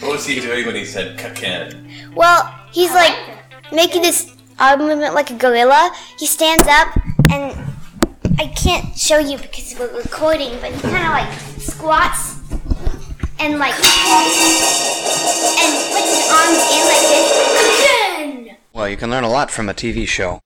What 0.00 0.12
was 0.12 0.26
he 0.26 0.40
doing 0.40 0.66
when 0.66 0.74
he 0.74 0.84
said 0.84 1.18
kaken? 1.18 2.14
Well, 2.14 2.54
he's 2.72 2.92
like 2.92 3.16
making 3.72 4.02
this 4.02 4.34
arm 4.58 4.80
movement 4.80 5.14
like 5.14 5.30
a 5.30 5.34
gorilla. 5.34 5.92
He 6.18 6.26
stands 6.26 6.66
up, 6.68 6.88
and 7.30 7.56
I 8.38 8.46
can't 8.48 8.96
show 8.96 9.18
you 9.18 9.38
because 9.38 9.74
we're 9.78 9.94
recording, 9.96 10.52
but 10.60 10.72
he 10.72 10.80
kind 10.80 11.06
of 11.06 11.12
like 11.12 11.32
squats 11.58 12.36
and 13.38 13.58
like 13.58 13.74
and 13.74 13.82
puts 15.92 16.08
his 16.12 16.28
arms 16.30 16.60
in 16.72 16.82
like 16.86 17.04
this. 17.08 17.65
Well, 18.76 18.90
you 18.90 18.98
can 18.98 19.10
learn 19.10 19.24
a 19.24 19.30
lot 19.30 19.50
from 19.50 19.70
a 19.70 19.72
TV 19.72 20.06
show. 20.06 20.38